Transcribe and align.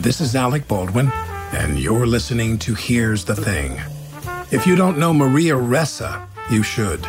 This 0.00 0.22
is 0.22 0.34
Alec 0.34 0.66
Baldwin, 0.66 1.12
and 1.52 1.78
you're 1.78 2.06
listening 2.06 2.56
to 2.60 2.74
Here's 2.74 3.22
the 3.22 3.36
Thing. 3.36 3.78
If 4.50 4.66
you 4.66 4.74
don't 4.74 4.96
know 4.96 5.12
Maria 5.12 5.52
Ressa, 5.52 6.26
you 6.50 6.62
should. 6.62 7.06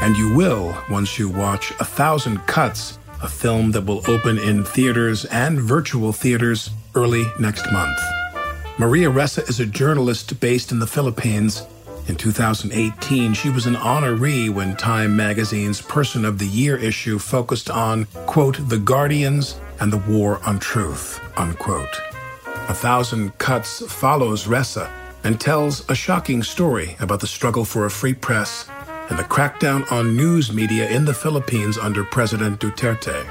And 0.00 0.16
you 0.16 0.32
will 0.32 0.80
once 0.88 1.18
you 1.18 1.28
watch 1.28 1.72
A 1.80 1.84
Thousand 1.84 2.38
Cuts, 2.46 3.00
a 3.20 3.28
film 3.28 3.72
that 3.72 3.84
will 3.84 4.08
open 4.08 4.38
in 4.38 4.64
theaters 4.64 5.24
and 5.24 5.60
virtual 5.60 6.12
theaters 6.12 6.70
early 6.94 7.24
next 7.40 7.66
month. 7.72 7.98
Maria 8.78 9.10
Ressa 9.10 9.48
is 9.48 9.58
a 9.58 9.66
journalist 9.66 10.38
based 10.38 10.70
in 10.70 10.78
the 10.78 10.86
Philippines. 10.86 11.66
In 12.06 12.14
2018, 12.14 13.34
she 13.34 13.50
was 13.50 13.66
an 13.66 13.74
honoree 13.74 14.48
when 14.48 14.76
Time 14.76 15.16
magazine's 15.16 15.82
Person 15.82 16.24
of 16.24 16.38
the 16.38 16.46
Year 16.46 16.76
issue 16.76 17.18
focused 17.18 17.70
on, 17.70 18.04
quote, 18.26 18.68
the 18.68 18.78
Guardians 18.78 19.56
and 19.80 19.92
the 19.92 19.98
war 20.08 20.40
on 20.46 20.60
truth, 20.60 21.18
unquote. 21.36 22.00
A 22.68 22.74
Thousand 22.74 23.36
Cuts 23.38 23.82
follows 23.92 24.46
Ressa 24.46 24.90
and 25.24 25.40
tells 25.40 25.88
a 25.90 25.94
shocking 25.94 26.42
story 26.42 26.96
about 27.00 27.20
the 27.20 27.26
struggle 27.26 27.64
for 27.64 27.86
a 27.86 27.90
free 27.90 28.14
press 28.14 28.68
and 29.08 29.18
the 29.18 29.24
crackdown 29.24 29.90
on 29.90 30.16
news 30.16 30.52
media 30.52 30.88
in 30.88 31.04
the 31.04 31.14
Philippines 31.14 31.76
under 31.76 32.04
President 32.04 32.60
Duterte. 32.60 33.28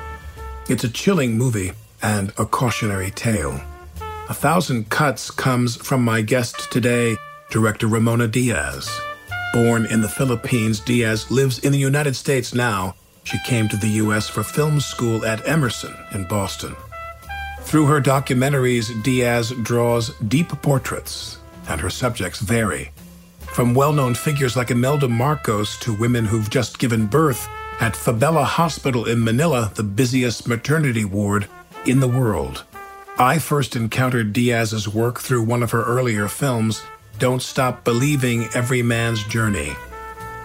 It's 0.68 0.84
a 0.84 0.90
chilling 0.90 1.38
movie 1.38 1.72
and 2.02 2.32
a 2.38 2.46
cautionary 2.46 3.12
tale. 3.12 3.60
A 4.30 4.34
Thousand 4.34 4.90
Cuts 4.90 5.32
comes 5.32 5.76
from 5.76 6.04
my 6.04 6.22
guest 6.22 6.72
today, 6.72 7.16
director 7.50 7.88
Ramona 7.88 8.28
Diaz. 8.28 8.90
Born 9.54 9.86
in 9.86 10.02
the 10.02 10.10
Philippines, 10.10 10.80
Diaz 10.80 11.32
lives 11.32 11.60
in 11.60 11.72
the 11.72 11.80
United 11.80 12.16
States 12.16 12.54
now. 12.54 12.94
She 13.24 13.40
came 13.46 13.68
to 13.70 13.78
the 13.78 13.90
U.S. 14.04 14.30
for 14.30 14.44
film 14.44 14.80
school 14.80 15.26
at 15.26 15.48
Emerson 15.48 15.96
in 16.14 16.26
Boston. 16.26 16.76
Through 17.70 17.86
her 17.86 18.02
documentaries, 18.02 19.04
Diaz 19.04 19.54
draws 19.62 20.10
deep 20.28 20.50
portraits, 20.64 21.38
and 21.68 21.80
her 21.80 21.92
subjects 21.92 22.40
vary. 22.40 22.92
From 23.42 23.76
well 23.76 23.94
known 23.94 24.16
figures 24.16 24.56
like 24.56 24.72
Imelda 24.72 25.08
Marcos 25.08 25.78
to 25.82 25.94
women 25.94 26.26
who've 26.26 26.50
just 26.50 26.80
given 26.80 27.06
birth 27.06 27.48
at 27.80 27.96
Fabella 27.96 28.44
Hospital 28.44 29.06
in 29.06 29.24
Manila, 29.24 29.72
the 29.76 29.84
busiest 29.84 30.48
maternity 30.48 31.06
ward 31.06 31.46
in 31.86 32.00
the 32.00 32.08
world. 32.08 32.64
I 33.20 33.38
first 33.38 33.76
encountered 33.76 34.34
Diaz's 34.34 34.90
work 34.90 35.20
through 35.20 35.44
one 35.44 35.62
of 35.62 35.70
her 35.70 35.84
earlier 35.84 36.28
films, 36.28 36.82
Don't 37.20 37.44
Stop 37.44 37.84
Believing 37.84 38.50
Every 38.56 38.82
Man's 38.82 39.24
Journey. 39.26 39.76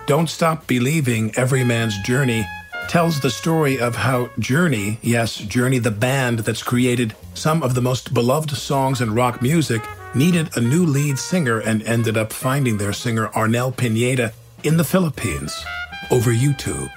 Don't 0.05 0.29
Stop 0.29 0.67
Believing 0.67 1.35
Every 1.37 1.65
Man's 1.65 1.97
Journey 2.03 2.47
tells 2.89 3.21
the 3.21 3.31
story 3.31 3.79
of 3.79 3.97
how 3.97 4.31
Journey, 4.39 4.99
yes, 5.03 5.37
Journey 5.37 5.79
the 5.79 5.91
band 5.91 6.41
that's 6.41 6.63
created 6.63 7.15
some 7.35 7.63
of 7.63 7.75
the 7.75 7.83
most 7.83 8.15
beloved 8.15 8.51
songs 8.51 9.01
in 9.01 9.15
rock 9.15 9.43
music, 9.43 9.83
needed 10.15 10.57
a 10.57 10.61
new 10.61 10.87
lead 10.87 11.19
singer 11.19 11.61
and 11.61 11.83
ended 11.83 12.17
up 12.17 12.33
finding 12.33 12.79
their 12.79 12.93
singer 12.93 13.29
Arnel 13.29 13.77
Pineda 13.77 14.33
in 14.63 14.77
the 14.77 14.85
Philippines 14.85 15.65
over 16.11 16.31
YouTube. 16.31 16.91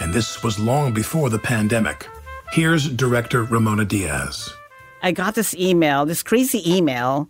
And 0.00 0.12
this 0.12 0.42
was 0.42 0.58
long 0.58 0.92
before 0.92 1.30
the 1.30 1.38
pandemic. 1.38 2.06
Here's 2.52 2.88
director 2.88 3.44
Ramona 3.44 3.84
Diaz. 3.84 4.50
I 5.02 5.12
got 5.12 5.34
this 5.34 5.54
email, 5.54 6.06
this 6.06 6.22
crazy 6.22 6.62
email 6.70 7.28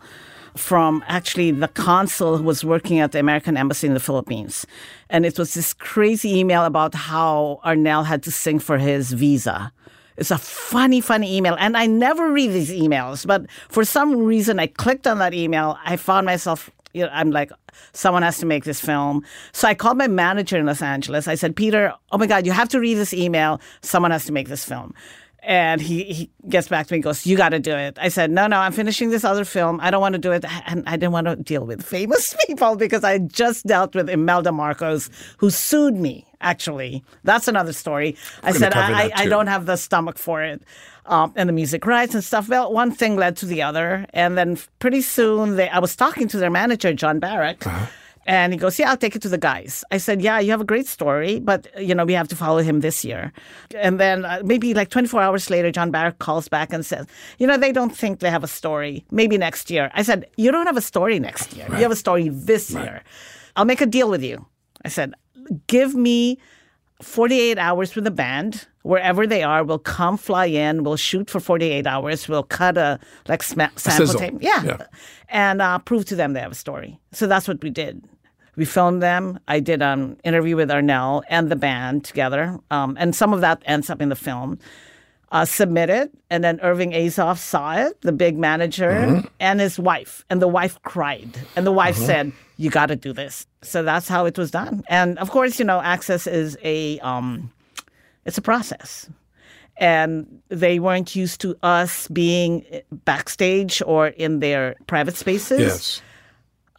from 0.58 1.04
actually 1.06 1.50
the 1.50 1.69
consul 1.69 2.36
who 2.36 2.42
was 2.42 2.64
working 2.64 2.98
at 2.98 3.12
the 3.12 3.19
American 3.19 3.56
Embassy 3.56 3.86
in 3.86 3.94
the 3.94 4.00
Philippines. 4.00 4.66
And 5.08 5.24
it 5.24 5.38
was 5.38 5.54
this 5.54 5.72
crazy 5.72 6.38
email 6.38 6.64
about 6.64 6.94
how 6.94 7.60
Arnel 7.64 8.04
had 8.04 8.22
to 8.24 8.30
sing 8.30 8.58
for 8.58 8.78
his 8.78 9.12
visa. 9.12 9.72
It's 10.16 10.32
a 10.32 10.38
funny, 10.38 11.00
funny 11.00 11.36
email. 11.36 11.56
And 11.58 11.76
I 11.76 11.86
never 11.86 12.32
read 12.32 12.50
these 12.50 12.70
emails, 12.70 13.24
but 13.26 13.46
for 13.69 13.84
some 13.84 14.16
reason 14.16 14.58
I 14.58 14.66
clicked 14.66 15.06
on 15.06 15.19
that 15.19 15.32
email. 15.32 15.78
I 15.84 15.96
found 15.96 16.26
myself, 16.26 16.70
you 16.92 17.04
know, 17.04 17.10
I'm 17.12 17.30
like, 17.30 17.52
someone 17.92 18.22
has 18.22 18.38
to 18.38 18.46
make 18.46 18.64
this 18.64 18.80
film. 18.80 19.25
So 19.52 19.69
I 19.69 19.75
called 19.75 19.96
my 19.96 20.08
manager 20.08 20.58
in 20.58 20.66
Los 20.66 20.82
Angeles. 20.82 21.28
I 21.28 21.36
said, 21.36 21.54
Peter, 21.54 21.94
oh 22.10 22.19
my 22.19 22.26
God, 22.26 22.46
you 22.46 22.52
have 22.52 22.69
to 22.70 22.80
read 22.80 22.94
this 22.94 23.14
email. 23.14 23.60
Someone 23.80 24.10
has 24.10 24.25
to 24.26 24.32
make 24.32 24.48
this 24.48 24.64
film. 24.64 24.92
And 25.48 25.81
he, 25.81 26.04
he 26.04 26.31
gets 26.47 26.69
back 26.69 26.86
to 26.86 26.92
me 26.92 26.97
and 26.97 27.03
goes, 27.03 27.26
You 27.26 27.34
got 27.34 27.48
to 27.48 27.59
do 27.59 27.75
it. 27.75 27.97
I 27.98 28.09
said, 28.09 28.31
No, 28.31 28.47
no, 28.47 28.59
I'm 28.59 28.72
finishing 28.72 29.09
this 29.09 29.25
other 29.25 29.47
film. 29.47 29.81
I 29.81 29.91
don't 29.91 30.03
want 30.03 30.12
to 30.12 30.19
do 30.19 30.31
it. 30.31 30.44
And 30.66 30.86
I 30.86 30.98
didn't 30.98 31.12
want 31.12 31.26
to 31.26 31.36
deal 31.36 31.64
with 31.64 31.82
famous 31.82 32.36
people 32.47 32.76
because 32.76 33.03
I 33.03 33.16
just 33.16 33.66
dealt 33.66 33.94
with 33.94 34.10
Imelda 34.10 34.53
Marcos, 34.53 35.08
who 35.38 35.48
sued 35.48 35.94
me, 35.94 36.26
actually. 36.42 37.03
That's 37.25 37.48
another 37.48 37.72
story. 37.72 38.14
I 38.42 38.53
said, 38.53 38.75
I, 38.75 39.10
I, 39.14 39.26
don't 39.26 39.47
have 39.47 39.64
the 39.64 39.76
stomach 39.76 40.19
for 40.19 40.42
it. 40.42 40.62
Um, 41.06 41.32
and 41.34 41.48
the 41.48 41.54
music 41.54 41.87
rights 41.87 42.12
and 42.14 42.22
stuff. 42.22 42.50
Well, 42.50 42.70
one 42.70 42.91
thing 42.91 43.16
led 43.16 43.38
to 43.38 43.47
the 43.47 43.62
other. 43.62 44.04
And 44.12 44.37
then 44.37 44.58
pretty 44.81 45.00
soon, 45.00 45.56
they, 45.56 45.70
I 45.70 45.78
was 45.78 45.97
talking 45.97 46.28
to 46.28 46.37
their 46.37 46.50
manager, 46.50 46.92
John 46.92 47.20
Baruck. 47.20 47.66
Uh-huh. 47.66 47.87
And 48.28 48.53
he 48.53 48.59
goes, 48.59 48.78
Yeah, 48.78 48.91
I'll 48.91 48.97
take 48.99 49.16
it 49.16 49.22
to 49.22 49.28
the 49.31 49.39
guys. 49.39 49.83
I 49.91 49.97
said, 49.97 50.21
Yeah, 50.21 50.39
you 50.39 50.50
have 50.50 50.61
a 50.61 50.65
great 50.65 50.87
story, 50.87 51.41
but, 51.41 51.66
you 51.81 51.94
know, 51.94 52.05
we 52.05 52.12
have 52.12 52.28
to 52.28 52.37
follow 52.37 52.59
him 52.59 52.81
this 52.81 53.03
year. 53.03 53.33
And 53.75 53.99
then 53.99 54.27
uh, 54.27 54.43
maybe 54.44 54.75
like 54.75 54.91
24 54.91 55.22
hours 55.22 55.49
later, 55.49 55.72
John 55.72 55.91
Baruck 55.91 56.19
calls 56.19 56.47
back 56.47 56.70
and 56.70 56.85
says, 56.85 57.06
You 57.38 57.47
know, 57.47 57.56
they 57.56 57.73
don't 57.73 57.97
think 57.97 58.20
they 58.20 58.31
have 58.31 58.44
a 58.44 58.49
story. 58.49 59.06
Maybe 59.11 59.38
next 59.38 59.70
year. 59.70 59.91
I 59.94 60.02
said, 60.02 60.26
You 60.37 60.52
don't 60.52 60.67
have 60.67 60.76
a 60.76 60.82
story 60.82 61.19
next 61.19 61.55
year. 61.55 61.67
Right. 61.69 61.79
You 61.79 61.82
have 61.85 61.91
a 61.91 61.97
story 61.97 62.29
this 62.29 62.70
right. 62.70 62.85
year. 62.85 63.02
I'll 63.56 63.64
make 63.64 63.81
a 63.81 63.87
deal 63.87 64.11
with 64.11 64.23
you. 64.23 64.44
I 64.85 64.88
said, 64.91 65.14
Give 65.67 65.94
me 65.94 66.38
48 67.00 67.56
hours 67.56 67.94
with 67.94 68.05
the 68.05 68.11
band 68.11 68.67
wherever 68.82 69.26
they 69.26 69.43
are. 69.43 69.64
We'll 69.64 69.79
come 69.79 70.19
fly 70.19 70.47
in. 70.47 70.85
We'll 70.85 70.97
shoot 70.97 71.31
for 71.31 71.41
48 71.41 71.87
hours. 71.87 72.29
We'll 72.29 72.43
cut 72.43 72.76
a 72.76 72.99
like 73.26 73.43
sma- 73.43 73.73
sample 73.76 74.12
tape. 74.14 74.35
Yeah. 74.41 74.62
yeah. 74.64 74.87
And 75.31 75.62
uh, 75.62 75.79
prove 75.79 76.05
to 76.06 76.17
them 76.17 76.35
they 76.35 76.41
have 76.41 76.52
a 76.52 76.56
story. 76.56 77.00
So 77.12 77.26
that's 77.26 77.49
what 77.49 77.62
we 77.62 77.70
did. 77.70 78.05
We 78.58 78.64
filmed 78.64 79.00
them. 79.00 79.38
I 79.46 79.60
did 79.60 79.82
an 79.82 80.19
interview 80.25 80.56
with 80.56 80.69
Arnel 80.69 81.22
and 81.28 81.49
the 81.49 81.55
band 81.55 82.05
together, 82.05 82.58
um, 82.72 82.96
and 82.99 83.14
some 83.14 83.32
of 83.32 83.40
that 83.40 83.62
ends 83.66 83.88
up 83.88 84.02
in 84.02 84.08
the 84.08 84.16
film. 84.16 84.58
Uh, 85.31 85.44
submitted, 85.44 86.10
and 86.28 86.43
then 86.43 86.58
Irving 86.60 86.93
Azoff 86.93 87.37
saw 87.38 87.76
it, 87.76 88.00
the 88.00 88.12
big 88.12 88.37
manager, 88.38 88.90
mm-hmm. 88.90 89.26
and 89.38 89.60
his 89.60 89.78
wife, 89.78 90.25
and 90.28 90.43
the 90.43 90.49
wife 90.49 90.81
cried, 90.82 91.38
and 91.55 91.66
the 91.66 91.70
wife 91.70 91.96
mm-hmm. 91.96 92.06
said, 92.06 92.32
"You 92.56 92.70
got 92.70 92.87
to 92.87 92.96
do 92.96 93.12
this." 93.12 93.46
So 93.62 93.82
that's 93.82 94.08
how 94.08 94.25
it 94.25 94.37
was 94.37 94.50
done. 94.50 94.82
And 94.88 95.19
of 95.19 95.31
course, 95.31 95.58
you 95.61 95.66
know, 95.66 95.81
access 95.81 96.26
is 96.26 96.56
a 96.64 96.99
um, 97.00 97.52
it's 98.25 98.38
a 98.38 98.43
process. 98.43 99.08
and 99.78 100.43
they 100.49 100.81
weren't 100.81 101.14
used 101.14 101.40
to 101.40 101.56
us 101.62 102.08
being 102.08 102.64
backstage 103.04 103.81
or 103.87 104.08
in 104.08 104.40
their 104.40 104.75
private 104.87 105.16
spaces. 105.16 105.61
Yes. 105.61 106.02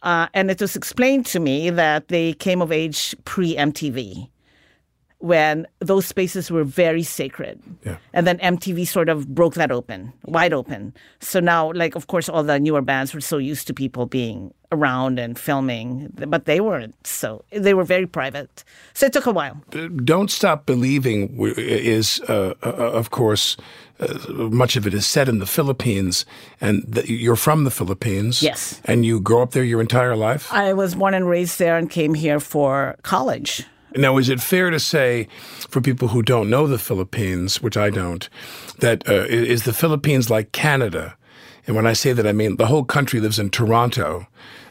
Uh, 0.02 0.28
and 0.32 0.50
it 0.50 0.60
was 0.60 0.76
explained 0.76 1.26
to 1.26 1.40
me 1.40 1.70
that 1.70 2.08
they 2.08 2.32
came 2.34 2.62
of 2.62 2.72
age 2.72 3.14
pre 3.24 3.56
MTV 3.56 4.28
when 5.20 5.66
those 5.80 6.06
spaces 6.06 6.50
were 6.50 6.64
very 6.64 7.02
sacred. 7.02 7.62
Yeah. 7.84 7.98
And 8.12 8.26
then 8.26 8.38
MTV 8.38 8.86
sort 8.88 9.08
of 9.08 9.28
broke 9.28 9.54
that 9.54 9.70
open, 9.70 10.12
wide 10.24 10.52
open. 10.52 10.94
So 11.20 11.40
now, 11.40 11.72
like, 11.72 11.94
of 11.94 12.06
course, 12.06 12.28
all 12.28 12.42
the 12.42 12.58
newer 12.58 12.80
bands 12.80 13.14
were 13.14 13.20
so 13.20 13.36
used 13.36 13.66
to 13.66 13.74
people 13.74 14.06
being 14.06 14.52
around 14.72 15.18
and 15.18 15.38
filming, 15.38 16.10
but 16.14 16.46
they 16.46 16.60
weren't. 16.60 16.94
So 17.06 17.44
they 17.50 17.74
were 17.74 17.84
very 17.84 18.06
private. 18.06 18.64
So 18.94 19.06
it 19.06 19.12
took 19.12 19.26
a 19.26 19.32
while. 19.32 19.62
Don't 20.04 20.30
Stop 20.30 20.64
Believing 20.64 21.36
is, 21.56 22.20
uh, 22.28 22.54
uh, 22.62 22.68
of 22.68 23.10
course, 23.10 23.56
uh, 23.98 24.32
much 24.32 24.76
of 24.76 24.86
it 24.86 24.94
is 24.94 25.06
set 25.06 25.28
in 25.28 25.38
the 25.38 25.46
Philippines, 25.46 26.24
and 26.60 26.94
th- 26.94 27.10
you're 27.10 27.36
from 27.36 27.64
the 27.64 27.70
Philippines. 27.70 28.42
Yes. 28.42 28.80
And 28.84 29.04
you 29.04 29.20
grew 29.20 29.42
up 29.42 29.50
there 29.50 29.64
your 29.64 29.80
entire 29.80 30.16
life? 30.16 30.50
I 30.52 30.72
was 30.72 30.94
born 30.94 31.12
and 31.14 31.28
raised 31.28 31.58
there 31.58 31.76
and 31.76 31.90
came 31.90 32.14
here 32.14 32.40
for 32.40 32.96
college. 33.02 33.66
Now, 33.96 34.18
is 34.18 34.28
it 34.28 34.40
fair 34.40 34.70
to 34.70 34.78
say, 34.78 35.28
for 35.68 35.80
people 35.80 36.08
who 36.08 36.22
don't 36.22 36.50
know 36.50 36.66
the 36.66 36.78
Philippines, 36.78 37.60
which 37.60 37.76
I 37.76 37.90
don't, 37.90 38.28
that 38.78 39.08
uh, 39.08 39.26
is 39.28 39.64
the 39.64 39.72
Philippines 39.72 40.30
like 40.30 40.52
Canada? 40.52 41.16
And 41.66 41.76
when 41.76 41.86
I 41.86 41.92
say 41.92 42.12
that, 42.12 42.26
I 42.26 42.32
mean 42.32 42.56
the 42.56 42.66
whole 42.66 42.84
country 42.84 43.20
lives 43.20 43.38
in 43.38 43.50
Toronto. 43.50 44.26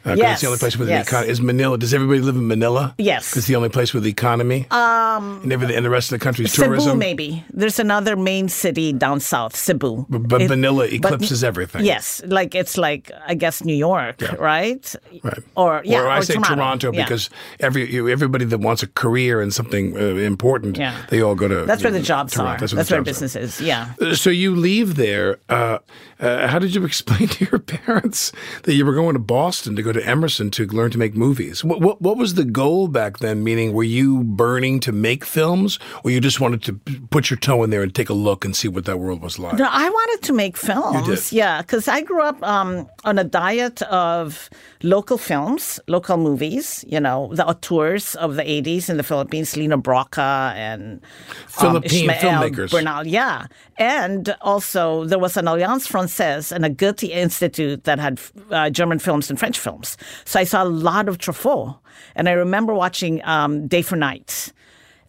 Uh, 0.06 0.16
'cause 0.16 0.20
it's 0.32 0.42
the 0.42 0.48
only 0.48 0.60
place 0.60 0.78
with 0.78 0.90
yes. 0.90 1.06
the 1.06 1.10
economy. 1.10 1.32
Is 1.32 1.42
Manila? 1.42 1.78
Does 1.78 1.94
everybody 1.94 2.22
live 2.22 2.36
in 2.36 2.48
Manila? 2.48 2.96
Yes. 2.98 3.36
It's 3.36 3.48
the 3.48 3.56
only 3.56 3.70
place 3.70 3.94
with 3.94 4.04
the 4.04 4.10
economy. 4.10 4.66
Um, 4.72 5.42
and, 5.44 5.52
everything, 5.54 5.76
and 5.76 5.86
the 5.86 5.90
rest 5.90 6.12
of 6.12 6.20
the 6.20 6.24
country 6.24 6.46
is 6.46 6.52
Cebu, 6.54 6.66
tourism. 6.68 6.98
maybe. 7.00 7.44
There's 7.54 7.80
another 7.80 8.16
main 8.16 8.48
city 8.50 8.94
down 8.94 9.20
south, 9.20 9.56
Cebu. 9.56 10.06
But, 10.10 10.28
but 10.28 10.42
It- 10.42 10.50
Manila 10.50 10.86
but- 10.88 10.94
eclipses 10.94 11.44
everything. 11.44 11.86
Yes, 11.86 12.22
like 12.26 12.56
it's 12.56 12.78
like 12.78 13.12
I 13.28 13.34
guess 13.36 13.64
New 13.64 13.76
York, 13.76 14.22
right? 14.40 14.96
Right. 15.24 15.38
Or 15.56 15.82
yeah, 15.86 16.02
or 16.02 16.10
I 16.10 16.22
say 16.22 16.34
Toronto, 16.36 16.56
Toronto, 16.56 16.92
Yeah. 16.94 17.04
because 17.04 17.30
every 17.60 17.92
you, 17.92 18.08
everybody 18.10 18.46
that 18.46 18.60
wants 18.60 18.84
a 18.84 18.88
career 18.88 19.42
in 19.42 19.52
something 19.52 19.96
uh, 19.98 20.00
important, 20.34 20.78
Yeah. 20.78 20.96
they 21.10 21.22
all 21.22 21.36
go 21.36 21.48
to. 21.48 21.66
that's 21.66 21.84
where 21.84 21.92
the 21.92 22.00
uh, 22.00 22.04
jobs 22.04 22.34
Toronto. 22.34 22.52
are. 22.54 22.58
That's 22.60 22.74
That's, 22.74 22.90
where, 22.92 23.02
the 23.02 23.12
jobs 23.12 23.22
are. 23.22 23.28
business 23.28 23.36
is. 23.36 23.62
Yeah. 23.62 23.94
Uh, 24.02 24.16
So 24.16 24.30
you 24.30 24.56
leave 24.56 24.96
there. 24.96 25.38
Uh, 25.50 25.80
uh, 26.20 26.48
how 26.48 26.60
did 26.60 26.74
you 26.76 26.84
explain 26.92 27.28
to 27.30 27.46
your 27.52 27.60
parents 27.86 28.32
that 28.64 28.74
you 28.74 28.86
were 28.86 28.94
going 28.94 29.14
to 29.14 29.20
Boston 29.20 29.76
to 29.76 29.82
go 29.82 29.89
to 29.94 30.06
Emerson 30.06 30.50
to 30.52 30.66
learn 30.68 30.92
to 30.92 30.98
make 30.98 31.16
movies? 31.16 31.64
What, 31.64 31.82
what, 31.82 32.02
what 32.02 32.18
was 32.18 32.36
the 32.36 32.46
goal 32.46 32.88
back 32.88 33.20
then? 33.20 33.44
Meaning, 33.44 33.74
were 33.74 33.84
you 33.84 34.24
burning 34.24 34.80
to 34.82 34.92
make 34.92 35.26
films, 35.26 35.80
or 36.04 36.12
you 36.12 36.20
just 36.20 36.40
wanted 36.40 36.64
to 36.64 36.74
put 37.10 37.30
your 37.30 37.38
toe 37.38 37.64
in 37.64 37.70
there 37.70 37.84
and 37.84 37.94
take 37.94 38.10
a 38.10 38.14
look 38.14 38.46
and 38.46 38.56
see 38.56 38.68
what 38.68 38.86
that 38.86 38.98
world 39.00 39.22
was 39.22 39.40
like? 39.40 39.56
No, 39.56 39.68
I 39.70 39.90
wanted 39.90 40.26
to 40.28 40.34
make 40.34 40.58
films. 40.58 41.08
did? 41.08 41.32
Yeah, 41.36 41.62
because 41.62 41.88
I 41.88 42.02
grew 42.02 42.22
up 42.22 42.42
um, 42.44 42.88
on 43.06 43.20
a 43.20 43.24
diet 43.24 43.82
of 43.84 44.50
local 44.84 45.18
films, 45.18 45.80
local 45.88 46.18
movies. 46.18 46.86
You 46.88 47.00
know, 47.00 47.32
the 47.34 47.48
auteurs 47.48 48.16
of 48.16 48.36
the 48.36 48.44
'80s 48.44 48.90
in 48.90 48.98
the 48.98 49.04
Philippines, 49.04 49.56
Lino 49.56 49.78
Brocka 49.78 50.54
and 50.56 51.02
um, 51.02 51.02
Philippine 51.48 52.10
filmmakers. 52.10 52.72
Bernal. 52.72 53.08
Yeah, 53.08 53.48
and 53.78 54.36
also 54.42 55.06
there 55.06 55.20
was 55.20 55.38
an 55.38 55.48
Alliance 55.48 55.88
Francaise 55.88 56.52
and 56.52 56.66
a 56.66 56.70
Goethe 56.70 57.04
Institute 57.04 57.84
that 57.86 58.00
had 58.00 58.20
uh, 58.52 58.70
German 58.70 59.00
films 59.00 59.30
and 59.30 59.40
French 59.40 59.58
films. 59.58 59.79
So 60.26 60.40
I 60.40 60.44
saw 60.44 60.64
a 60.64 60.66
lot 60.66 61.08
of 61.08 61.18
Truffaut, 61.18 61.80
and 62.16 62.30
I 62.30 62.34
remember 62.34 62.74
watching 62.74 63.24
um, 63.26 63.68
Day 63.68 63.82
for 63.82 63.96
Night. 63.96 64.54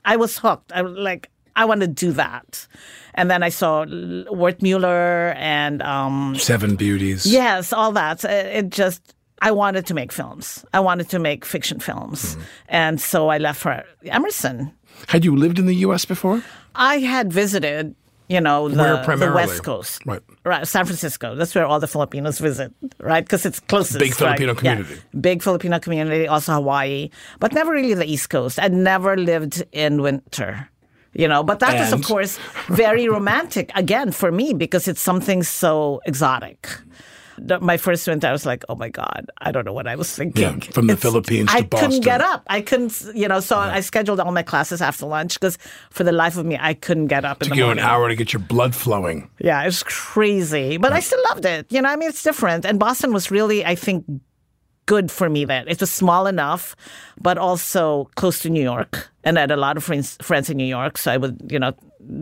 I 0.04 0.16
was 0.16 0.38
hooked. 0.38 0.72
I 0.72 0.82
was 0.82 0.96
like, 0.96 1.30
I 1.56 1.64
want 1.64 1.80
to 1.82 1.86
do 1.86 2.12
that. 2.12 2.66
And 3.14 3.30
then 3.30 3.42
I 3.42 3.48
saw 3.48 3.84
Wertmüller 3.84 5.34
and 5.36 5.82
um, 5.82 6.36
Seven 6.36 6.76
Beauties. 6.76 7.26
yes, 7.26 7.72
all 7.72 7.92
that. 7.92 8.24
It, 8.24 8.46
it 8.46 8.70
just, 8.70 9.14
I 9.42 9.50
wanted 9.50 9.86
to 9.86 9.94
make 9.94 10.12
films. 10.12 10.64
I 10.72 10.80
wanted 10.80 11.08
to 11.10 11.18
make 11.18 11.44
fiction 11.44 11.80
films. 11.80 12.34
Mm-hmm. 12.34 12.42
And 12.68 13.00
so 13.00 13.28
I 13.28 13.38
left 13.38 13.60
for 13.60 13.84
Emerson. 14.04 14.72
Had 15.08 15.24
you 15.24 15.36
lived 15.36 15.58
in 15.58 15.66
the 15.66 15.76
U.S. 15.76 16.04
before? 16.04 16.42
I 16.74 16.98
had 16.98 17.32
visited, 17.32 17.94
you 18.30 18.40
know, 18.40 18.68
the, 18.68 18.76
the? 19.16 19.32
West 19.34 19.62
Coast. 19.64 20.00
Right. 20.06 20.22
Right, 20.44 20.66
San 20.66 20.84
Francisco. 20.86 21.34
That's 21.34 21.54
where 21.54 21.66
all 21.66 21.80
the 21.80 21.88
Filipinos 21.88 22.38
visit, 22.38 22.72
right? 23.00 23.24
Because 23.24 23.44
it's 23.44 23.58
closest. 23.60 23.98
Big 23.98 24.10
right? 24.20 24.38
Filipino 24.38 24.52
Yeah. 24.54 24.76
community. 24.76 25.02
Big 25.20 25.42
Filipino 25.42 25.78
community, 25.80 26.28
also 26.28 26.52
Hawaii, 26.54 27.10
but 27.40 27.52
never 27.52 27.72
really 27.72 27.94
the 27.94 28.06
East 28.06 28.30
Coast. 28.30 28.58
I'd 28.58 28.72
never 28.72 29.16
lived 29.16 29.64
in 29.72 30.00
winter. 30.00 30.68
You 31.12 31.26
know, 31.26 31.42
but 31.42 31.58
that 31.58 31.74
And? 31.74 31.92
of 31.92 32.02
course, 32.06 32.38
very 32.68 33.08
romantic 33.08 33.72
again 33.74 34.12
for 34.12 34.30
me 34.30 34.54
because 34.54 34.86
it's 34.86 35.00
something 35.02 35.42
so 35.42 36.00
exotic. 36.06 36.68
My 37.60 37.76
first 37.76 38.06
winter, 38.06 38.26
I 38.26 38.32
was 38.32 38.44
like, 38.46 38.64
"Oh 38.68 38.74
my 38.74 38.88
God, 38.88 39.26
I 39.38 39.52
don't 39.52 39.64
know 39.64 39.72
what 39.72 39.86
I 39.86 39.96
was 39.96 40.14
thinking." 40.14 40.42
Yeah, 40.42 40.70
from 40.72 40.86
the 40.86 40.96
Philippines 40.96 41.48
to 41.50 41.54
Boston. 41.54 41.64
I 41.64 41.68
Boston. 41.68 41.88
couldn't 41.88 42.04
get 42.04 42.20
up. 42.20 42.42
I 42.48 42.60
couldn't, 42.60 43.02
you 43.14 43.28
know. 43.28 43.40
So 43.40 43.56
I 43.58 43.80
scheduled 43.80 44.20
all 44.20 44.32
my 44.32 44.42
classes 44.42 44.82
after 44.82 45.06
lunch 45.06 45.40
because, 45.40 45.58
for 45.90 46.04
the 46.04 46.12
life 46.12 46.36
of 46.36 46.46
me, 46.46 46.58
I 46.60 46.74
couldn't 46.74 47.08
get 47.08 47.24
up 47.24 47.42
in 47.42 47.48
Took 47.48 47.56
you 47.58 47.70
an 47.70 47.78
hour 47.78 48.08
to 48.08 48.14
get 48.14 48.32
your 48.32 48.40
blood 48.40 48.74
flowing. 48.74 49.30
Yeah, 49.38 49.62
it 49.62 49.66
was 49.66 49.82
crazy, 49.82 50.76
but 50.76 50.92
I 50.92 51.00
still 51.00 51.22
loved 51.30 51.44
it. 51.44 51.66
You 51.70 51.82
know, 51.82 51.88
I 51.88 51.96
mean, 51.96 52.08
it's 52.08 52.22
different. 52.22 52.64
And 52.64 52.78
Boston 52.78 53.12
was 53.12 53.30
really, 53.30 53.64
I 53.64 53.74
think, 53.74 54.04
good 54.86 55.10
for 55.10 55.30
me 55.30 55.44
then. 55.44 55.68
It 55.68 55.80
was 55.80 55.90
small 55.90 56.26
enough, 56.26 56.74
but 57.20 57.38
also 57.38 58.10
close 58.16 58.40
to 58.40 58.50
New 58.50 58.62
York. 58.62 59.08
And 59.22 59.38
I 59.38 59.42
had 59.42 59.50
a 59.52 59.56
lot 59.56 59.76
of 59.76 59.84
friends, 59.84 60.16
friends 60.20 60.50
in 60.50 60.56
New 60.56 60.64
York. 60.64 60.98
So 60.98 61.12
I 61.12 61.16
would, 61.16 61.40
you 61.50 61.58
know, 61.58 61.72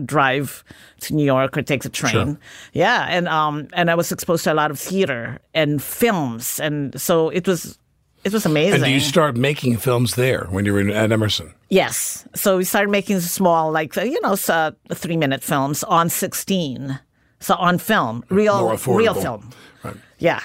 drive 0.05 0.63
to 1.01 1.13
New 1.15 1.25
York 1.25 1.57
or 1.57 1.61
take 1.61 1.83
the 1.83 1.89
train. 1.89 2.11
Sure. 2.11 2.37
Yeah. 2.73 3.05
And, 3.09 3.27
um, 3.27 3.67
and 3.73 3.89
I 3.89 3.95
was 3.95 4.11
exposed 4.11 4.43
to 4.45 4.53
a 4.53 4.55
lot 4.55 4.71
of 4.71 4.79
theater 4.79 5.39
and 5.53 5.81
films. 5.81 6.59
And 6.59 6.99
so 6.99 7.29
it 7.29 7.47
was, 7.47 7.77
it 8.23 8.33
was 8.33 8.45
amazing. 8.45 8.75
And 8.75 8.83
do 8.83 8.91
you 8.91 8.99
start 8.99 9.37
making 9.37 9.77
films 9.77 10.15
there 10.15 10.45
when 10.49 10.65
you 10.65 10.73
were 10.73 10.81
at 10.89 11.11
Emerson? 11.11 11.53
Yes. 11.69 12.27
So 12.35 12.57
we 12.57 12.63
started 12.65 12.89
making 12.91 13.21
small, 13.21 13.71
like, 13.71 13.97
uh, 13.97 14.01
you 14.01 14.19
know, 14.21 14.35
so 14.35 14.73
three 14.93 15.15
minute 15.17 15.41
films 15.43 15.83
on 15.85 16.09
16. 16.09 16.99
So 17.39 17.55
on 17.55 17.77
film, 17.77 18.23
real, 18.29 18.75
real 18.87 19.13
film. 19.13 19.49
Right. 19.83 19.95
Yeah. 20.17 20.41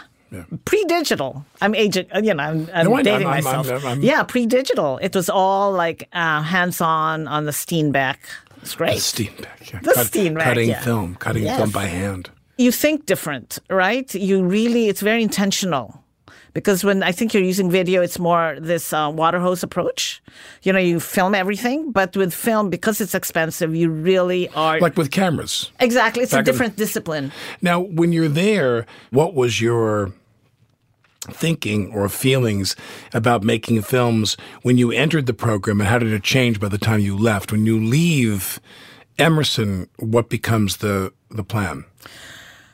Pre-digital. 0.65 1.45
I'm 1.61 1.75
aging. 1.75 2.07
uh, 2.15 2.21
You 2.23 2.35
know, 2.35 2.43
I'm, 2.43 2.69
I'm 2.75 2.87
No, 2.91 2.97
dating 3.03 3.27
I'm- 3.29 3.45
myself. 3.45 3.69
I'm- 3.71 3.87
I'm- 3.87 4.03
yeah, 4.03 4.23
pre-digital. 4.25 4.99
It 4.99 5.15
was 5.15 5.29
all 5.29 5.73
like 5.73 6.09
uh, 6.13 6.43
hands-on 6.43 7.29
on 7.29 7.45
the 7.45 7.53
Steenbeck. 7.53 8.17
It's 8.65 8.75
great. 8.75 8.99
Steenbeck. 8.99 9.73
Yeah. 9.73 9.81
The 9.83 9.93
Steenbeck, 9.93 10.43
Cutting 10.49 10.69
yeah. 10.71 10.81
film, 10.81 11.15
cutting 11.17 11.45
Yes. 11.45 11.57
film 11.59 11.71
by 11.71 11.87
hand. 11.87 12.31
you 12.57 12.73
think 12.73 13.05
different, 13.07 13.59
right? 13.69 14.09
You 14.15 14.45
really, 14.45 14.89
it's 14.89 15.03
very 15.03 15.23
intentional. 15.23 16.01
Because 16.55 16.85
when 16.85 17.03
I 17.03 17.11
think 17.13 17.35
you're 17.35 17.43
using 17.43 17.69
video, 17.69 18.01
it's 18.01 18.19
more 18.21 18.57
this 18.61 18.93
uh, 18.93 19.11
water 19.13 19.41
hose 19.41 19.65
approach. 19.65 20.23
You 20.63 20.73
know, 20.73 20.79
you 20.79 21.01
film 21.01 21.35
everything, 21.35 21.91
but 21.91 22.17
with 22.17 22.33
film, 22.33 22.71
because 22.71 23.01
it's 23.01 23.13
expensive, 23.15 23.75
you 23.75 23.91
really 23.91 24.49
are. 24.51 24.79
Like 24.79 24.97
with 24.97 25.11
cameras. 25.11 25.73
exactly. 25.81 26.23
It's 26.23 26.31
back 26.33 26.39
a 26.39 26.41
in 26.41 26.45
the- 26.45 26.53
different 26.53 26.77
discipline. 26.77 27.33
Now, 27.61 27.81
when 27.81 28.13
you're 28.13 28.29
there, 28.45 28.87
what 29.11 29.35
was 29.35 29.61
your 29.61 30.13
thinking 31.33 31.93
or 31.93 32.09
feelings 32.09 32.77
about 33.13 33.43
making 33.43 33.83
films 33.83 34.37
when 34.63 34.79
you 34.79 34.93
entered 34.93 35.27
the 35.27 35.35
program 35.35 35.81
and 35.81 35.89
how 35.89 35.99
did 35.99 36.13
it 36.13 36.23
change 36.23 36.61
by 36.61 36.69
the 36.69 36.79
time 36.79 37.01
you 37.01 37.17
left? 37.17 37.51
When 37.53 37.67
you 37.67 37.79
leave 37.83 38.61
Emerson, 39.19 39.89
what 39.99 40.29
becomes 40.29 40.79
the, 40.79 41.13
the 41.31 41.45
plan? 41.45 41.85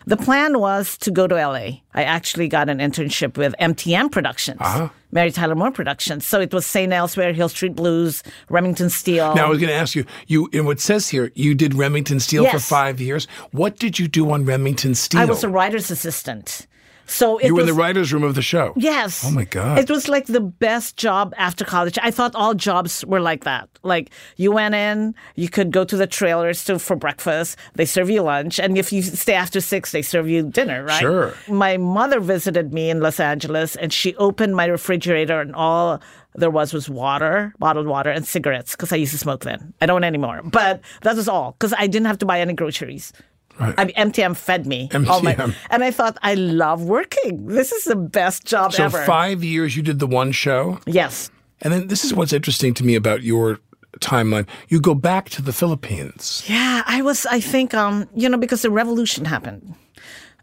The 0.07 0.17
plan 0.17 0.59
was 0.59 0.97
to 0.99 1.11
go 1.11 1.27
to 1.27 1.35
LA. 1.35 1.81
I 1.95 2.03
actually 2.05 2.49
got 2.49 2.69
an 2.71 2.79
internship 2.79 3.37
with 3.37 3.55
MTM 3.61 4.11
Productions, 4.11 4.59
Uh-huh. 4.61 4.89
Mary 5.13 5.31
Tyler 5.31 5.55
Moore 5.55 5.71
Productions. 5.71 6.27
So 6.27 6.41
it 6.41 6.55
was 6.55 6.65
St. 6.65 6.91
Elsewhere, 6.93 7.33
Hill 7.35 7.51
Street 7.51 7.77
Blues, 7.77 8.23
Remington 8.49 8.89
Steele. 8.89 9.35
Now, 9.35 9.47
I 9.47 9.49
was 9.51 9.59
going 9.59 9.69
to 9.69 9.75
ask 9.75 9.95
you, 9.95 10.07
you, 10.27 10.49
in 10.53 10.65
what 10.65 10.81
says 10.81 11.09
here, 11.11 11.31
you 11.35 11.55
did 11.55 11.75
Remington 11.75 12.19
Steele 12.19 12.47
for 12.47 12.59
five 12.59 13.01
years. 13.01 13.27
What 13.53 13.77
did 13.79 13.99
you 13.99 14.09
do 14.09 14.31
on 14.31 14.45
Remington 14.47 14.95
Steele? 14.95 15.21
I 15.21 15.27
was 15.27 15.45
a 15.45 15.49
writer's 15.49 15.91
assistant. 15.91 16.67
So 17.11 17.39
it 17.39 17.47
you 17.47 17.55
were 17.55 17.63
was, 17.63 17.69
in 17.69 17.75
the 17.75 17.81
writer's 17.81 18.13
room 18.13 18.23
of 18.23 18.37
the 18.37 18.43
show. 18.43 18.73
Yes. 18.77 19.25
Oh, 19.27 19.33
my 19.33 19.45
God. 19.45 19.79
It 19.79 19.91
was 19.91 20.09
like 20.09 20.27
the 20.27 20.41
best 20.41 20.97
job 20.97 21.35
after 21.37 21.65
college. 21.65 21.99
I 22.01 22.13
thought 22.13 22.37
all 22.37 22.55
jobs 22.55 23.05
were 23.05 23.19
like 23.19 23.43
that. 23.45 23.69
Like 23.83 24.11
you 24.37 24.53
went 24.53 24.77
in, 24.77 25.17
you 25.35 25.49
could 25.49 25.73
go 25.73 25.85
to 25.85 25.97
the 25.97 26.07
trailers 26.07 26.65
to, 26.67 26.79
for 26.79 26.95
breakfast. 26.95 27.59
They 27.75 27.85
serve 27.85 28.11
you 28.11 28.23
lunch, 28.23 28.61
and 28.61 28.79
if 28.79 28.93
you 28.93 29.03
stay 29.03 29.35
after 29.35 29.61
six, 29.61 29.91
they 29.91 30.03
serve 30.03 30.29
you 30.29 30.49
dinner. 30.49 30.85
Right? 30.85 31.01
Sure. 31.01 31.35
My 31.49 31.77
mother 31.77 32.21
visited 32.21 32.73
me 32.73 32.91
in 32.91 33.01
Los 33.01 33.19
Angeles, 33.19 33.75
and 33.75 33.93
she 33.93 34.15
opened 34.17 34.55
my 34.55 34.67
refrigerator, 34.67 35.41
and 35.41 35.55
all 35.55 36.01
there 36.37 36.51
was 36.51 36.73
was 36.73 36.89
water, 36.89 37.53
bottled 37.59 37.89
water, 37.89 38.11
and 38.11 38.25
cigarettes 38.25 38.73
because 38.73 38.93
I 38.93 38.97
used 38.97 39.13
to 39.13 39.19
smoke 39.19 39.43
then. 39.43 39.75
I 39.81 39.87
don't 39.87 40.05
anymore, 40.05 40.43
but 40.45 40.81
that 41.03 41.17
was 41.17 41.29
all 41.29 41.53
because 41.59 41.75
I 41.77 41.89
didn't 41.89 42.07
have 42.07 42.19
to 42.19 42.27
buy 42.27 42.41
any 42.41 42.53
groceries. 42.53 43.13
Right. 43.61 43.75
I 43.79 43.85
mean, 43.85 43.95
MTM 43.95 44.35
fed 44.37 44.67
me. 44.67 44.89
all 45.09 45.21
my- 45.23 45.37
and 45.71 45.85
I 45.85 45.91
thought, 45.91 46.17
I 46.23 46.35
love 46.35 46.83
working. 46.83 47.47
This 47.47 47.73
is 47.73 47.85
the 47.85 47.97
best 47.97 48.45
job 48.47 48.73
ever. 48.79 48.99
So 49.01 49.05
five 49.05 49.45
years 49.45 49.77
you 49.77 49.83
did 49.83 49.99
the 49.99 50.07
one 50.07 50.33
show? 50.33 50.79
Yes. 50.87 51.31
And 51.61 51.73
then 51.73 51.89
this 51.89 52.05
is 52.05 52.15
what's 52.15 52.33
interesting 52.33 52.73
to 52.75 52.85
me 52.85 52.95
about 52.97 53.23
your 53.23 53.59
timeline. 54.01 54.47
You 54.69 54.81
go 54.81 54.95
back 54.95 55.29
to 55.31 55.43
the 55.43 55.53
Philippines. 55.53 56.43
Yeah, 56.49 56.83
I 56.87 57.03
was. 57.03 57.27
I 57.27 57.41
think, 57.41 57.75
um, 57.75 58.09
you 58.15 58.29
know, 58.31 58.39
because 58.39 58.63
the 58.63 58.71
revolution 58.71 59.27
happened. 59.27 59.75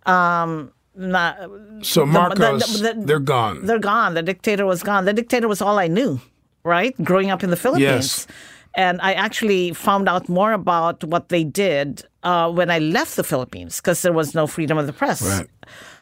Um, 0.06 0.72
not, 0.96 1.38
So 1.82 2.06
Marcos, 2.06 2.80
the- 2.82 2.94
the- 2.94 3.06
they're 3.06 3.20
gone. 3.20 3.66
they're 3.66 3.80
gone. 3.80 4.14
The 4.14 4.24
dictator 4.24 4.66
was 4.66 4.84
gone. 4.84 5.06
The 5.06 5.14
dictator 5.14 5.48
was 5.48 5.62
all 5.62 5.80
I 5.80 5.88
knew, 5.88 6.20
right? 6.64 6.94
Growing 7.04 7.30
up 7.32 7.44
in 7.44 7.50
the 7.50 7.56
Philippines. 7.58 8.26
Yes. 8.26 8.28
And 8.78 9.02
I 9.02 9.14
actually 9.14 9.74
found 9.74 10.08
out 10.08 10.30
more 10.30 10.54
about 10.54 11.04
what 11.04 11.30
they 11.30 11.44
did 11.44 12.06
uh, 12.22 12.50
when 12.52 12.70
I 12.70 12.78
left 12.78 13.16
the 13.16 13.24
Philippines 13.24 13.78
because 13.78 14.04
there 14.04 14.14
was 14.14 14.36
no 14.36 14.46
freedom 14.46 14.78
of 14.78 14.86
the 14.86 14.94
press. 14.94 15.22
Right. 15.24 15.48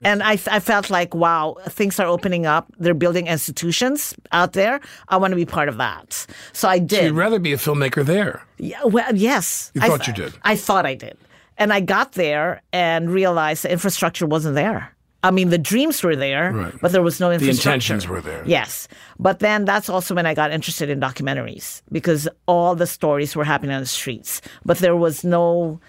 And 0.03 0.21
I, 0.21 0.33
I 0.51 0.59
felt 0.59 0.89
like, 0.89 1.15
wow, 1.15 1.55
things 1.69 1.99
are 2.01 2.05
opening 2.05 2.45
up. 2.45 2.71
They're 2.77 2.93
building 2.93 3.27
institutions 3.27 4.13
out 4.33 4.53
there. 4.53 4.81
I 5.07 5.15
want 5.15 5.31
to 5.31 5.37
be 5.37 5.45
part 5.45 5.69
of 5.69 5.77
that. 5.77 6.27
So 6.51 6.67
I 6.67 6.79
did. 6.79 7.05
You'd 7.05 7.13
rather 7.13 7.39
be 7.39 7.53
a 7.53 7.57
filmmaker 7.57 8.05
there. 8.05 8.43
Yeah, 8.57 8.83
well, 8.83 9.15
yes. 9.15 9.71
You 9.73 9.81
I 9.81 9.87
thought 9.87 10.03
th- 10.03 10.17
you 10.17 10.23
did. 10.25 10.33
I 10.43 10.57
thought 10.57 10.85
I 10.85 10.95
did. 10.95 11.17
And 11.57 11.71
I 11.71 11.79
got 11.79 12.11
there 12.11 12.61
and 12.73 13.09
realized 13.09 13.63
the 13.63 13.71
infrastructure 13.71 14.27
wasn't 14.27 14.55
there. 14.55 14.94
I 15.23 15.31
mean, 15.31 15.49
the 15.49 15.57
dreams 15.57 16.03
were 16.03 16.15
there, 16.15 16.51
Right. 16.53 16.73
but 16.81 16.91
there 16.91 17.01
was 17.01 17.19
no 17.19 17.31
information. 17.31 17.55
The 17.55 17.61
intentions 17.61 18.07
were 18.07 18.21
there. 18.21 18.43
Yes. 18.45 18.87
But 19.19 19.39
then 19.39 19.65
that's 19.65 19.89
also 19.89 20.13
when 20.13 20.25
I 20.27 20.35
got 20.35 20.51
interested 20.51 20.87
in 20.89 20.99
documentaries 20.99 21.81
because 21.91 22.27
all 22.47 22.75
the 22.75 22.85
stories 22.85 23.35
were 23.35 23.43
happening 23.43 23.73
on 23.75 23.81
the 23.81 23.87
streets. 23.87 24.41
But 24.65 24.77
there 24.79 24.95
was 24.95 25.23
no, 25.23 25.79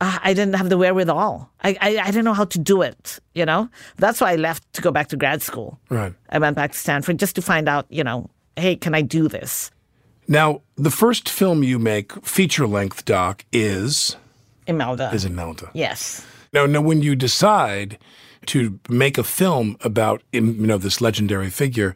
uh, 0.00 0.18
I 0.22 0.32
didn't 0.32 0.54
have 0.54 0.70
the 0.70 0.78
wherewithal. 0.78 1.50
I, 1.62 1.76
I, 1.82 1.98
I 1.98 2.06
didn't 2.06 2.24
know 2.24 2.32
how 2.32 2.46
to 2.46 2.58
do 2.58 2.80
it, 2.80 3.18
you 3.34 3.44
know? 3.44 3.68
That's 3.96 4.20
why 4.22 4.32
I 4.32 4.36
left 4.36 4.72
to 4.74 4.80
go 4.82 4.90
back 4.90 5.08
to 5.08 5.16
grad 5.16 5.42
school. 5.42 5.78
Right. 5.90 6.14
I 6.30 6.38
went 6.38 6.56
back 6.56 6.72
to 6.72 6.78
Stanford 6.78 7.18
just 7.18 7.34
to 7.36 7.42
find 7.42 7.68
out, 7.68 7.84
you 7.90 8.02
know, 8.02 8.30
hey, 8.56 8.76
can 8.76 8.94
I 8.94 9.02
do 9.02 9.28
this? 9.28 9.70
Now, 10.26 10.62
the 10.76 10.90
first 10.90 11.28
film 11.28 11.62
you 11.62 11.78
make, 11.78 12.12
feature 12.24 12.66
length 12.66 13.04
doc, 13.04 13.44
is 13.52 14.16
Imelda. 14.66 15.10
is 15.12 15.24
Imelda. 15.26 15.70
Yes. 15.74 16.24
Now, 16.52 16.64
now, 16.66 16.80
when 16.80 17.02
you 17.02 17.14
decide 17.14 17.98
to 18.46 18.78
make 18.88 19.18
a 19.18 19.24
film 19.24 19.76
about 19.82 20.22
you 20.32 20.40
know 20.40 20.78
this 20.78 21.00
legendary 21.00 21.50
figure, 21.50 21.94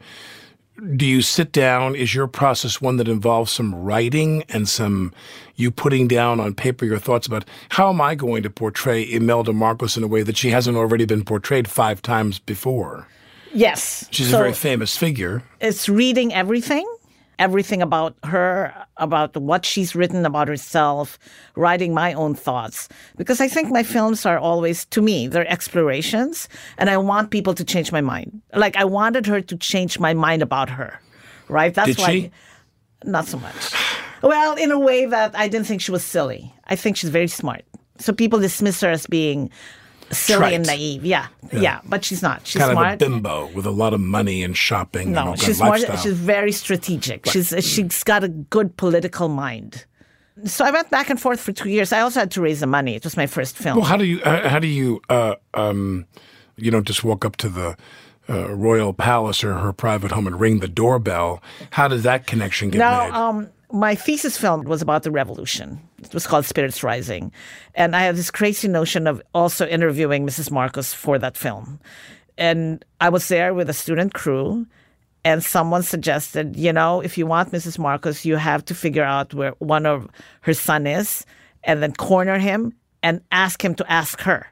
do 0.96 1.04
you 1.06 1.20
sit 1.22 1.52
down? 1.52 1.94
Is 1.94 2.14
your 2.14 2.26
process 2.26 2.80
one 2.80 2.96
that 2.96 3.08
involves 3.08 3.52
some 3.52 3.74
writing 3.74 4.44
and 4.48 4.68
some 4.68 5.12
you 5.56 5.70
putting 5.70 6.08
down 6.08 6.40
on 6.40 6.54
paper 6.54 6.84
your 6.86 6.98
thoughts 6.98 7.26
about 7.26 7.44
how 7.70 7.90
am 7.90 8.00
I 8.00 8.14
going 8.14 8.42
to 8.44 8.50
portray 8.50 9.02
Imelda 9.02 9.52
Marcos 9.52 9.96
in 9.96 10.02
a 10.02 10.06
way 10.06 10.22
that 10.22 10.36
she 10.38 10.50
hasn't 10.50 10.76
already 10.78 11.04
been 11.04 11.24
portrayed 11.24 11.68
five 11.68 12.00
times 12.00 12.38
before? 12.38 13.06
Yes. 13.52 14.06
She's 14.10 14.30
So- 14.30 14.36
a 14.36 14.40
very 14.40 14.52
famous 14.54 14.96
figure. 14.96 15.42
it's 15.60 15.88
reading 15.88 16.32
everything, 16.32 16.86
everything 17.40 17.82
about 17.82 18.14
her, 18.22 18.72
about 18.98 19.36
what 19.36 19.64
she's 19.64 19.96
written 19.96 20.24
about 20.26 20.46
herself, 20.46 21.18
writing 21.56 21.92
my 21.92 22.12
own 22.12 22.34
thoughts. 22.34 22.88
Because 23.16 23.40
I 23.40 23.48
think 23.48 23.70
my 23.70 23.82
films 23.82 24.26
are 24.26 24.38
always, 24.38 24.84
to 24.86 25.02
me, 25.02 25.26
they're 25.26 25.50
explorations, 25.50 26.48
and 26.78 26.90
I 26.90 26.98
want 26.98 27.30
people 27.30 27.54
to 27.54 27.64
change 27.64 27.90
my 27.90 28.02
mind. 28.02 28.42
Like 28.54 28.76
I 28.76 28.84
wanted 28.84 29.26
her 29.26 29.40
to 29.40 29.56
change 29.56 29.98
my 29.98 30.14
mind 30.14 30.42
about 30.42 30.68
her, 30.68 31.00
right? 31.48 31.74
That's 31.74 31.96
Did 31.96 31.98
why. 31.98 32.10
she? 32.10 32.30
Not 33.04 33.26
so 33.26 33.38
much. 33.38 33.74
Well, 34.22 34.54
in 34.54 34.70
a 34.70 34.78
way 34.78 35.06
that 35.06 35.34
I 35.34 35.48
didn't 35.48 35.66
think 35.66 35.80
she 35.80 35.90
was 35.90 36.04
silly. 36.04 36.52
I 36.68 36.76
think 36.76 36.98
she's 36.98 37.10
very 37.10 37.28
smart. 37.28 37.64
So 37.98 38.12
people 38.12 38.38
dismiss 38.38 38.80
her 38.82 38.90
as 38.90 39.06
being 39.06 39.50
silly 40.10 40.54
and 40.54 40.66
naive. 40.66 41.04
Yeah, 41.04 41.26
yeah, 41.52 41.80
but 41.84 42.04
she's 42.04 42.22
not. 42.22 42.46
She's 42.46 42.60
Kind 42.60 42.72
smart. 42.72 42.86
of 43.02 43.08
a 43.08 43.10
bimbo 43.10 43.46
with 43.54 43.66
a 43.66 43.70
lot 43.70 43.94
of 43.94 44.00
money 44.00 44.42
and 44.42 44.56
shopping 44.56 45.08
and 45.08 45.18
all 45.18 45.24
No, 45.24 45.30
kind 45.32 45.40
she's 45.42 45.60
lifestyle. 45.60 45.96
She's 45.96 46.12
very 46.14 46.52
strategic. 46.52 47.26
She's 47.26 47.54
she's 47.60 48.02
got 48.04 48.24
a 48.24 48.28
good 48.28 48.76
political 48.76 49.28
mind. 49.28 49.84
So 50.44 50.64
I 50.64 50.70
went 50.70 50.90
back 50.90 51.10
and 51.10 51.20
forth 51.20 51.38
for 51.40 51.52
two 51.52 51.68
years. 51.68 51.92
I 51.92 52.00
also 52.00 52.20
had 52.20 52.30
to 52.32 52.40
raise 52.40 52.60
the 52.60 52.66
money. 52.66 52.94
It 52.94 53.04
was 53.04 53.16
my 53.16 53.26
first 53.26 53.56
film. 53.58 53.76
Well, 53.76 53.84
how 53.86 53.96
do 53.98 54.04
you 54.04 54.22
uh, 54.22 54.48
how 54.48 54.58
do 54.58 54.68
you 54.68 55.00
uh, 55.10 55.34
um, 55.54 56.06
you 56.56 56.70
don't 56.70 56.86
just 56.86 57.04
walk 57.04 57.24
up 57.24 57.36
to 57.36 57.48
the 57.48 57.76
uh, 58.28 58.54
royal 58.54 58.92
palace 58.94 59.44
or 59.44 59.54
her 59.54 59.72
private 59.72 60.12
home 60.12 60.26
and 60.26 60.40
ring 60.40 60.60
the 60.60 60.68
doorbell? 60.68 61.42
How 61.72 61.88
does 61.88 62.04
that 62.04 62.26
connection 62.26 62.70
get 62.70 62.78
now, 62.78 63.04
made? 63.04 63.12
um, 63.12 63.48
my 63.72 63.94
thesis 63.94 64.36
film 64.36 64.64
was 64.64 64.82
about 64.82 65.02
the 65.02 65.10
revolution. 65.10 65.80
It 65.98 66.14
was 66.14 66.26
called 66.26 66.44
Spirits 66.44 66.82
Rising, 66.82 67.32
and 67.74 67.94
I 67.94 68.02
had 68.02 68.16
this 68.16 68.30
crazy 68.30 68.68
notion 68.68 69.06
of 69.06 69.22
also 69.34 69.66
interviewing 69.66 70.26
Mrs. 70.26 70.50
Marcos 70.50 70.92
for 70.92 71.18
that 71.18 71.36
film. 71.36 71.80
And 72.38 72.84
I 73.00 73.08
was 73.08 73.28
there 73.28 73.54
with 73.54 73.68
a 73.68 73.74
student 73.74 74.14
crew, 74.14 74.66
and 75.24 75.44
someone 75.44 75.82
suggested, 75.82 76.56
you 76.56 76.72
know, 76.72 77.00
if 77.00 77.18
you 77.18 77.26
want 77.26 77.52
Mrs. 77.52 77.78
Marcos, 77.78 78.24
you 78.24 78.36
have 78.36 78.64
to 78.66 78.74
figure 78.74 79.04
out 79.04 79.34
where 79.34 79.52
one 79.58 79.86
of 79.86 80.08
her 80.42 80.54
son 80.54 80.86
is, 80.86 81.26
and 81.64 81.82
then 81.82 81.92
corner 81.92 82.38
him 82.38 82.72
and 83.02 83.20
ask 83.30 83.62
him 83.64 83.74
to 83.74 83.92
ask 83.92 84.20
her. 84.22 84.46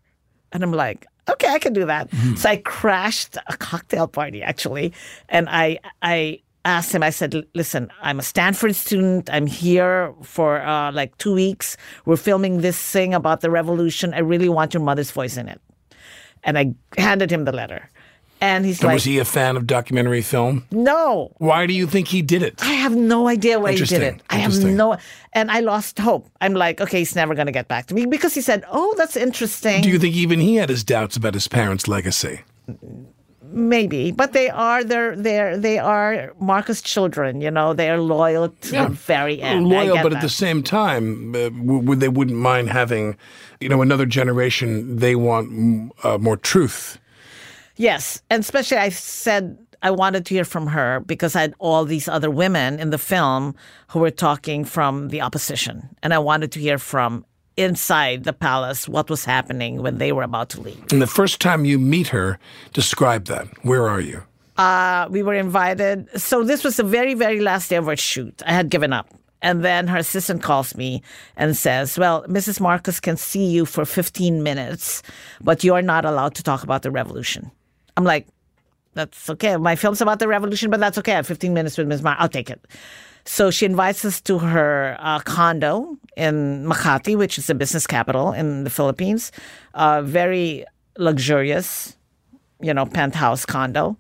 And 0.53 0.63
I'm 0.63 0.73
like, 0.73 1.07
okay, 1.29 1.49
I 1.49 1.59
can 1.59 1.73
do 1.73 1.87
that. 1.87 2.11
Mm-hmm. 2.11 2.37
So 2.37 2.51
I 2.51 2.57
crashed 2.57 3.37
a 3.37 3.57
cocktail 3.57 4.09
party 4.09 4.43
actually, 4.43 4.93
and 5.29 5.49
I 5.49 5.79
I 6.03 6.41
asked 6.65 6.93
him. 6.95 7.03
I 7.03 7.11
said, 7.11 7.35
listen, 7.55 7.91
I'm 8.03 8.19
a 8.19 8.23
Stanford 8.23 8.75
student. 8.75 9.31
I'm 9.33 9.47
here 9.47 10.13
for 10.23 10.61
uh, 10.61 10.93
like 10.93 11.17
two 11.19 11.35
weeks. 11.35 11.77
We're 12.05 12.17
filming 12.17 12.61
this 12.61 12.79
thing 12.79 13.15
about 13.15 13.41
the 13.41 13.51
revolution. 13.51 14.13
I 14.15 14.19
really 14.21 14.49
want 14.49 14.75
your 14.75 14.83
mother's 14.83 15.11
voice 15.11 15.37
in 15.37 15.49
it. 15.49 15.61
And 16.45 16.59
I 16.59 16.75
handed 16.97 17.31
him 17.33 17.45
the 17.45 17.53
letter, 17.53 17.91
and 18.41 18.65
he's 18.65 18.79
And 18.81 18.87
like, 18.89 18.95
was 18.95 19.05
he 19.05 19.19
a 19.19 19.25
fan 19.25 19.57
of 19.57 19.67
documentary 19.67 20.23
film? 20.23 20.65
no. 20.71 21.33
Why 21.39 21.67
do 21.67 21.73
you 21.75 21.87
think 21.89 22.07
he 22.09 22.23
did 22.23 22.43
it? 22.45 22.63
I 22.63 22.75
have 22.75 22.95
no 22.95 23.27
idea 23.27 23.59
why 23.59 23.73
he 23.73 23.85
did 23.85 24.03
it. 24.03 24.23
I 24.31 24.37
have 24.37 24.57
no, 24.63 24.97
and 25.33 25.51
I 25.51 25.59
lost 25.61 25.99
hope. 25.99 26.29
I'm 26.41 26.55
like, 26.55 26.81
okay, 26.81 26.99
he's 27.01 27.17
never 27.17 27.35
going 27.35 27.47
to 27.47 27.53
get 27.53 27.67
back 27.67 27.87
to 27.87 27.95
me 27.95 28.07
because 28.07 28.35
he 28.35 28.41
said, 28.41 28.63
"Oh, 28.71 28.95
that's 28.97 29.17
interesting." 29.17 29.83
Do 29.83 29.89
you 29.89 29.99
think 29.99 30.15
even 30.15 30.39
he 30.39 30.55
had 30.57 30.69
his 30.69 30.85
doubts 30.85 31.17
about 31.17 31.35
his 31.35 31.49
parents' 31.49 31.89
legacy? 31.89 32.43
Maybe, 33.59 34.13
but 34.13 34.33
they 34.35 34.49
are 34.51 34.85
they're 34.85 35.17
they're 35.17 35.59
they 35.59 35.79
are 35.81 36.33
Marcos 36.41 36.81
children. 36.81 37.41
You 37.41 37.51
know, 37.51 37.75
they 37.75 37.91
are 37.91 37.99
loyal 38.01 38.51
to 38.51 38.73
Yeah. 38.73 38.85
the 38.89 38.95
very 38.95 39.43
end. 39.43 39.67
Loyal, 39.69 39.97
but 40.03 40.15
at 40.15 40.21
the 40.23 40.29
same 40.29 40.63
time, 40.63 41.35
uh, 41.35 41.51
would 41.87 41.99
they 41.99 42.09
wouldn't 42.09 42.39
mind 42.39 42.71
having, 42.71 43.17
you 43.61 43.69
know, 43.69 43.83
another 43.83 44.07
generation. 44.07 44.97
They 44.99 45.17
want 45.17 45.93
uh, 46.05 46.19
more 46.19 46.37
truth. 46.37 46.99
yes, 47.77 48.23
and 48.31 48.41
especially 48.41 48.79
I 48.79 48.91
said 48.91 49.59
I 49.83 49.91
wanted 49.91 50.25
to 50.27 50.35
hear 50.35 50.45
from 50.45 50.67
her 50.69 51.01
because 51.01 51.35
I 51.37 51.41
had 51.43 51.55
all 51.59 51.85
these 51.85 52.09
other 52.09 52.31
women 52.31 52.79
in 52.81 52.91
the 52.91 52.99
film 52.99 53.55
who 53.89 53.99
were 54.01 54.11
talking 54.13 54.65
from 54.65 55.09
the 55.09 55.21
opposition, 55.21 55.89
and 56.03 56.15
I 56.15 56.19
wanted 56.19 56.53
to 56.53 56.61
hear 56.61 56.79
from 56.79 57.25
inside 57.59 58.25
the 58.25 58.33
palace 58.33 58.89
what 58.89 59.11
was 59.11 59.25
happening 59.25 59.83
when 59.83 59.99
they 59.99 60.13
were 60.13 60.23
about 60.23 60.49
to 60.51 60.61
leave. 60.61 60.81
And 60.93 61.03
the 61.03 61.07
first 61.07 61.41
time 61.41 61.65
you 61.65 61.79
meet 61.79 62.09
her, 62.09 62.39
describe 62.73 63.25
that. 63.27 63.47
Where 63.65 63.89
are 63.89 64.01
you? 64.01 64.23
uh, 64.59 65.07
we 65.11 65.23
were 65.23 65.35
invited. 65.35 66.09
So 66.21 66.43
this 66.43 66.65
was 66.65 66.77
the 66.77 66.83
very, 66.83 67.15
very 67.15 67.41
last 67.41 67.71
day 67.71 67.77
of 67.77 67.87
our 67.87 67.97
shoot. 67.97 68.43
I 68.47 68.53
had 68.53 68.71
given 68.71 68.93
up. 68.93 69.07
And 69.41 69.65
then 69.65 69.87
her 69.87 69.99
assistant 69.99 70.43
calls 70.43 70.75
me 70.75 71.01
and 71.37 71.57
says, 71.57 71.97
Well, 71.97 72.25
Mrs. 72.27 72.59
Marcos 72.61 72.99
can 72.99 73.17
see 73.17 73.47
you 73.47 73.65
for 73.67 73.85
15 73.85 74.43
minutes, 74.43 75.03
but 75.41 75.63
you're 75.63 75.81
not 75.83 76.05
allowed 76.05 76.35
to 76.35 76.43
talk 76.43 76.65
about 76.65 76.83
the 76.83 76.91
revolution. 76.91 77.53
I'm 77.97 78.03
like, 78.03 78.27
That's 78.95 79.31
okay. 79.31 79.57
My 79.57 79.77
film's 79.77 80.01
about 80.01 80.19
the 80.19 80.27
revolution, 80.27 80.71
but 80.71 80.81
that's 80.81 80.99
okay. 80.99 81.13
I 81.13 81.17
have 81.23 81.27
15 81.29 81.55
minutes 81.55 81.79
with 81.79 81.87
Ms. 81.87 82.03
Marcos. 82.03 82.23
I'll 82.23 82.29
take 82.29 82.51
it. 82.51 82.61
So 83.25 83.51
she 83.51 83.67
invites 83.67 84.05
us 84.05 84.21
to 84.23 84.39
her 84.39 84.97
uh, 85.01 85.19
condo 85.21 85.97
in 86.17 86.65
Makati, 86.65 87.17
which 87.17 87.39
is 87.39 87.47
the 87.47 87.55
business 87.55 87.87
capital 87.87 88.33
in 88.33 88.65
the 88.65 88.71
Philippines. 88.71 89.33
Uh, 89.75 90.03
very 90.03 90.65
luxurious, 90.97 91.97
you 92.61 92.73
know, 92.75 92.87
penthouse 92.87 93.45
condo. 93.45 93.97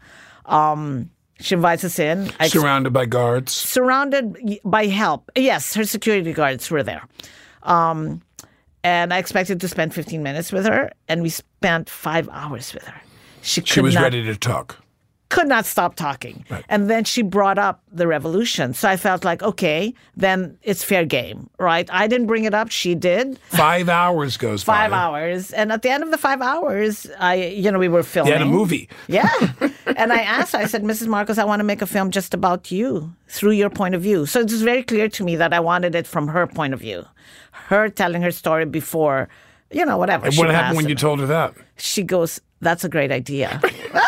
Um, 0.46 1.10
she 1.40 1.54
invites 1.54 1.84
us 1.84 1.98
in. 1.98 2.30
I 2.40 2.48
Surrounded 2.48 2.92
by 2.92 3.06
guards. 3.06 3.52
surrounded 3.52 4.58
by 4.64 4.87
help. 4.87 5.30
Yes, 5.37 5.75
her 5.75 5.84
security 5.84 6.32
guards 6.32 6.70
were 6.70 6.82
there. 6.82 7.06
Um, 7.62 8.22
and 8.82 9.12
I 9.12 9.18
expected 9.18 9.60
to 9.60 9.68
spend 9.68 9.92
15 9.94 10.22
minutes 10.22 10.52
with 10.52 10.64
her, 10.66 10.90
and 11.08 11.22
we 11.22 11.28
spent 11.28 11.90
five 11.90 12.28
hours 12.30 12.72
with 12.72 12.84
her. 12.84 13.00
She, 13.42 13.60
She 13.62 13.80
was 13.80 13.94
not, 13.94 14.02
ready 14.04 14.25
to 14.25 14.34
talk. 14.37 14.82
Could 15.28 15.47
not 15.47 15.66
stop 15.66 15.94
talking. 15.94 16.44
And 16.68 16.88
then 16.88 17.04
she 17.04 17.23
brought 17.23 17.58
up 17.58 17.82
the 17.92 18.06
revolution. 18.06 18.73
So 18.73 18.88
I 18.88 18.97
felt 18.97 19.25
like, 19.25 19.42
okay, 19.42 19.92
then 20.16 20.56
it's 20.62 20.82
fair 20.82 21.04
game, 21.04 21.50
right? 21.58 21.88
I 21.92 22.06
didn't 22.06 22.26
bring 22.28 22.44
it 22.44 22.54
up. 22.54 22.70
She 22.70 22.94
did. 22.94 23.38
Five 23.49 23.88
hours 23.90 24.37
goes 24.38 24.62
Five 24.62 24.90
by. 24.90 24.97
hours. 24.97 25.52
And 25.52 25.70
at 25.70 25.82
the 25.82 25.90
end 25.90 26.02
of 26.02 26.11
the 26.11 26.16
five 26.18 26.40
hours, 26.40 27.06
I, 27.18 27.35
you 27.35 27.70
know, 27.70 27.78
we 27.78 27.88
were 27.88 28.02
filming. 28.02 28.32
had 28.32 28.40
a 28.42 28.47
movie. 28.47 28.88
Yeah. 29.06 29.28
and 29.97 30.12
I 30.12 30.20
asked 30.23 30.52
her, 30.52 30.58
I 30.61 30.64
said, 30.66 30.82
Mrs. 30.82 31.08
Marcos, 31.08 31.37
I 31.37 31.44
want 31.44 31.61
to 31.61 31.64
make 31.64 31.82
a 31.82 31.87
film 31.87 32.11
just 32.11 32.32
about 32.32 32.70
you 32.70 33.14
through 33.28 33.52
your 33.52 33.70
point 33.70 33.94
of 33.94 34.00
view. 34.00 34.25
So 34.25 34.40
it 34.40 34.50
was 34.50 34.62
very 34.62 34.82
clear 34.82 35.08
to 35.11 35.25
me 35.25 35.37
that 35.37 35.52
I 35.52 35.61
wanted 35.61 35.94
it 35.94 36.06
from 36.06 36.28
her 36.28 36.47
point 36.47 36.73
of 36.73 36.80
view. 36.80 37.04
Her 37.52 37.90
telling 37.90 38.23
her 38.23 38.30
story 38.30 38.64
before, 38.64 39.28
you 39.70 39.85
know, 39.85 39.99
whatever. 39.99 40.26
And 40.26 40.37
what 40.38 40.49
happened 40.49 40.78
when 40.78 40.88
you 40.88 40.94
told 40.94 41.20
her 41.20 41.26
that? 41.26 41.54
She 41.76 42.02
goes, 42.02 42.40
That's 42.61 42.82
a 42.85 42.88
great 42.88 43.12
idea. 43.12 43.61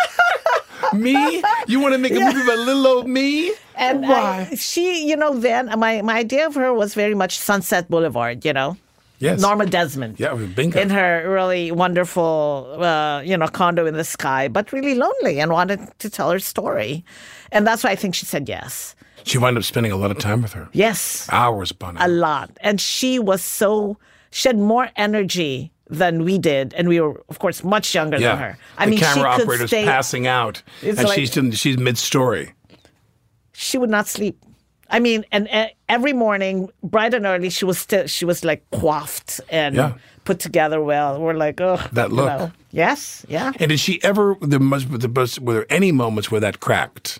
me? 0.95 1.43
You 1.67 1.81
want 1.81 1.95
to 1.95 1.99
make 1.99 2.13
a 2.13 2.21
movie 2.21 2.43
about 2.43 2.59
little 2.59 2.87
old 2.87 3.09
me? 3.09 3.53
And 3.77 4.03
Why? 4.03 4.49
I, 4.51 4.55
she, 4.57 5.07
you 5.07 5.17
know, 5.17 5.39
then 5.39 5.67
my, 5.79 6.03
my 6.03 6.19
idea 6.19 6.47
of 6.47 6.55
her 6.55 6.73
was 6.73 6.95
very 6.95 7.15
much 7.15 7.39
Sunset 7.39 7.89
Boulevard, 7.89 8.45
you 8.45 8.53
know? 8.53 8.77
yes. 9.21 9.41
Norma 9.41 9.67
Desmond. 9.67 10.19
Yeah, 10.19 10.35
bingo. 10.35 10.81
In 10.81 10.91
her 10.91 11.31
really 11.31 11.71
wonderful, 11.71 12.77
uh, 12.83 13.21
you 13.21 13.37
know, 13.37 13.47
condo 13.47 13.87
in 13.87 13.95
the 13.95 14.05
sky, 14.05 14.49
but 14.49 14.73
really 14.73 14.95
lonely 14.95 15.41
and 15.41 15.53
wanted 15.53 15.81
to 16.01 16.11
tell 16.11 16.31
her 16.31 16.39
story. 16.41 17.05
And 17.53 17.67
that's 17.67 17.85
why 17.85 17.91
I 17.91 17.97
think 17.97 18.15
she 18.15 18.27
said 18.27 18.49
yes. 18.49 18.97
She 19.25 19.39
wound 19.39 19.57
up 19.59 19.65
spending 19.65 19.93
a 19.93 19.97
lot 19.97 20.11
of 20.11 20.19
time 20.19 20.43
with 20.43 20.55
her. 20.55 20.69
Yes, 20.73 21.29
Hours 21.31 21.71
upon 21.71 21.99
a 21.99 22.09
lot. 22.09 22.51
And 22.63 22.81
she 22.81 23.19
was 23.19 23.45
so, 23.45 23.99
she 24.31 24.49
had 24.49 24.59
more 24.59 24.89
energy 24.97 25.71
than 25.91 26.25
we 26.25 26.39
did. 26.39 26.73
And 26.75 26.89
we 26.89 27.01
were, 27.01 27.21
of 27.29 27.39
course, 27.39 27.63
much 27.65 27.95
younger 27.95 28.19
Yeah. 28.19 28.31
than 28.31 28.39
her. 28.39 28.59
I 28.79 28.85
the 28.87 28.91
mean, 28.93 29.01
camera 29.01 29.15
she 29.33 29.37
could 29.39 29.43
operator's 29.43 29.71
stay, 29.71 29.85
passing 29.85 30.27
out, 30.27 30.63
and 30.83 30.97
like- 31.03 31.19
she's 31.19 31.37
in, 31.37 31.51
she's 31.53 31.77
mid 31.79 31.99
story. 31.99 32.53
she 33.53 33.77
would 33.79 33.91
not 33.91 34.07
sleep. 34.09 34.37
I 34.93 34.99
mean, 34.99 35.25
and, 35.31 35.49
uh 35.53 35.67
every 35.89 36.13
morning, 36.13 36.69
bright 36.83 37.15
and 37.15 37.25
early, 37.27 37.51
she 37.51 37.65
was 37.65 37.79
still 37.79 38.07
she 38.07 38.25
was 38.25 38.45
like 38.45 38.63
coiffed 38.73 39.41
and 39.51 39.77
Yeah. 39.77 39.93
put 40.25 40.39
together 40.41 40.81
well. 40.83 41.21
We're 41.21 41.35
like, 41.35 41.61
oh, 41.61 41.79
That 41.93 42.11
look. 42.13 42.51
Yes, 42.73 43.25
yeah. 43.29 43.53
And 43.61 43.69
did 43.71 43.81
she 43.81 44.03
ever? 44.03 44.37
There 44.41 44.59
must. 44.61 44.87
There 45.01 45.11
must 45.11 45.39
were 45.41 45.55
there 45.55 45.67
any 45.71 45.93
moments 45.93 46.31
where 46.31 46.41
that 46.41 46.59
cracked? 46.61 47.19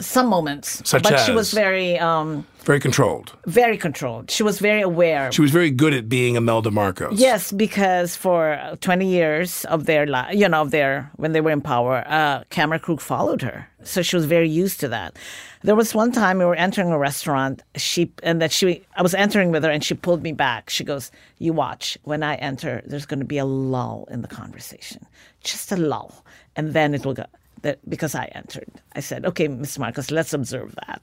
Some 0.00 0.26
moments, 0.28 0.82
Such 0.84 1.02
but 1.04 1.18
she 1.20 1.32
was 1.32 1.52
very, 1.52 1.98
um, 1.98 2.46
Very 2.64 2.80
controlled. 2.80 3.32
very 3.46 3.78
controlled. 3.78 4.30
She 4.30 4.42
was 4.42 4.58
very 4.58 4.82
aware. 4.82 5.32
She 5.32 5.40
was 5.40 5.50
very 5.50 5.70
good 5.70 5.94
at 5.94 6.08
being 6.08 6.36
Imelda 6.36 6.70
Marcos. 6.70 7.18
Yes, 7.18 7.50
because 7.50 8.14
for 8.14 8.58
20 8.80 9.06
years 9.06 9.64
of 9.66 9.86
their 9.86 10.06
life, 10.06 10.34
you 10.34 10.48
know, 10.48 10.62
of 10.62 10.70
their 10.70 11.10
when 11.16 11.32
they 11.32 11.40
were 11.40 11.50
in 11.50 11.60
power, 11.62 12.04
uh, 12.06 12.44
camera 12.50 12.78
crew 12.78 12.98
followed 12.98 13.40
her, 13.42 13.68
so 13.84 14.02
she 14.02 14.16
was 14.16 14.26
very 14.26 14.48
used 14.48 14.80
to 14.80 14.88
that. 14.88 15.16
There 15.62 15.74
was 15.76 15.94
one 15.94 16.12
time 16.12 16.38
we 16.38 16.44
were 16.44 16.54
entering 16.56 16.90
a 16.92 16.98
restaurant, 16.98 17.62
she 17.76 18.12
and 18.22 18.40
that 18.42 18.52
she, 18.52 18.82
I 18.96 19.02
was 19.02 19.14
entering 19.14 19.50
with 19.50 19.64
her, 19.64 19.70
and 19.70 19.82
she 19.82 19.94
pulled 19.94 20.22
me 20.22 20.32
back. 20.32 20.68
She 20.70 20.84
goes, 20.84 21.10
"You 21.38 21.52
watch. 21.54 21.96
When 22.04 22.22
I 22.22 22.34
enter, 22.36 22.82
there's 22.86 23.06
going 23.06 23.20
to 23.20 23.26
be 23.26 23.38
a 23.38 23.44
lull 23.46 24.06
in 24.10 24.20
the 24.22 24.28
conversation, 24.28 25.06
just 25.42 25.72
a 25.72 25.76
lull, 25.76 26.22
and 26.54 26.72
then 26.74 26.94
it 26.94 27.04
will 27.06 27.14
go." 27.14 27.24
That 27.66 27.78
because 27.90 28.14
I 28.14 28.26
entered, 28.34 28.70
I 28.98 29.00
said, 29.00 29.24
"Okay, 29.26 29.48
Miss 29.48 29.78
Marcos, 29.78 30.10
let's 30.10 30.32
observe 30.32 30.70
that." 30.86 31.02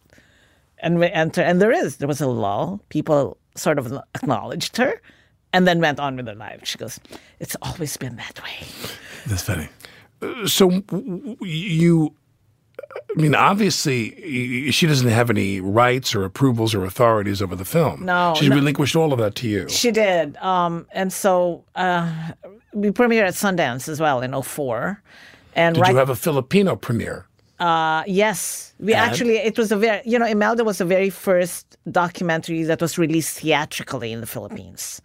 and 0.84 1.00
we 1.00 1.08
enter, 1.08 1.41
and 1.41 1.62
there 1.62 1.72
is 1.72 1.98
there 1.98 2.08
was 2.08 2.22
a 2.22 2.27
lull. 2.27 2.79
People 2.89 3.38
sort 3.55 3.79
of 3.79 3.86
acknowledged 4.15 4.75
her, 4.77 4.93
and 5.53 5.65
then 5.67 5.79
went 5.79 6.00
on 6.00 6.15
with 6.17 6.25
their 6.25 6.36
life. 6.36 6.60
She 6.63 6.77
goes, 6.77 7.00
"It's 7.39 7.55
always 7.62 7.98
been 7.98 8.15
that 8.17 8.39
way." 8.43 8.67
That's 9.27 9.43
funny. 9.43 9.67
Uh, 10.22 10.48
So 10.48 10.70
w- 10.70 11.38
you, 11.41 12.13
I 13.17 13.22
mean, 13.22 13.36
obviously, 13.36 14.72
she 14.72 14.88
doesn't 14.88 15.10
have 15.10 15.29
any 15.29 15.62
rights 15.62 16.15
or 16.15 16.25
approvals 16.25 16.74
or 16.75 16.86
authorities 16.86 17.41
over 17.41 17.55
the 17.55 17.65
film. 17.65 18.05
No, 18.05 18.34
she 18.39 18.50
no. 18.50 18.55
relinquished 18.55 18.96
all 18.96 19.13
of 19.13 19.20
that 19.20 19.36
to 19.36 19.48
you. 19.48 19.70
She 19.70 19.91
did, 19.91 20.36
um, 20.38 20.86
and 20.91 21.12
so 21.13 21.63
uh, 21.75 22.12
we 22.74 22.89
premiered 22.91 23.27
at 23.27 23.36
Sundance 23.36 23.88
as 23.89 24.00
well 24.00 24.22
in 24.22 24.32
04. 24.41 25.01
And 25.55 25.75
Did 25.75 25.81
right, 25.81 25.91
you 25.91 25.98
have 25.98 26.10
a 26.10 26.15
Filipino 26.15 26.75
premiere? 26.75 27.25
uh, 27.60 28.03
yes, 28.07 28.74
we 28.79 28.93
And? 28.93 29.01
actually 29.10 29.38
it 29.38 29.57
was 29.57 29.72
a 29.72 29.77
very 29.77 30.01
you 30.05 30.17
know 30.19 30.25
Imelda 30.25 30.63
was 30.63 30.77
the 30.79 30.86
very 30.86 31.10
first 31.10 31.77
documentary 31.91 32.63
that 32.63 32.81
was 32.81 32.98
released 32.98 33.39
theatrically 33.39 34.12
in 34.12 34.19
the 34.22 34.27
Philippines. 34.27 35.01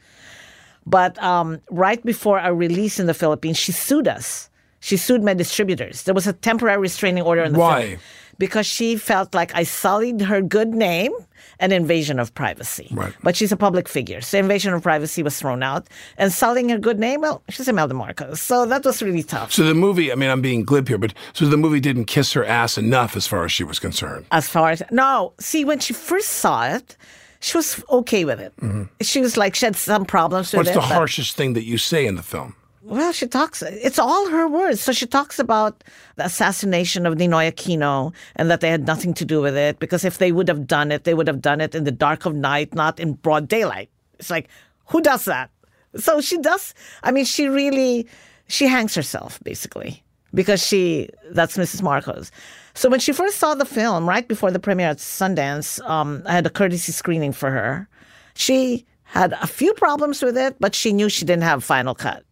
But 0.87 1.23
um, 1.23 1.61
right 1.71 2.03
before 2.05 2.41
our 2.41 2.55
release 2.55 2.99
in 2.99 3.07
the 3.07 3.15
Philippines, 3.15 3.59
she 3.59 3.73
sued 3.73 4.09
us. 4.09 4.49
She 4.81 4.97
sued 4.97 5.23
my 5.23 5.35
distributors. 5.35 6.05
There 6.05 6.15
was 6.15 6.27
a 6.27 6.33
temporary 6.33 6.79
restraining 6.81 7.23
order 7.25 7.43
in 7.43 7.53
the 7.53 7.59
Why? 7.59 7.83
film 7.83 8.01
because 8.39 8.67
she 8.67 8.97
felt 8.97 9.35
like 9.35 9.53
I 9.55 9.65
sullied 9.65 10.21
her 10.23 10.41
good 10.41 10.69
name 10.73 11.13
and 11.61 11.73
invasion 11.73 12.19
of 12.19 12.33
privacy. 12.35 12.89
Right. 12.93 13.13
But 13.23 13.37
she's 13.37 13.53
a 13.53 13.57
public 13.57 13.89
figure, 13.89 14.21
so 14.21 14.39
invasion 14.39 14.73
of 14.75 14.83
privacy 14.83 15.23
was 15.23 15.39
thrown 15.39 15.63
out, 15.63 15.89
and 16.17 16.33
selling 16.33 16.69
her 16.69 16.79
good 16.79 16.99
name. 16.99 17.21
Well, 17.21 17.43
she's 17.49 17.69
Imelda 17.69 17.95
Marcos, 17.95 18.41
so 18.41 18.67
that 18.67 18.85
was 18.85 19.03
really 19.03 19.23
tough. 19.23 19.53
So 19.53 19.65
the 19.65 19.75
movie, 19.75 20.13
I 20.13 20.15
mean, 20.15 20.31
I'm 20.31 20.41
being 20.43 20.65
glib 20.65 20.89
here, 20.89 20.99
but 20.99 21.15
so 21.33 21.47
the 21.47 21.57
movie 21.57 21.81
didn't 21.81 22.05
kiss 22.07 22.33
her 22.35 22.45
ass 22.45 22.79
enough 22.79 23.17
as 23.17 23.27
far 23.27 23.45
as 23.45 23.53
she 23.53 23.65
was 23.65 23.79
concerned. 23.79 24.27
as 24.31 24.49
far 24.49 24.71
as 24.71 24.83
no 24.91 25.33
see 25.39 25.65
when 25.65 25.79
she 25.79 25.93
first 25.93 26.29
saw 26.29 26.67
it 26.67 26.97
she 27.41 27.57
was 27.57 27.83
okay 27.91 28.25
with 28.25 28.41
it 28.41 28.53
she 29.01 29.21
was 29.21 29.37
like 29.37 29.55
she 29.55 29.65
had 29.67 29.77
some 29.77 30.05
problems 30.05 30.53
with 30.53 30.67
Mm-hmm. 30.67 30.77
What's 30.77 30.89
the 30.89 30.95
harshest 30.95 31.37
thing 31.37 31.55
that 31.55 31.65
you 31.65 31.79
say 31.79 32.07
in 32.07 32.17
the 32.17 32.23
film? 32.23 32.55
Well 32.89 33.13
she 33.13 33.27
talks 33.27 33.63
it's 33.63 33.99
all 33.99 34.29
her 34.31 34.49
words. 34.49 34.81
So 34.81 34.93
she 34.93 35.07
talks 35.07 35.39
about 35.39 35.85
the 36.17 36.25
assassination 36.25 37.07
of 37.07 37.15
ninoy 37.15 37.53
aquino 37.53 38.15
and 38.37 38.51
that 38.51 38.61
they 38.61 38.71
had 38.71 38.87
nothing 38.87 39.15
to 39.15 39.25
do 39.25 39.41
with 39.41 39.57
it 39.57 39.79
because 39.79 40.05
if 40.05 40.19
they 40.19 40.33
would 40.33 40.49
have 40.49 40.67
done 40.67 40.91
it 40.91 41.05
they 41.05 41.15
would 41.15 41.27
have 41.27 41.43
done 41.43 41.61
it 41.61 41.75
in 41.75 41.85
the 41.85 41.93
dark 41.93 42.25
of 42.25 42.35
night 42.35 42.75
not 42.75 42.99
in 42.99 43.13
broad 43.13 43.47
daylight. 43.47 43.91
It's 44.19 44.31
like 44.31 44.49
who 44.87 45.01
does 45.01 45.27
that? 45.27 45.51
So 45.97 46.21
she 46.21 46.39
does 46.39 46.75
i 47.03 47.11
mean 47.11 47.25
she 47.25 47.49
really 47.49 48.07
she 48.49 48.67
hangs 48.67 48.95
herself 48.95 49.39
basically 49.45 50.03
because 50.33 50.65
she 50.67 51.11
that's 51.31 51.57
mrs 51.57 51.83
marcos. 51.83 52.33
So 52.75 52.89
when 52.89 53.01
she 53.01 53.13
first 53.13 53.39
saw 53.39 53.55
the 53.55 53.67
film 53.67 54.09
right 54.09 54.27
before 54.27 54.51
the 54.51 54.61
premiere 54.61 54.91
at 54.91 54.99
sundance 54.99 55.79
um, 55.89 56.23
i 56.25 56.33
had 56.33 56.47
a 56.47 56.51
courtesy 56.51 56.93
screening 56.93 57.33
for 57.33 57.51
her. 57.51 57.89
She 58.35 58.87
had 59.03 59.33
a 59.33 59.47
few 59.47 59.75
problems 59.75 60.23
with 60.23 60.39
it 60.39 60.57
but 60.59 60.75
she 60.75 60.93
knew 60.93 61.09
she 61.11 61.27
didn't 61.27 61.43
have 61.43 61.63
final 61.63 61.95
cut 61.95 62.25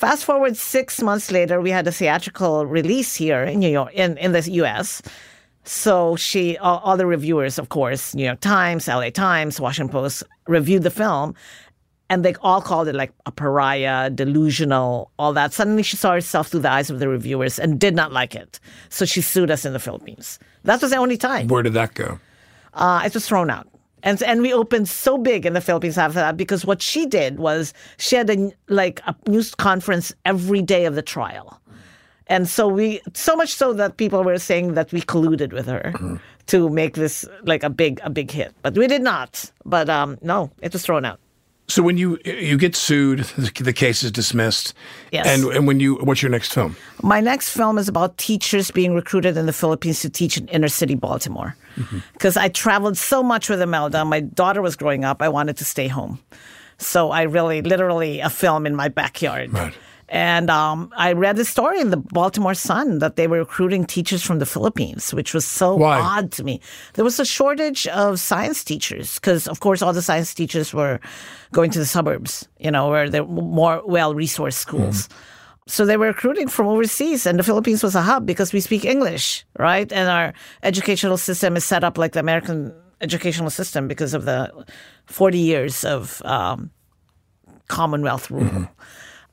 Fast 0.00 0.24
forward 0.24 0.56
six 0.56 1.02
months 1.02 1.30
later, 1.30 1.60
we 1.60 1.68
had 1.70 1.86
a 1.86 1.92
theatrical 1.92 2.64
release 2.64 3.14
here 3.16 3.42
in 3.42 3.58
New 3.58 3.68
York, 3.68 3.92
in, 3.92 4.16
in 4.16 4.32
the 4.32 4.40
U.S. 4.52 5.02
So 5.64 6.16
she, 6.16 6.56
all, 6.56 6.78
all 6.78 6.96
the 6.96 7.04
reviewers, 7.04 7.58
of 7.58 7.68
course, 7.68 8.14
New 8.14 8.24
York 8.24 8.40
Times, 8.40 8.88
L.A. 8.88 9.10
Times, 9.10 9.60
Washington 9.60 9.92
Post, 9.92 10.22
reviewed 10.48 10.84
the 10.84 10.90
film, 10.90 11.34
and 12.08 12.24
they 12.24 12.34
all 12.36 12.62
called 12.62 12.88
it 12.88 12.94
like 12.94 13.12
a 13.26 13.30
pariah, 13.30 14.08
delusional, 14.08 15.10
all 15.18 15.34
that. 15.34 15.52
Suddenly, 15.52 15.82
she 15.82 15.98
saw 15.98 16.12
herself 16.14 16.48
through 16.48 16.60
the 16.60 16.72
eyes 16.72 16.88
of 16.88 16.98
the 16.98 17.06
reviewers 17.06 17.58
and 17.58 17.78
did 17.78 17.94
not 17.94 18.10
like 18.10 18.34
it. 18.34 18.58
So 18.88 19.04
she 19.04 19.20
sued 19.20 19.50
us 19.50 19.66
in 19.66 19.74
the 19.74 19.78
Philippines. 19.78 20.38
That 20.64 20.80
was 20.80 20.92
the 20.92 20.96
only 20.96 21.18
time 21.18 21.46
Where 21.48 21.62
did 21.62 21.74
that 21.74 21.92
go? 21.92 22.18
uh, 22.72 23.02
it 23.04 23.12
was 23.12 23.28
thrown 23.28 23.50
out. 23.50 23.68
And, 24.02 24.22
and 24.22 24.42
we 24.42 24.52
opened 24.52 24.88
so 24.88 25.18
big 25.18 25.46
in 25.46 25.52
the 25.52 25.60
Philippines 25.60 25.98
after 25.98 26.18
that 26.18 26.36
because 26.36 26.64
what 26.64 26.80
she 26.82 27.06
did 27.06 27.38
was 27.38 27.74
she 27.98 28.16
had 28.16 28.30
a, 28.30 28.52
like 28.68 29.00
a 29.06 29.14
news 29.28 29.54
conference 29.54 30.12
every 30.24 30.62
day 30.62 30.84
of 30.86 30.94
the 30.94 31.02
trial. 31.02 31.60
And 32.26 32.48
so 32.48 32.68
we, 32.68 33.00
so 33.14 33.34
much 33.34 33.54
so 33.54 33.72
that 33.72 33.96
people 33.96 34.22
were 34.22 34.38
saying 34.38 34.74
that 34.74 34.92
we 34.92 35.02
colluded 35.02 35.52
with 35.52 35.66
her 35.66 35.92
to 36.46 36.68
make 36.68 36.94
this 36.94 37.24
like 37.42 37.64
a 37.64 37.70
big, 37.70 38.00
a 38.04 38.10
big 38.10 38.30
hit. 38.30 38.54
But 38.62 38.74
we 38.74 38.86
did 38.86 39.02
not. 39.02 39.50
But 39.64 39.88
um, 39.90 40.16
no, 40.22 40.50
it 40.62 40.72
was 40.72 40.82
thrown 40.82 41.04
out. 41.04 41.18
So 41.70 41.82
when 41.82 41.96
you 41.98 42.18
you 42.24 42.58
get 42.58 42.74
sued, 42.74 43.20
the 43.60 43.72
case 43.72 44.02
is 44.02 44.10
dismissed. 44.10 44.74
Yes. 45.12 45.26
And 45.26 45.44
and 45.54 45.66
when 45.66 45.80
you, 45.80 45.96
what's 45.96 46.20
your 46.20 46.30
next 46.30 46.52
film? 46.52 46.76
My 47.02 47.20
next 47.20 47.50
film 47.50 47.78
is 47.78 47.88
about 47.88 48.18
teachers 48.18 48.70
being 48.70 48.94
recruited 48.94 49.36
in 49.36 49.46
the 49.46 49.52
Philippines 49.52 50.00
to 50.00 50.10
teach 50.10 50.36
in 50.36 50.48
inner 50.48 50.68
city 50.68 50.96
Baltimore. 50.96 51.54
Mm-hmm. 51.76 51.98
Because 52.12 52.36
I 52.36 52.48
traveled 52.48 52.96
so 52.98 53.22
much 53.22 53.48
with 53.48 53.62
Imelda. 53.62 54.04
My 54.04 54.20
daughter 54.20 54.62
was 54.62 54.76
growing 54.76 55.04
up. 55.04 55.22
I 55.22 55.28
wanted 55.28 55.56
to 55.58 55.64
stay 55.64 55.88
home. 55.88 56.18
So 56.78 57.10
I 57.10 57.22
really, 57.22 57.62
literally, 57.62 58.20
a 58.20 58.30
film 58.30 58.66
in 58.66 58.74
my 58.74 58.88
backyard. 58.88 59.52
Right. 59.52 59.74
And 60.10 60.50
um, 60.50 60.92
I 60.96 61.12
read 61.12 61.36
the 61.36 61.44
story 61.44 61.80
in 61.80 61.90
the 61.90 61.96
Baltimore 61.96 62.54
Sun 62.54 62.98
that 62.98 63.14
they 63.14 63.28
were 63.28 63.38
recruiting 63.38 63.84
teachers 63.84 64.24
from 64.24 64.40
the 64.40 64.46
Philippines, 64.46 65.14
which 65.14 65.32
was 65.32 65.46
so 65.46 65.76
Why? 65.76 66.00
odd 66.00 66.32
to 66.32 66.42
me. 66.42 66.60
There 66.94 67.04
was 67.04 67.20
a 67.20 67.24
shortage 67.24 67.86
of 67.86 68.18
science 68.18 68.64
teachers 68.64 69.20
because, 69.20 69.46
of 69.46 69.60
course, 69.60 69.82
all 69.82 69.92
the 69.92 70.02
science 70.02 70.34
teachers 70.34 70.74
were 70.74 70.98
going 71.52 71.70
to 71.70 71.78
the 71.78 71.86
suburbs, 71.86 72.48
you 72.58 72.72
know, 72.72 72.90
where 72.90 73.08
they're 73.08 73.24
more 73.24 73.82
well 73.86 74.12
resourced 74.12 74.54
schools. 74.54 75.08
So 75.68 75.86
they 75.86 75.96
were 75.96 76.08
recruiting 76.08 76.48
from 76.48 76.66
overseas, 76.66 77.24
and 77.24 77.38
the 77.38 77.44
Philippines 77.44 77.84
was 77.84 77.94
a 77.94 78.02
hub 78.02 78.26
because 78.26 78.52
we 78.52 78.58
speak 78.58 78.84
English, 78.84 79.46
right? 79.56 79.92
And 79.92 80.08
our 80.08 80.34
educational 80.64 81.18
system 81.18 81.56
is 81.56 81.64
set 81.64 81.84
up 81.84 81.96
like 81.96 82.12
the 82.12 82.20
American 82.20 82.74
educational 83.00 83.50
system 83.50 83.86
because 83.86 84.12
of 84.12 84.24
the 84.24 84.50
40 85.06 85.38
years 85.38 85.84
of 85.84 86.20
um, 86.24 86.72
Commonwealth 87.68 88.28
rule. 88.32 88.68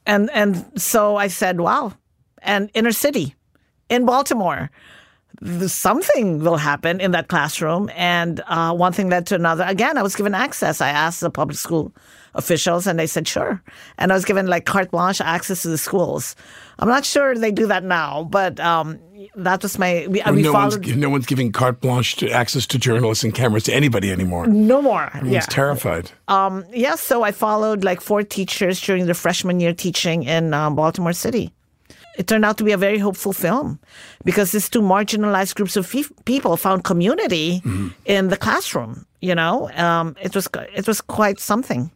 And 0.07 0.31
and 0.31 0.65
so 0.81 1.17
I 1.17 1.27
said, 1.27 1.59
wow. 1.59 1.93
And 2.41 2.71
inner 2.73 2.93
city 2.93 3.35
in 3.89 4.05
Baltimore, 4.05 4.71
something 5.67 6.39
will 6.39 6.57
happen 6.57 7.01
in 7.01 7.11
that 7.11 7.27
classroom. 7.27 7.91
And 7.93 8.41
uh, 8.47 8.73
one 8.73 8.93
thing 8.93 9.09
led 9.09 9.27
to 9.27 9.35
another. 9.35 9.65
Again, 9.67 9.97
I 9.97 10.01
was 10.01 10.15
given 10.15 10.33
access. 10.33 10.81
I 10.81 10.89
asked 10.89 11.19
the 11.19 11.29
public 11.29 11.57
school 11.57 11.93
officials, 12.33 12.87
and 12.87 12.97
they 12.97 13.07
said 13.07 13.27
sure. 13.27 13.61
And 13.97 14.11
I 14.11 14.15
was 14.15 14.23
given 14.23 14.47
like 14.47 14.65
carte 14.65 14.91
blanche 14.91 15.19
access 15.19 15.63
to 15.63 15.67
the 15.67 15.77
schools. 15.77 16.35
I'm 16.79 16.87
not 16.87 17.05
sure 17.05 17.35
they 17.35 17.51
do 17.51 17.67
that 17.67 17.83
now, 17.83 18.23
but 18.23 18.59
um, 18.59 18.99
that 19.35 19.61
was 19.63 19.77
my. 19.77 20.05
We, 20.09 20.21
we 20.31 20.41
no, 20.41 20.51
followed. 20.51 20.85
one's, 20.85 20.97
no 20.97 21.09
one's 21.09 21.25
giving 21.25 21.51
carte 21.51 21.81
blanche 21.81 22.15
to 22.17 22.29
access 22.31 22.65
to 22.67 22.77
journalists 22.79 23.23
and 23.23 23.33
cameras 23.33 23.63
to 23.63 23.73
anybody 23.73 24.11
anymore. 24.11 24.47
no 24.47 24.81
more. 24.81 25.05
Everyone's 25.13 25.33
Yeah. 25.33 25.45
terrified. 25.49 26.11
yeah, 26.73 26.95
so 26.95 27.23
I 27.23 27.31
followed 27.31 27.83
like 27.83 28.01
four 28.01 28.23
teachers 28.23 28.81
during 28.81 29.05
the 29.07 29.13
freshman 29.13 29.59
year 29.59 29.73
teaching 29.73 30.23
in 30.23 30.53
um, 30.53 30.75
Baltimore 30.75 31.13
City. 31.13 31.51
it 32.17 32.25
turned 32.27 32.45
out 32.45 32.57
to 32.57 32.63
be 32.63 32.73
a 32.73 32.77
very 32.77 32.97
hopeful 32.99 33.31
film 33.33 33.77
because 34.25 34.51
these 34.51 34.69
two 34.69 34.81
marginalized 34.81 35.53
groups 35.55 35.77
of 35.77 35.85
fe- 35.85 36.13
people 36.25 36.57
found 36.57 36.83
community 36.83 37.61
mm-hmm. 37.61 37.89
in 38.05 38.29
the 38.29 38.37
classroom. 38.37 39.05
You 39.21 39.35
know, 39.35 39.69
um, 39.75 40.15
it 40.21 40.33
was 40.35 40.47
it 40.75 40.87
was 40.87 41.01
quite 41.01 41.39
something. 41.39 41.91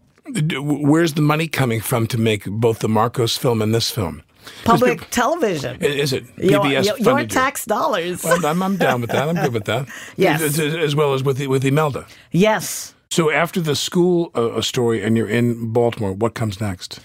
Where's 0.92 1.14
the 1.14 1.22
money 1.22 1.48
coming 1.48 1.82
from 1.82 2.08
to 2.08 2.18
make 2.18 2.46
both 2.46 2.80
the 2.80 2.88
Marcos 2.88 3.38
film 3.38 3.62
and 3.62 3.74
this 3.74 3.90
film? 3.92 4.22
Public 4.64 5.10
television. 5.10 5.82
Is 5.82 6.14
it? 6.14 6.26
PBS 6.38 6.86
your, 6.86 6.98
your, 6.98 7.20
your 7.20 7.28
tax 7.28 7.66
dollars. 7.66 8.24
Well, 8.24 8.46
I'm, 8.46 8.62
I'm, 8.62 8.78
down 8.78 9.02
with 9.02 9.12
that. 9.12 9.28
I'm 9.30 9.36
good 9.36 9.54
with 9.54 9.66
that. 9.66 9.88
yes. 10.18 10.42
As, 10.42 10.60
as, 10.60 10.96
well 10.96 11.14
as 11.14 11.24
with, 11.24 11.40
with 11.48 11.66
Imelda. 11.66 12.06
Yes. 12.32 12.94
So 13.10 13.32
after 13.32 13.60
the 13.60 13.76
school 13.76 14.32
uh, 14.36 14.62
story 14.62 15.04
and 15.04 15.18
you're 15.18 15.28
in 15.28 15.72
Baltimore, 15.72 16.14
what 16.14 16.34
comes 16.34 16.62
next? 16.62 17.00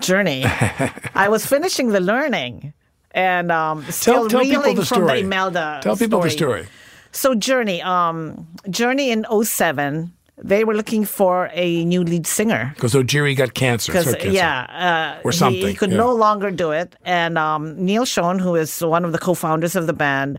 journey. 0.00 0.44
I 1.14 1.28
was 1.28 1.46
finishing 1.46 1.88
the 1.88 2.00
learning 2.00 2.72
and 3.12 3.50
um, 3.50 3.84
still 3.90 4.28
tell, 4.28 4.28
tell 4.28 4.40
reeling 4.40 4.76
the 4.76 4.84
from 4.84 5.06
the 5.06 5.18
Imelda. 5.18 5.80
Tell 5.82 5.96
people 5.96 6.18
story. 6.20 6.30
the 6.30 6.36
story. 6.36 6.66
So 7.12 7.34
Journey, 7.34 7.80
um, 7.82 8.46
Journey 8.68 9.10
in 9.10 9.24
07, 9.24 10.12
they 10.36 10.64
were 10.64 10.74
looking 10.74 11.04
for 11.04 11.50
a 11.52 11.84
new 11.84 12.02
lead 12.02 12.26
singer 12.26 12.72
because 12.74 12.94
Augeri 12.94 13.36
got 13.36 13.54
cancer. 13.54 13.92
cancer. 13.92 14.16
Yeah, 14.28 15.16
uh, 15.18 15.22
or 15.24 15.32
something. 15.32 15.60
He, 15.60 15.68
he 15.68 15.74
could 15.74 15.90
yeah. 15.90 15.98
no 15.98 16.12
longer 16.12 16.50
do 16.50 16.72
it, 16.72 16.96
and 17.04 17.38
um, 17.38 17.82
Neal 17.82 18.04
Schon, 18.04 18.40
who 18.40 18.54
is 18.56 18.80
one 18.80 19.04
of 19.04 19.12
the 19.12 19.18
co-founders 19.18 19.76
of 19.76 19.86
the 19.86 19.92
band, 19.92 20.38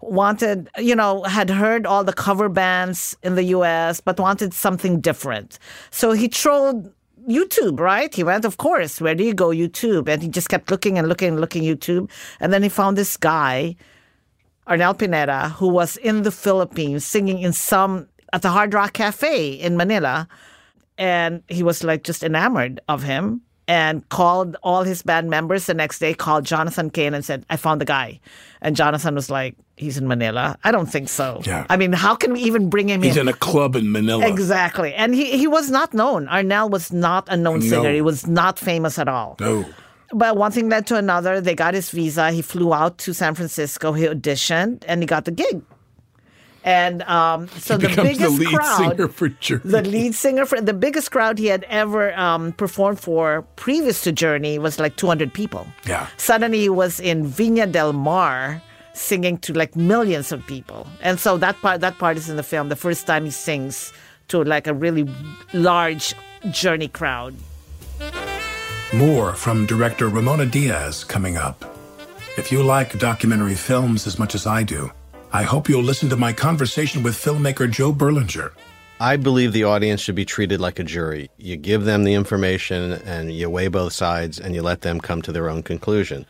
wanted, 0.00 0.68
you 0.78 0.94
know, 0.94 1.22
had 1.24 1.50
heard 1.50 1.86
all 1.86 2.04
the 2.04 2.12
cover 2.12 2.48
bands 2.48 3.16
in 3.22 3.34
the 3.34 3.44
U.S., 3.44 4.00
but 4.00 4.18
wanted 4.18 4.52
something 4.52 5.00
different. 5.00 5.58
So 5.90 6.12
he 6.12 6.28
trolled 6.28 6.92
YouTube, 7.28 7.78
right? 7.78 8.12
He 8.12 8.24
went, 8.24 8.44
of 8.44 8.56
course. 8.56 9.00
Where 9.00 9.14
do 9.14 9.24
you 9.24 9.34
go? 9.34 9.48
YouTube. 9.48 10.08
And 10.08 10.22
he 10.22 10.28
just 10.28 10.48
kept 10.48 10.70
looking 10.70 10.98
and 10.98 11.08
looking 11.08 11.28
and 11.28 11.40
looking 11.40 11.62
YouTube. 11.62 12.10
And 12.40 12.52
then 12.52 12.62
he 12.62 12.68
found 12.68 12.98
this 12.98 13.16
guy, 13.16 13.76
Arnel 14.66 14.98
Pineda, 14.98 15.50
who 15.50 15.68
was 15.68 15.96
in 15.98 16.22
the 16.22 16.32
Philippines 16.32 17.04
singing 17.04 17.38
in 17.38 17.52
some 17.52 18.08
at 18.32 18.42
the 18.42 18.50
Hard 18.50 18.74
Rock 18.74 18.92
Cafe 18.94 19.52
in 19.52 19.76
Manila. 19.76 20.28
And 20.98 21.42
he 21.48 21.62
was 21.62 21.82
like 21.82 22.04
just 22.04 22.22
enamored 22.22 22.80
of 22.88 23.02
him 23.02 23.40
and 23.68 24.06
called 24.08 24.56
all 24.62 24.82
his 24.82 25.02
band 25.02 25.30
members 25.30 25.66
the 25.66 25.74
next 25.74 25.98
day, 26.00 26.12
called 26.14 26.44
Jonathan 26.44 26.90
Cain 26.90 27.14
and 27.14 27.24
said, 27.24 27.46
I 27.48 27.56
found 27.56 27.80
the 27.80 27.84
guy. 27.84 28.20
And 28.60 28.76
Jonathan 28.76 29.14
was 29.14 29.30
like, 29.30 29.56
He's 29.78 29.96
in 29.98 30.06
Manila. 30.06 30.56
I 30.62 30.70
don't 30.70 30.86
think 30.86 31.08
so. 31.08 31.40
Yeah. 31.44 31.66
I 31.68 31.76
mean, 31.76 31.92
how 31.92 32.14
can 32.14 32.34
we 32.34 32.40
even 32.40 32.68
bring 32.70 32.88
him 32.88 33.02
He's 33.02 33.16
in? 33.16 33.26
He's 33.26 33.28
in 33.28 33.28
a 33.28 33.32
club 33.32 33.74
in 33.74 33.90
Manila. 33.90 34.28
Exactly. 34.28 34.94
And 34.94 35.12
he, 35.14 35.36
he 35.36 35.48
was 35.48 35.70
not 35.70 35.92
known. 35.92 36.26
Arnel 36.28 36.70
was 36.70 36.92
not 36.92 37.26
a 37.28 37.36
known 37.36 37.60
No. 37.60 37.66
singer. 37.66 37.92
He 37.92 38.02
was 38.02 38.26
not 38.28 38.58
famous 38.60 38.96
at 38.98 39.08
all. 39.08 39.36
No. 39.40 39.64
But 40.12 40.36
one 40.36 40.52
thing 40.52 40.68
led 40.68 40.86
to 40.88 40.96
another. 40.96 41.40
They 41.40 41.54
got 41.56 41.74
his 41.74 41.90
visa. 41.90 42.30
He 42.30 42.42
flew 42.42 42.72
out 42.74 42.98
to 42.98 43.14
San 43.14 43.34
Francisco. 43.34 43.92
He 43.92 44.04
auditioned 44.04 44.84
and 44.86 45.02
he 45.02 45.06
got 45.06 45.24
the 45.24 45.32
gig. 45.32 45.62
And 46.64 47.02
um, 47.02 47.48
so 47.58 47.76
He 47.78 47.86
the 47.88 48.02
biggest 48.02 48.20
the 48.38 48.44
lead 48.44 48.54
crowd, 48.54 48.78
singer 48.96 49.08
for 49.08 49.28
Journey. 49.28 49.62
the 49.64 49.82
lead 49.82 50.14
singer 50.14 50.46
for 50.46 50.60
the 50.60 50.72
biggest 50.72 51.10
crowd 51.10 51.38
he 51.38 51.46
had 51.46 51.64
ever 51.68 52.14
um, 52.18 52.52
performed 52.52 53.00
for 53.00 53.42
previous 53.56 54.02
to 54.02 54.12
Journey 54.12 54.58
was 54.58 54.78
like 54.78 54.94
200 54.96 55.32
people. 55.34 55.66
Yeah. 55.86 56.06
Suddenly 56.18 56.60
he 56.60 56.68
was 56.68 57.00
in 57.00 57.26
Viña 57.26 57.70
del 57.70 57.92
Mar 57.92 58.62
singing 58.94 59.38
to 59.38 59.52
like 59.54 59.74
millions 59.74 60.30
of 60.32 60.46
people. 60.46 60.86
And 61.00 61.18
so 61.18 61.36
that 61.38 61.56
part 61.62 61.80
that 61.80 61.98
part 61.98 62.16
is 62.16 62.28
in 62.28 62.36
the 62.36 62.42
film. 62.44 62.68
The 62.68 62.76
first 62.76 63.06
time 63.06 63.24
he 63.24 63.30
sings 63.32 63.92
to 64.28 64.44
like 64.44 64.66
a 64.68 64.74
really 64.74 65.08
large 65.52 66.14
Journey 66.50 66.88
crowd. 66.88 67.34
More 68.92 69.32
from 69.34 69.66
director 69.66 70.08
Ramona 70.08 70.46
Diaz 70.46 71.02
coming 71.04 71.36
up. 71.36 71.64
If 72.38 72.52
you 72.52 72.62
like 72.62 72.98
documentary 72.98 73.54
films 73.54 74.06
as 74.06 74.18
much 74.18 74.34
as 74.34 74.46
I 74.46 74.62
do, 74.62 74.90
I 75.34 75.44
hope 75.44 75.66
you'll 75.66 75.82
listen 75.82 76.10
to 76.10 76.16
my 76.16 76.34
conversation 76.34 77.02
with 77.02 77.14
filmmaker 77.14 77.70
Joe 77.70 77.90
Berlinger. 77.90 78.52
I 79.00 79.16
believe 79.16 79.54
the 79.54 79.64
audience 79.64 80.02
should 80.02 80.14
be 80.14 80.26
treated 80.26 80.60
like 80.60 80.78
a 80.78 80.84
jury. 80.84 81.30
You 81.38 81.56
give 81.56 81.84
them 81.84 82.04
the 82.04 82.12
information 82.12 82.92
and 83.06 83.32
you 83.32 83.48
weigh 83.48 83.68
both 83.68 83.94
sides 83.94 84.38
and 84.38 84.54
you 84.54 84.60
let 84.60 84.82
them 84.82 85.00
come 85.00 85.22
to 85.22 85.32
their 85.32 85.48
own 85.48 85.62
conclusion. 85.62 86.26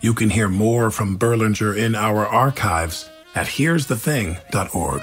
You 0.00 0.14
can 0.14 0.30
hear 0.30 0.48
more 0.48 0.90
from 0.90 1.18
Berlinger 1.18 1.76
in 1.76 1.94
our 1.94 2.26
archives 2.26 3.10
at 3.34 3.48
here'sthething.org. 3.48 5.02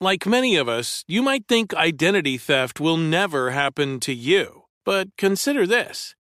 Like 0.00 0.26
many 0.26 0.56
of 0.56 0.68
us, 0.68 1.04
you 1.06 1.22
might 1.22 1.46
think 1.46 1.72
identity 1.74 2.38
theft 2.38 2.80
will 2.80 2.96
never 2.96 3.52
happen 3.52 4.00
to 4.00 4.12
you. 4.12 4.64
But 4.84 5.16
consider 5.16 5.64
this 5.64 6.16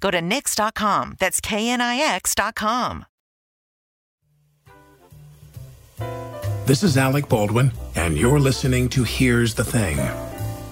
Go 0.00 0.10
to 0.10 0.20
Knix.com. 0.20 1.16
That's 1.18 1.40
KNIX.com. 1.40 3.06
This 6.66 6.84
is 6.84 6.96
Alec 6.96 7.28
Baldwin, 7.28 7.72
and 7.96 8.16
you're 8.16 8.38
listening 8.38 8.88
to 8.90 9.02
Here's 9.02 9.54
the 9.54 9.64
Thing. 9.64 9.98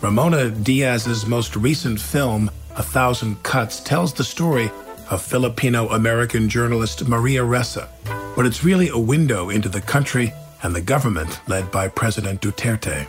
Ramona 0.00 0.48
Diaz's 0.50 1.26
most 1.26 1.56
recent 1.56 2.00
film, 2.00 2.50
A 2.76 2.82
Thousand 2.84 3.42
Cuts, 3.42 3.80
tells 3.80 4.12
the 4.12 4.22
story 4.22 4.70
of 5.10 5.20
Filipino 5.20 5.88
American 5.88 6.48
journalist 6.48 7.08
Maria 7.08 7.40
Ressa, 7.40 7.88
but 8.36 8.46
it's 8.46 8.62
really 8.62 8.88
a 8.90 8.98
window 8.98 9.50
into 9.50 9.68
the 9.68 9.80
country 9.80 10.32
and 10.62 10.72
the 10.74 10.80
government 10.80 11.40
led 11.48 11.70
by 11.72 11.88
President 11.88 12.40
Duterte. 12.40 13.08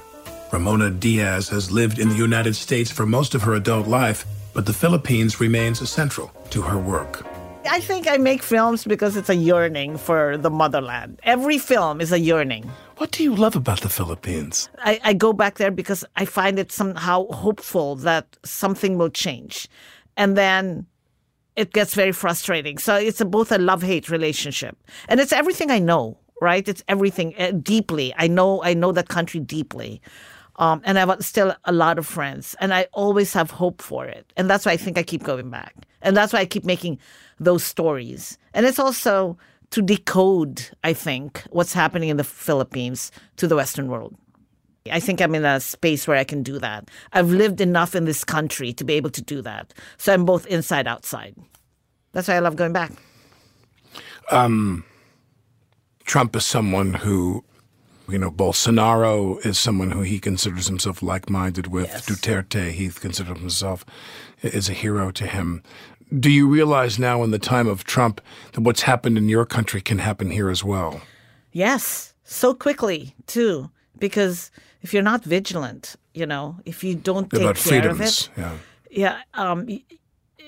Ramona 0.51 0.89
Diaz 0.89 1.49
has 1.49 1.69
lived 1.71 1.99
in 1.99 2.09
the 2.09 2.15
United 2.15 2.55
States 2.55 2.89
for 2.89 3.05
most 3.05 3.35
of 3.35 3.43
her 3.43 3.53
adult 3.53 3.87
life, 3.87 4.25
but 4.59 4.65
the 4.65 4.73
Philippines 4.73 5.39
remains 5.39 5.89
central 5.89 6.29
to 6.49 6.61
her 6.61 6.77
work. 6.77 7.25
I 7.65 7.79
think 7.79 8.09
I 8.09 8.17
make 8.17 8.43
films 8.43 8.83
because 8.83 9.15
it's 9.15 9.29
a 9.29 9.35
yearning 9.35 9.95
for 9.95 10.35
the 10.35 10.49
motherland. 10.49 11.21
Every 11.23 11.57
film 11.57 12.01
is 12.01 12.11
a 12.11 12.19
yearning. 12.19 12.69
What 12.97 13.11
do 13.11 13.23
you 13.23 13.33
love 13.33 13.55
about 13.55 13.79
the 13.79 13.87
Philippines? 13.87 14.67
I, 14.79 14.99
I 15.01 15.13
go 15.13 15.31
back 15.31 15.59
there 15.59 15.71
because 15.71 16.03
I 16.17 16.25
find 16.25 16.59
it 16.59 16.73
somehow 16.73 17.27
hopeful 17.27 17.95
that 18.07 18.35
something 18.43 18.97
will 18.97 19.09
change. 19.09 19.69
And 20.17 20.35
then 20.35 20.85
it 21.55 21.71
gets 21.71 21.95
very 21.95 22.11
frustrating. 22.11 22.79
So 22.79 22.97
it's 22.97 23.21
a, 23.21 23.25
both 23.25 23.53
a 23.53 23.59
love 23.59 23.81
hate 23.81 24.09
relationship. 24.09 24.75
And 25.07 25.21
it's 25.21 25.31
everything 25.31 25.71
I 25.71 25.79
know, 25.79 26.17
right? 26.41 26.67
It's 26.67 26.83
everything 26.89 27.33
uh, 27.39 27.51
deeply. 27.51 28.13
I 28.17 28.27
know 28.27 28.61
I 28.61 28.73
know 28.73 28.91
that 28.91 29.07
country 29.07 29.39
deeply. 29.39 30.01
Um, 30.59 30.81
and 30.83 30.99
I 30.99 31.05
have 31.05 31.25
still 31.25 31.55
a 31.65 31.71
lot 31.71 31.97
of 31.97 32.05
friends, 32.05 32.55
and 32.59 32.73
I 32.73 32.87
always 32.91 33.33
have 33.33 33.49
hope 33.49 33.81
for 33.81 34.05
it. 34.05 34.31
And 34.37 34.49
that's 34.49 34.65
why 34.65 34.73
I 34.73 34.77
think 34.77 34.97
I 34.97 35.03
keep 35.03 35.23
going 35.23 35.49
back. 35.49 35.73
And 36.01 36.15
that's 36.15 36.33
why 36.33 36.39
I 36.39 36.45
keep 36.45 36.65
making 36.65 36.99
those 37.39 37.63
stories. 37.63 38.37
And 38.53 38.65
it's 38.65 38.77
also 38.79 39.37
to 39.71 39.81
decode, 39.81 40.69
I 40.83 40.93
think, 40.93 41.43
what's 41.49 41.73
happening 41.73 42.09
in 42.09 42.17
the 42.17 42.23
Philippines 42.23 43.11
to 43.37 43.47
the 43.47 43.55
Western 43.55 43.87
world. 43.87 44.15
I 44.91 44.99
think 44.99 45.21
I'm 45.21 45.35
in 45.35 45.45
a 45.45 45.59
space 45.59 46.07
where 46.07 46.17
I 46.17 46.23
can 46.23 46.43
do 46.43 46.59
that. 46.59 46.89
I've 47.13 47.29
lived 47.29 47.61
enough 47.61 47.95
in 47.95 48.05
this 48.05 48.23
country 48.23 48.73
to 48.73 48.83
be 48.83 48.93
able 48.93 49.11
to 49.11 49.21
do 49.21 49.41
that. 49.41 49.73
So 49.97 50.13
I'm 50.13 50.25
both 50.25 50.45
inside 50.47 50.87
outside. 50.87 51.35
That's 52.11 52.27
why 52.27 52.35
I 52.35 52.39
love 52.39 52.55
going 52.55 52.73
back. 52.73 52.91
Um, 54.31 54.83
Trump 56.05 56.35
is 56.35 56.45
someone 56.45 56.95
who, 56.95 57.43
you 58.11 58.17
know, 58.17 58.31
Bolsonaro 58.31 59.43
is 59.45 59.57
someone 59.57 59.91
who 59.91 60.01
he 60.01 60.19
considers 60.19 60.67
himself 60.67 61.01
like-minded 61.01 61.67
with. 61.67 61.87
Yes. 61.87 62.05
Duterte, 62.05 62.71
he 62.71 62.89
considers 62.89 63.37
himself 63.39 63.85
as 64.43 64.69
a 64.69 64.73
hero 64.73 65.11
to 65.11 65.25
him. 65.25 65.63
Do 66.19 66.31
you 66.31 66.47
realize 66.47 66.97
now, 66.97 67.23
in 67.23 67.31
the 67.31 67.39
time 67.39 67.67
of 67.67 67.83
Trump, 67.83 68.19
that 68.53 68.61
what's 68.61 68.81
happened 68.81 69.17
in 69.17 69.29
your 69.29 69.45
country 69.45 69.81
can 69.81 69.99
happen 69.99 70.31
here 70.31 70.49
as 70.49 70.63
well? 70.63 71.01
Yes, 71.51 72.13
so 72.23 72.53
quickly 72.53 73.15
too, 73.27 73.69
because 73.99 74.51
if 74.81 74.93
you're 74.93 75.03
not 75.03 75.23
vigilant, 75.23 75.95
you 76.13 76.25
know, 76.25 76.57
if 76.65 76.83
you 76.83 76.95
don't 76.95 77.29
take 77.29 77.41
About 77.41 77.55
care 77.55 77.81
freedoms, 77.81 77.99
of 77.99 78.37
it, 78.37 78.41
yeah. 78.41 78.57
yeah, 78.89 79.21
um, 79.33 79.67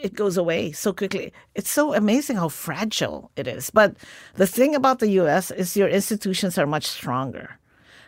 it 0.01 0.13
goes 0.13 0.37
away 0.37 0.71
so 0.71 0.93
quickly. 0.93 1.31
It's 1.55 1.69
so 1.69 1.93
amazing 1.93 2.37
how 2.37 2.49
fragile 2.49 3.31
it 3.35 3.47
is. 3.47 3.69
But 3.69 3.95
the 4.35 4.47
thing 4.47 4.75
about 4.75 4.99
the 4.99 5.09
U.S. 5.21 5.51
is 5.51 5.77
your 5.77 5.87
institutions 5.87 6.57
are 6.57 6.67
much 6.67 6.85
stronger. 6.85 7.57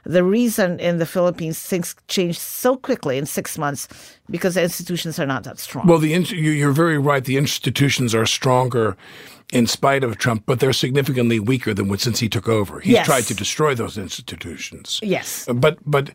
The 0.06 0.23
reason 0.23 0.79
in 0.79 0.97
the 0.97 1.06
Philippines 1.06 1.60
things 1.60 1.95
change 2.10 2.38
so 2.38 2.75
quickly 2.75 3.17
in 3.17 3.25
six 3.25 3.58
months 3.58 3.88
because 4.29 4.56
the 4.56 4.63
institutions 4.63 5.17
are 5.17 5.25
not 5.25 5.45
that 5.45 5.60
strong. 5.60 5.88
Well, 5.88 5.99
the 5.99 6.12
you're 6.12 6.73
very 6.73 6.97
right. 6.97 7.23
The 7.23 7.38
institutions 7.38 8.13
are 8.13 8.25
stronger 8.25 8.97
in 9.53 9.67
spite 9.67 10.03
of 10.03 10.17
Trump, 10.17 10.43
but 10.45 10.59
they're 10.59 10.73
significantly 10.73 11.39
weaker 11.39 11.73
than 11.73 11.95
since 11.97 12.19
he 12.19 12.27
took 12.29 12.47
over. 12.49 12.79
He's 12.79 12.93
Yes. 12.93 13.05
tried 13.05 13.25
to 13.27 13.33
destroy 13.35 13.75
those 13.75 13.97
institutions. 14.01 14.99
yes. 15.03 15.47
But 15.65 15.77
but 15.85 16.05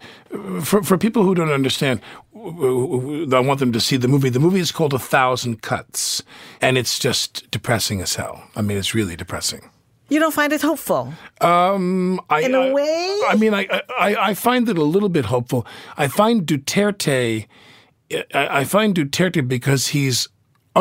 for 0.62 0.82
for 0.82 0.98
people 0.98 1.22
who 1.22 1.34
don't 1.34 1.52
understand, 1.60 2.00
I 2.34 3.40
want 3.48 3.58
them 3.60 3.72
to 3.72 3.80
see 3.80 3.96
the 3.98 4.08
movie. 4.08 4.30
The 4.30 4.40
movie 4.40 4.60
is 4.60 4.72
called 4.72 4.92
A 4.94 4.98
Thousand 4.98 5.62
Cuts, 5.62 6.22
and 6.60 6.76
it's 6.76 6.98
just 6.98 7.50
depressing 7.50 8.00
as 8.02 8.16
hell. 8.16 8.42
I 8.56 8.62
mean, 8.62 8.76
it's 8.78 8.94
really 8.94 9.16
depressing. 9.16 9.70
You 10.10 10.18
don't 10.20 10.34
find 10.34 10.52
it 10.52 10.62
hopeful. 10.62 11.12
Um, 11.40 12.20
I, 12.30 12.40
In 12.40 12.54
a 12.54 12.60
I- 12.60 12.72
way? 12.72 13.20
I 13.32 13.36
mean, 13.36 13.54
I, 13.54 13.66
I 14.08 14.30
I 14.30 14.34
find 14.34 14.68
it 14.68 14.78
a 14.78 14.84
little 14.94 15.10
bit 15.10 15.26
hopeful. 15.26 15.66
I 16.04 16.08
find 16.08 16.46
Duterte, 16.46 17.46
I, 18.34 18.60
I 18.60 18.64
find 18.64 18.94
Duterte 18.94 19.42
because 19.46 19.88
he's 19.88 20.28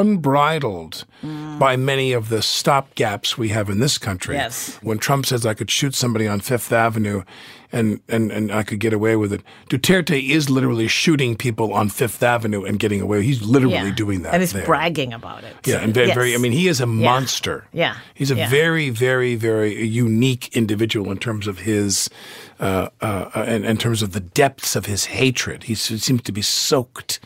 unbridled 0.02 1.06
Mm. 1.26 1.58
by 1.58 1.76
many 1.76 2.12
of 2.14 2.30
the 2.30 2.38
stopgaps 2.38 3.38
we 3.38 3.50
have 3.50 3.70
in 3.72 3.80
this 3.80 3.98
country. 3.98 4.36
Yes. 4.36 4.78
When 4.84 5.00
Trump 5.00 5.26
says 5.26 5.48
I 5.48 5.56
could 5.56 5.72
shoot 5.72 5.96
somebody 5.96 6.28
on 6.28 6.40
Fifth 6.42 6.72
Avenue 6.72 7.24
and, 7.72 8.00
and, 8.08 8.32
and 8.32 8.52
I 8.52 8.62
could 8.62 8.80
get 8.80 8.94
away 8.94 9.16
with 9.16 9.34
it, 9.34 9.42
Duterte 9.68 10.30
is 10.30 10.48
literally 10.48 10.88
shooting 10.88 11.36
people 11.36 11.74
on 11.74 11.90
Fifth 11.90 12.22
Avenue 12.22 12.64
and 12.64 12.78
getting 12.78 13.02
away. 13.02 13.24
He's 13.24 13.42
literally 13.42 13.92
doing 13.92 14.22
that. 14.22 14.34
And 14.36 14.44
he's 14.44 14.54
there. 14.54 14.64
bragging 14.64 15.12
about 15.12 15.44
it. 15.44 15.56
Yeah, 15.66 15.78
and 15.78 15.92
very, 15.92 16.14
very. 16.14 16.36
I 16.36 16.38
mean, 16.38 16.52
he 16.52 16.68
is 16.68 16.80
a 16.80 16.86
monster. 16.86 17.66
Yeah. 17.74 17.96
he's 18.14 18.30
a 18.30 18.36
Yeah. 18.36 18.48
very, 18.50 18.92
very, 18.92 19.34
very 19.36 19.84
unique 19.84 20.56
individual 20.56 21.12
in 21.12 21.18
terms 21.18 21.48
of 21.48 21.60
his, 21.60 22.12
uh, 22.60 22.90
uh, 23.02 23.30
uh, 23.36 23.42
in, 23.48 23.66
in 23.66 23.78
terms 23.78 24.04
of 24.04 24.12
the 24.14 24.20
depths 24.20 24.76
of 24.76 24.86
his 24.86 25.06
hatred. 25.06 25.64
He 25.64 25.74
seems 25.74 26.22
to 26.22 26.32
be 26.32 26.44
soaked 26.44 27.20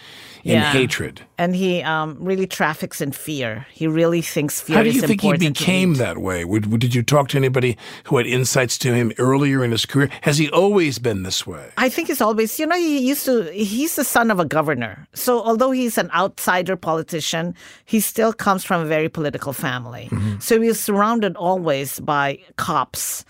in 0.43 0.53
Yeah. 0.53 0.71
hatred. 0.71 1.21
And 1.37 1.55
he 1.55 1.81
um, 1.81 2.17
really 2.19 2.47
traffics 2.47 3.01
in 3.01 3.11
fear. 3.11 3.65
He 3.71 3.87
really 3.87 4.21
thinks 4.21 4.61
fear 4.61 4.77
How 4.77 4.83
do 4.83 4.89
you 4.89 5.01
think 5.01 5.21
he 5.21 5.37
became 5.37 5.95
that 5.95 6.17
way? 6.17 6.45
Would, 6.45 6.79
did 6.79 6.93
you 6.95 7.03
talk 7.03 7.29
to 7.29 7.37
anybody 7.37 7.77
who 8.05 8.17
had 8.17 8.25
insights 8.25 8.77
to 8.79 8.93
him 8.93 9.11
earlier 9.17 9.63
in 9.63 9.71
his 9.71 9.85
career? 9.85 10.09
Has 10.21 10.37
he 10.37 10.49
always 10.49 10.99
been 10.99 11.23
this 11.23 11.45
way? 11.47 11.71
I 11.77 11.89
think 11.89 12.07
he's 12.07 12.21
always, 12.21 12.59
you 12.59 12.65
know, 12.65 12.77
he 12.77 12.99
used 12.99 13.25
to, 13.25 13.51
he's 13.51 13.95
the 13.95 14.03
son 14.03 14.31
of 14.31 14.39
a 14.39 14.45
governor. 14.45 15.07
So 15.13 15.41
although 15.41 15.71
he's 15.71 15.97
an 15.97 16.09
outsider 16.11 16.75
politician, 16.75 17.55
he 17.85 17.99
still 17.99 18.33
comes 18.33 18.63
from 18.63 18.81
a 18.81 18.85
very 18.85 19.09
political 19.09 19.53
family. 19.53 20.09
Mm-hmm. 20.11 20.39
So 20.39 20.59
he 20.61 20.67
was 20.67 20.79
surrounded 20.79 21.35
always 21.35 21.99
by 21.99 22.39
cops 22.57 23.25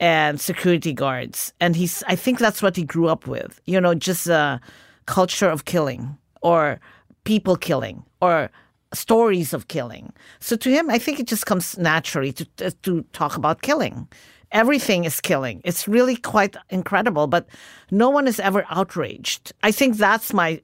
and 0.00 0.40
security 0.40 0.92
guards. 0.92 1.52
And 1.60 1.76
he's, 1.76 2.02
I 2.08 2.16
think 2.16 2.38
that's 2.38 2.62
what 2.62 2.76
he 2.76 2.84
grew 2.84 3.08
up 3.08 3.26
with, 3.26 3.60
you 3.64 3.80
know, 3.80 3.94
just 3.94 4.26
a 4.26 4.60
culture 5.06 5.48
of 5.48 5.64
killing 5.64 6.16
or 6.44 6.78
people 7.24 7.56
killing 7.56 8.04
or 8.20 8.50
stories 8.92 9.52
of 9.52 9.66
killing. 9.66 10.12
So 10.38 10.54
to 10.56 10.70
him, 10.70 10.88
I 10.88 10.98
think 10.98 11.18
it 11.18 11.26
just 11.26 11.46
comes 11.46 11.76
naturally 11.76 12.32
to, 12.32 12.70
to, 12.70 13.02
talk 13.12 13.36
about 13.36 13.62
killing. 13.62 14.06
Everything 14.52 15.04
is 15.04 15.20
killing. 15.20 15.60
It's 15.64 15.88
really 15.88 16.14
quite 16.14 16.56
incredible, 16.70 17.26
but 17.26 17.48
no 17.90 18.08
one 18.08 18.28
is 18.28 18.38
ever 18.38 18.64
outraged. 18.70 19.52
I 19.64 19.72
think 19.72 19.96
that's 19.96 20.32
my, 20.32 20.62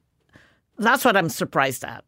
that's 0.78 1.04
what 1.04 1.16
I'm 1.16 1.28
surprised 1.28 1.82
at. 1.82 2.04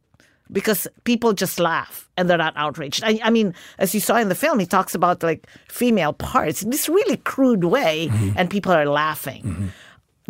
Because 0.52 0.86
people 1.04 1.32
just 1.32 1.58
laugh 1.58 2.10
and 2.18 2.28
they're 2.28 2.36
not 2.36 2.52
outraged. 2.56 3.02
I, 3.04 3.18
I 3.24 3.30
mean, 3.30 3.54
as 3.78 3.94
you 3.94 4.00
saw 4.00 4.18
in 4.18 4.28
the 4.28 4.34
film, 4.34 4.58
he 4.58 4.66
talks 4.66 4.94
about 4.94 5.22
like 5.22 5.46
female 5.68 6.12
parts 6.12 6.62
in 6.62 6.68
this 6.68 6.90
really 6.90 7.16
crude 7.16 7.64
way, 7.64 8.08
mm-hmm. 8.08 8.36
and 8.36 8.50
people 8.50 8.70
are 8.70 8.84
laughing 8.84 9.42
mm-hmm. 9.42 9.66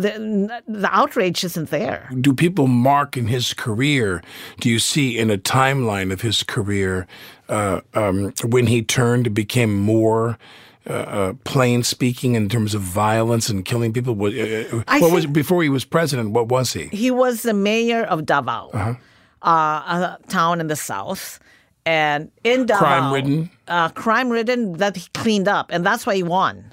The, 0.02 0.62
the 0.68 0.88
outrage 0.92 1.44
isn't 1.44 1.70
there. 1.70 2.08
Do 2.20 2.32
people 2.34 2.66
mark 2.66 3.16
in 3.16 3.26
his 3.26 3.54
career? 3.54 4.22
Do 4.60 4.68
you 4.68 4.78
see 4.78 5.18
in 5.18 5.30
a 5.30 5.38
timeline 5.38 6.12
of 6.12 6.20
his 6.20 6.42
career 6.42 7.06
uh, 7.48 7.80
um, 7.94 8.32
when 8.44 8.66
he 8.66 8.82
turned, 8.82 9.32
became 9.34 9.72
more 9.80 10.38
uh, 10.86 10.92
uh, 10.92 11.32
plain 11.44 11.82
speaking 11.82 12.34
in 12.34 12.48
terms 12.48 12.74
of 12.74 12.82
violence 12.82 13.48
and 13.52 13.64
killing 13.64 13.92
people? 13.92 14.14
What, 14.14 14.32
uh, 14.34 14.82
I 14.88 15.00
what 15.00 15.12
was 15.12 15.26
before 15.26 15.62
he 15.62 15.68
was 15.68 15.84
president? 15.84 16.30
What 16.30 16.48
was 16.48 16.72
he? 16.72 16.84
He 16.88 17.10
was 17.10 17.42
the 17.42 17.54
mayor 17.54 18.02
of 18.04 18.26
Davao, 18.26 18.70
Uh-huh. 18.74 18.94
uh, 19.42 20.16
a 20.16 20.18
town 20.28 20.60
in 20.60 20.66
the 20.68 20.76
south. 20.76 21.38
And 21.84 22.30
in 22.44 22.66
Davao, 22.66 22.78
Crime-ridden? 22.78 23.50
uh, 23.66 23.88
crime 23.90 24.30
ridden 24.30 24.74
that 24.78 24.96
he 24.96 25.08
cleaned 25.14 25.48
up, 25.48 25.66
and 25.72 25.84
that's 25.84 26.06
why 26.06 26.14
he 26.14 26.22
won. 26.22 26.72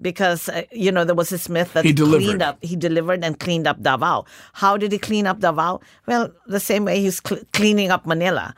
Because 0.00 0.48
uh, 0.48 0.62
you 0.70 0.92
know 0.92 1.04
there 1.04 1.14
was 1.16 1.28
this 1.30 1.48
myth 1.48 1.72
that 1.72 1.84
He 1.84 1.92
delivered. 1.92 2.24
cleaned 2.24 2.42
up, 2.42 2.58
he 2.62 2.76
delivered 2.76 3.24
and 3.24 3.38
cleaned 3.40 3.66
up 3.66 3.82
Davao. 3.82 4.26
How 4.52 4.76
did 4.76 4.92
he 4.92 4.98
clean 4.98 5.26
up 5.26 5.40
Davao? 5.40 5.80
Well, 6.06 6.30
the 6.46 6.60
same 6.60 6.84
way 6.84 7.00
he's 7.00 7.20
cl- 7.26 7.42
cleaning 7.52 7.90
up 7.90 8.06
Manila, 8.06 8.54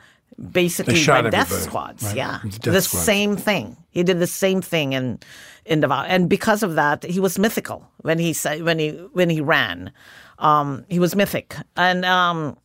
basically 0.51 1.03
by 1.05 1.29
death 1.29 1.51
squads. 1.51 2.03
right? 2.03 2.15
Yeah, 2.15 2.39
death 2.43 2.61
the 2.61 2.81
squads. 2.81 3.05
same 3.05 3.37
thing. 3.37 3.75
He 3.89 4.03
did 4.03 4.19
the 4.19 4.27
same 4.27 4.61
thing 4.61 4.93
in 4.93 5.19
in 5.65 5.79
Davao, 5.81 6.03
and 6.03 6.29
because 6.29 6.61
of 6.63 6.75
that, 6.75 7.03
he 7.03 7.19
was 7.19 7.39
mythical 7.39 7.89
when 8.01 8.19
he 8.19 8.33
said 8.33 8.61
when 8.63 8.77
he 8.77 8.89
when 9.13 9.29
he 9.29 9.41
ran. 9.41 9.91
Um, 10.37 10.85
he 10.89 10.99
was 10.99 11.15
mythic, 11.15 11.55
and 11.75 12.05
um, 12.05 12.57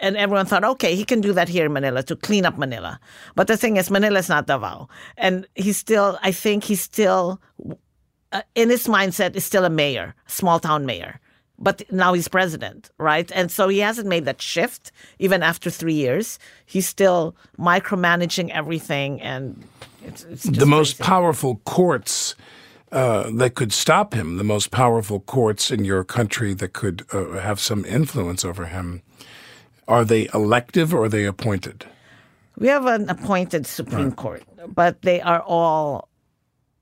and 0.00 0.16
everyone 0.16 0.46
thought, 0.46 0.64
okay, 0.64 0.94
he 0.94 1.04
can 1.04 1.20
do 1.20 1.32
that 1.34 1.48
here 1.48 1.66
in 1.66 1.72
Manila 1.72 2.02
to 2.04 2.16
clean 2.16 2.46
up 2.46 2.56
Manila. 2.58 3.00
But 3.34 3.48
the 3.48 3.56
thing 3.56 3.76
is, 3.76 3.90
Manila 3.90 4.18
is 4.18 4.28
not 4.28 4.46
Davao, 4.46 4.88
and 5.16 5.46
he's 5.54 5.76
still. 5.76 6.18
I 6.22 6.32
think 6.32 6.64
he's 6.64 6.80
still 6.82 7.40
uh, 8.32 8.42
in 8.54 8.70
his 8.70 8.86
mindset 8.86 9.36
is 9.36 9.44
still 9.44 9.64
a 9.64 9.70
mayor, 9.70 10.14
small 10.26 10.60
town 10.60 10.86
mayor. 10.86 11.20
But 11.60 11.82
now 11.90 12.12
he's 12.12 12.28
president, 12.28 12.90
right? 12.98 13.30
And 13.34 13.50
so 13.50 13.68
he 13.68 13.80
hasn't 13.80 14.06
made 14.06 14.26
that 14.26 14.40
shift 14.40 14.92
even 15.18 15.42
after 15.42 15.70
three 15.70 15.94
years. 15.94 16.38
He's 16.66 16.86
still 16.86 17.34
micromanaging 17.58 18.50
everything, 18.50 19.20
and 19.20 19.64
it's, 20.04 20.22
it's 20.24 20.44
just 20.44 20.60
the 20.60 20.66
most 20.66 20.98
crazy. 20.98 21.08
powerful 21.08 21.56
courts 21.64 22.36
uh, 22.92 23.30
that 23.34 23.54
could 23.54 23.72
stop 23.72 24.14
him, 24.14 24.36
the 24.36 24.44
most 24.44 24.70
powerful 24.70 25.20
courts 25.20 25.70
in 25.70 25.84
your 25.84 26.04
country 26.04 26.54
that 26.54 26.72
could 26.72 27.04
uh, 27.12 27.40
have 27.40 27.60
some 27.60 27.84
influence 27.84 28.44
over 28.44 28.66
him, 28.66 29.02
are 29.86 30.04
they 30.04 30.28
elective 30.32 30.94
or 30.94 31.04
are 31.04 31.08
they 31.08 31.24
appointed? 31.24 31.86
We 32.56 32.68
have 32.68 32.86
an 32.86 33.08
appointed 33.08 33.66
Supreme 33.66 34.12
Court, 34.12 34.42
but 34.66 35.02
they 35.02 35.20
are 35.20 35.40
all 35.40 36.08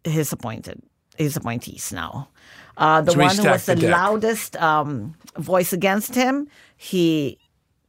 his 0.05 0.33
appointed, 0.33 0.81
his 1.19 1.37
appointees 1.37 1.93
now. 1.93 2.29
Uh, 2.77 3.01
the 3.01 3.13
So 3.13 3.19
one 3.19 3.37
who 3.37 3.45
was 3.45 3.67
the, 3.67 3.75
the 3.75 3.89
loudest 3.89 4.57
um, 4.57 5.15
voice 5.39 5.73
against 5.73 6.15
him, 6.15 6.49
he 6.77 7.39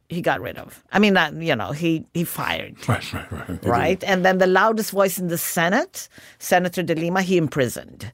he 0.10 0.22
got 0.22 0.40
rid 0.40 0.58
of. 0.58 0.82
I 0.94 1.00
mean, 1.00 1.14
not, 1.14 1.34
you 1.34 1.56
know, 1.56 1.72
he 1.74 2.06
he 2.14 2.24
fired, 2.24 2.76
Right, 2.88 3.14
right, 3.14 3.32
right. 3.32 3.66
right? 3.66 4.04
And 4.06 4.24
then 4.24 4.38
the 4.38 4.48
loudest 4.48 4.92
voice 4.92 5.20
in 5.20 5.28
the 5.28 5.38
Senate, 5.38 6.08
Senator 6.40 6.82
De 6.84 6.96
Lima, 6.96 7.22
he 7.22 7.36
imprisoned, 7.38 8.12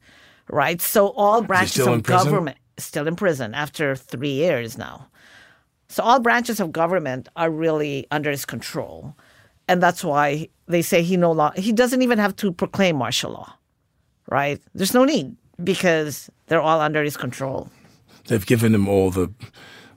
right? 0.49 0.81
So 0.81 1.09
all 1.09 1.41
branches 1.43 1.85
of 1.85 2.03
government 2.03 2.57
still 2.77 3.07
in 3.07 3.15
prison 3.15 3.53
after 3.53 3.95
three 3.95 4.31
years 4.33 4.77
now. 4.77 5.07
So 5.89 6.01
all 6.03 6.19
branches 6.19 6.59
of 6.59 6.71
government 6.71 7.29
are 7.35 7.51
really 7.51 8.07
under 8.09 8.31
his 8.31 8.45
control, 8.45 9.15
and 9.67 9.83
that's 9.83 10.03
why 10.03 10.49
they 10.67 10.81
say 10.81 11.03
he 11.03 11.17
no 11.17 11.31
longer 11.31 11.61
he 11.61 11.71
doesn't 11.71 12.01
even 12.01 12.17
have 12.17 12.35
to 12.37 12.51
proclaim 12.51 12.95
martial 12.95 13.31
law, 13.33 13.53
right? 14.29 14.61
There's 14.73 14.93
no 14.93 15.05
need 15.05 15.35
because 15.63 16.29
they're 16.47 16.61
all 16.61 16.81
under 16.81 17.03
his 17.03 17.17
control. 17.17 17.69
They've 18.27 18.45
given 18.45 18.73
him 18.73 18.87
all 18.87 19.11
the 19.11 19.31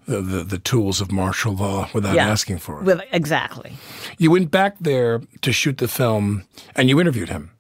the, 0.07 0.21
the, 0.21 0.45
the 0.45 0.59
tools 0.59 1.01
of 1.01 1.11
martial 1.11 1.55
law 1.55 1.89
without 1.93 2.17
asking 2.17 2.59
for 2.59 2.79
it. 2.79 2.85
With 2.85 3.01
exactly. 3.11 3.73
you 4.19 4.31
went 4.31 4.51
back 4.51 4.77
there 4.81 5.21
to 5.43 5.53
shoot 5.53 5.79
the 5.79 5.89
film 5.89 6.45
and 6.77 6.89
you 6.89 7.01
interviewed 7.01 7.29
him. 7.29 7.51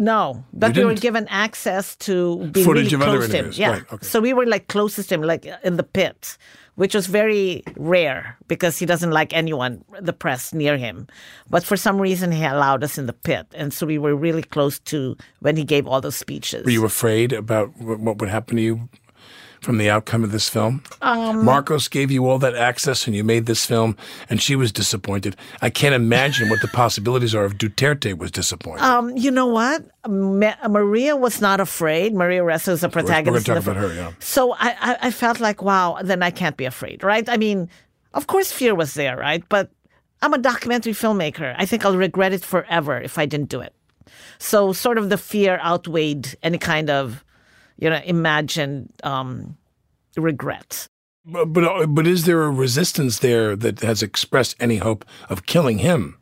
No, 0.00 0.44
but 0.52 0.76
we 0.76 0.84
were 0.84 0.94
given 0.94 1.28
access 1.28 1.94
to 1.96 2.38
be 2.46 2.64
Footage 2.64 2.92
really 2.92 3.04
of 3.04 3.08
other 3.08 3.18
close 3.18 3.30
to 3.30 3.36
him. 3.36 3.44
interviews, 3.44 3.58
Yeah, 3.58 3.70
right, 3.70 3.92
okay. 3.92 4.06
so 4.06 4.20
we 4.20 4.32
were 4.32 4.46
like 4.46 4.66
closest 4.66 5.10
to 5.10 5.14
him, 5.16 5.22
like 5.22 5.46
in 5.62 5.76
the 5.76 5.84
pit, 5.84 6.36
which 6.76 6.94
was 6.94 7.06
very 7.06 7.62
rare 7.76 8.36
because 8.48 8.78
he 8.78 8.86
doesn't 8.86 9.10
like 9.10 9.32
anyone, 9.32 9.84
the 10.00 10.12
press, 10.12 10.52
near 10.52 10.76
him. 10.76 11.06
But 11.48 11.64
for 11.64 11.76
some 11.76 12.00
reason, 12.00 12.32
he 12.32 12.44
allowed 12.44 12.82
us 12.84 12.98
in 12.98 13.06
the 13.06 13.12
pit, 13.12 13.46
and 13.54 13.72
so 13.72 13.86
we 13.86 13.98
were 13.98 14.14
really 14.14 14.42
close 14.42 14.78
to 14.80 15.16
when 15.40 15.56
he 15.56 15.64
gave 15.64 15.86
all 15.86 16.00
those 16.00 16.16
speeches. 16.16 16.64
Were 16.64 16.70
you 16.70 16.84
afraid 16.84 17.32
about 17.32 17.76
what 17.78 18.18
would 18.18 18.28
happen 18.28 18.56
to 18.56 18.62
you 18.62 18.88
from 19.64 19.78
the 19.78 19.90
outcome 19.90 20.22
of 20.22 20.30
this 20.30 20.48
film? 20.48 20.82
Um, 21.02 21.44
Marcos 21.44 21.88
gave 21.88 22.10
you 22.10 22.28
all 22.28 22.38
that 22.38 22.54
access 22.54 23.06
and 23.06 23.16
you 23.16 23.24
made 23.24 23.46
this 23.46 23.64
film, 23.66 23.96
and 24.28 24.40
she 24.40 24.54
was 24.54 24.70
disappointed. 24.70 25.36
I 25.62 25.70
can't 25.70 25.94
imagine 25.94 26.48
what 26.50 26.60
the 26.60 26.68
possibilities 26.82 27.34
are 27.34 27.44
if 27.46 27.54
Duterte 27.54 28.16
was 28.16 28.30
disappointed. 28.30 28.82
Um, 28.84 29.16
you 29.16 29.30
know 29.30 29.46
what? 29.46 29.82
Ma- 30.06 30.68
Maria 30.68 31.16
was 31.16 31.40
not 31.40 31.58
afraid. 31.60 32.14
Maria 32.14 32.42
Ressa 32.42 32.68
is 32.68 32.82
a 32.84 32.88
we're 32.88 32.92
protagonist. 32.92 33.46
gonna 33.46 33.60
talk 33.60 33.68
about 33.70 33.76
her, 33.82 33.94
yeah. 33.94 34.12
So 34.20 34.52
I, 34.52 34.76
I, 34.80 34.96
I 35.02 35.10
felt 35.10 35.40
like, 35.40 35.62
wow, 35.62 35.98
then 36.04 36.22
I 36.22 36.30
can't 36.30 36.56
be 36.56 36.66
afraid, 36.66 37.02
right? 37.02 37.26
I 37.28 37.36
mean, 37.38 37.68
of 38.12 38.26
course, 38.26 38.52
fear 38.52 38.74
was 38.74 38.94
there, 38.94 39.16
right? 39.16 39.42
But 39.48 39.70
I'm 40.22 40.34
a 40.34 40.38
documentary 40.38 40.92
filmmaker. 40.92 41.54
I 41.58 41.64
think 41.66 41.84
I'll 41.84 41.96
regret 41.96 42.32
it 42.32 42.42
forever 42.44 42.98
if 43.00 43.18
I 43.18 43.26
didn't 43.26 43.48
do 43.48 43.60
it. 43.60 43.74
So 44.38 44.72
sort 44.74 44.98
of 44.98 45.08
the 45.08 45.16
fear 45.16 45.58
outweighed 45.62 46.36
any 46.42 46.58
kind 46.58 46.90
of, 46.90 47.23
you 47.78 47.90
know, 47.90 48.00
imagined 48.04 48.92
um, 49.02 49.56
regret. 50.16 50.86
but, 51.24 51.46
but 51.46 51.86
but 51.86 52.06
is 52.06 52.24
there 52.24 52.42
a 52.42 52.50
resistance 52.50 53.18
there 53.18 53.56
that 53.56 53.80
has 53.80 54.02
expressed 54.02 54.56
any 54.60 54.76
hope 54.78 55.04
of 55.28 55.46
killing 55.46 55.78
him? 55.78 56.18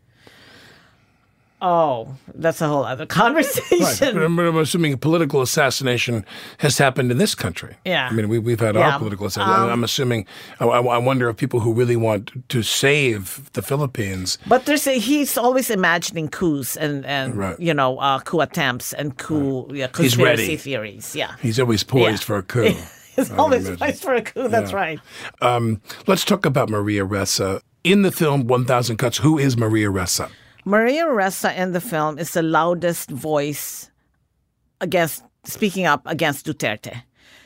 Oh, 1.65 2.17
that's 2.35 2.61
a 2.61 2.67
whole 2.67 2.85
other 2.85 3.03
Right. 3.05 3.09
conversation. 3.09 4.15
But 4.15 4.23
I'm, 4.25 4.37
I'm 4.39 4.57
assuming 4.57 4.99
political 4.99 5.43
assassination 5.43 6.25
has 6.59 6.77
happened 6.77 7.13
in 7.13 7.19
this 7.19 7.37
country. 7.37 7.77
Yeah. 7.85 8.09
I 8.11 8.13
mean, 8.13 8.29
we, 8.29 8.41
we've 8.41 8.59
had 8.59 8.75
Yeah. 8.75 8.89
Um, 8.89 8.93
our 8.95 8.99
political 8.99 9.27
assassination. 9.27 9.71
I'm 9.71 9.85
assuming, 9.85 10.27
I, 10.59 10.65
I 10.67 10.99
wonder 10.99 11.29
if 11.29 11.37
people 11.37 11.61
who 11.61 11.73
really 11.73 11.95
want 11.95 12.33
to 12.49 12.63
save 12.65 13.49
the 13.53 13.63
Philippines. 13.63 14.39
But 14.49 14.67
there's 14.67 14.89
a, 14.89 14.99
he's 14.99 15.39
always 15.39 15.71
imagining 15.71 16.29
coups 16.29 16.77
and 16.77 17.07
and 17.07 17.37
Right. 17.37 17.59
you 17.61 17.73
know 17.73 17.99
uh, 17.99 18.19
coup 18.21 18.41
attempts 18.41 18.93
and 18.93 19.17
coup 19.17 19.69
yeah, 19.73 19.87
He's 19.87 20.17
conspiracy 20.17 20.57
theories. 20.57 21.15
Yeah, 21.15 21.37
He's 21.41 21.61
always 21.61 21.85
poised 21.85 22.23
Yeah. 22.23 22.27
for 22.27 22.37
a 22.39 22.43
coup. 22.43 22.75
he's 23.17 23.31
always 23.31 23.71
poised 23.79 24.03
for 24.03 24.15
a 24.15 24.23
coup. 24.23 24.49
That's 24.49 24.73
Yeah. 24.73 24.77
right. 24.77 25.01
Um, 25.41 25.81
let's 26.09 26.25
talk 26.25 26.45
about 26.45 26.69
Maria 26.71 27.05
Ressa. 27.07 27.61
In 27.85 28.03
the 28.03 28.11
film 28.13 28.47
1000 28.49 28.97
Cuts, 28.97 29.19
who 29.19 29.39
is 29.39 29.57
Maria 29.57 29.89
Ressa? 29.89 30.29
Maria 30.65 31.07
Ressa 31.07 31.57
in 31.57 31.73
the 31.73 31.81
film 31.81 32.19
is 32.19 32.33
the 32.33 32.43
loudest 32.43 33.11
voice 33.11 33.91
against 34.81 35.25
speaking 35.45 35.87
up 35.87 36.03
against 36.07 36.47
Duterte. 36.47 37.03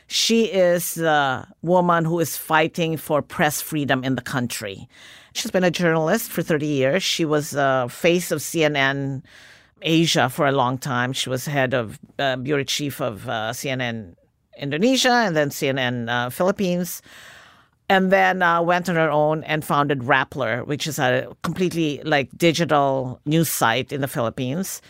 She 0.06 0.44
is 0.44 0.94
the 0.94 1.46
woman 1.62 2.04
who 2.04 2.20
is 2.20 2.36
fighting 2.36 2.96
for 2.96 3.22
press 3.22 3.60
freedom 3.62 4.04
in 4.04 4.16
the 4.16 4.22
country. 4.22 4.88
She's 5.32 5.50
been 5.50 5.64
a 5.64 5.70
journalist 5.70 6.30
for 6.30 6.42
30 6.42 6.66
years. 6.66 7.02
She 7.02 7.24
was 7.24 7.50
the 7.50 7.88
face 7.90 8.30
of 8.30 8.40
CNN 8.40 9.22
Asia 9.82 10.28
for 10.28 10.46
a 10.46 10.52
long 10.52 10.78
time. 10.78 11.12
She 11.12 11.30
was 11.30 11.46
head 11.46 11.74
of 11.74 11.98
uh, 12.18 12.36
bureau 12.36 12.64
chief 12.64 13.00
of 13.00 13.28
uh, 13.28 13.52
CNN 13.52 14.14
Indonesia 14.58 15.10
and 15.10 15.36
then 15.36 15.50
CNN 15.50 16.08
uh, 16.08 16.30
Philippines 16.30 17.02
and 17.88 18.10
then 18.12 18.42
uh, 18.42 18.60
went 18.62 18.88
on 18.88 18.96
her 18.96 19.10
own 19.10 19.44
and 19.44 19.64
founded 19.64 20.00
Rappler, 20.00 20.66
which 20.66 20.86
is 20.86 20.98
a 20.98 21.34
completely 21.42 22.00
like 22.04 22.28
digital 22.36 23.20
news 23.26 23.48
site 23.48 23.92
in 23.92 24.00
the 24.00 24.08
Philippines. 24.08 24.82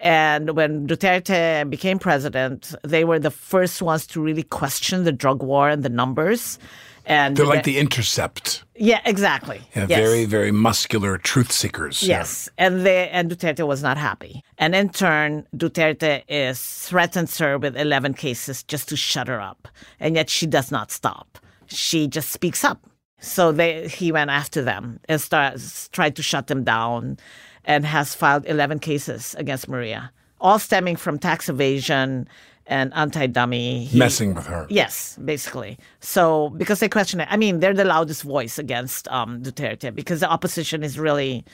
And 0.00 0.56
when 0.56 0.86
Duterte 0.88 1.68
became 1.70 1.98
president, 1.98 2.74
they 2.82 3.04
were 3.04 3.20
the 3.20 3.30
first 3.30 3.80
ones 3.80 4.06
to 4.08 4.20
really 4.20 4.42
question 4.42 5.04
the 5.04 5.12
drug 5.12 5.42
war 5.44 5.68
and 5.68 5.84
the 5.84 5.88
numbers. 5.88 6.58
And 7.04 7.36
They're 7.36 7.46
like 7.46 7.64
the- 7.64 7.78
Intercept. 7.78 8.62
yeah, 8.76 9.00
exactly. 9.04 9.60
Yeah, 9.74 9.86
Yes. 9.88 9.98
Very, 9.98 10.24
very 10.24 10.52
muscular 10.52 11.18
truth 11.18 11.50
seekers. 11.50 12.02
Yeah. 12.02 12.18
Yes, 12.18 12.48
and 12.58 12.86
they 12.86 13.08
and 13.10 13.28
Duterte 13.30 13.66
was 13.66 13.82
not 13.82 13.96
happy, 13.96 14.44
and 14.56 14.72
in 14.74 14.88
turn, 14.90 15.44
Duterte 15.56 16.22
is 16.28 16.60
threatens 16.62 17.38
her 17.38 17.58
with 17.58 17.76
eleven 17.76 18.14
cases 18.14 18.62
just 18.62 18.88
to 18.90 18.96
shut 18.96 19.26
her 19.26 19.40
up, 19.40 19.66
and 19.98 20.14
yet 20.14 20.30
she 20.30 20.46
does 20.46 20.70
not 20.70 20.92
stop. 20.92 21.38
She 21.72 22.06
just 22.08 22.30
speaks 22.30 22.64
up. 22.64 22.84
So 23.20 23.52
they 23.52 23.88
he 23.88 24.10
went 24.10 24.30
after 24.30 24.62
them 24.62 24.98
and 25.08 25.20
start, 25.20 25.60
tried 25.92 26.16
to 26.16 26.22
shut 26.22 26.48
them 26.48 26.64
down, 26.64 27.18
and 27.64 27.86
has 27.86 28.14
filed 28.14 28.44
eleven 28.46 28.78
cases 28.80 29.34
against 29.38 29.68
Maria, 29.68 30.10
all 30.40 30.58
stemming 30.58 30.96
from 30.96 31.18
tax 31.18 31.48
evasion 31.48 32.28
and 32.66 32.92
anti-dummy. 32.94 33.88
Messing 33.92 34.34
with 34.34 34.46
her. 34.46 34.66
Yes, 34.70 35.18
basically. 35.24 35.78
So 36.00 36.50
because 36.50 36.80
they 36.80 36.88
question 36.88 37.20
it, 37.20 37.28
I 37.30 37.36
mean, 37.36 37.60
they're 37.60 37.74
the 37.74 37.84
loudest 37.84 38.22
voice 38.22 38.58
against 38.58 39.08
um, 39.08 39.42
Duterte 39.42 39.94
because 39.94 40.20
the 40.20 40.30
opposition 40.30 40.82
is 40.82 40.98
really 40.98 41.44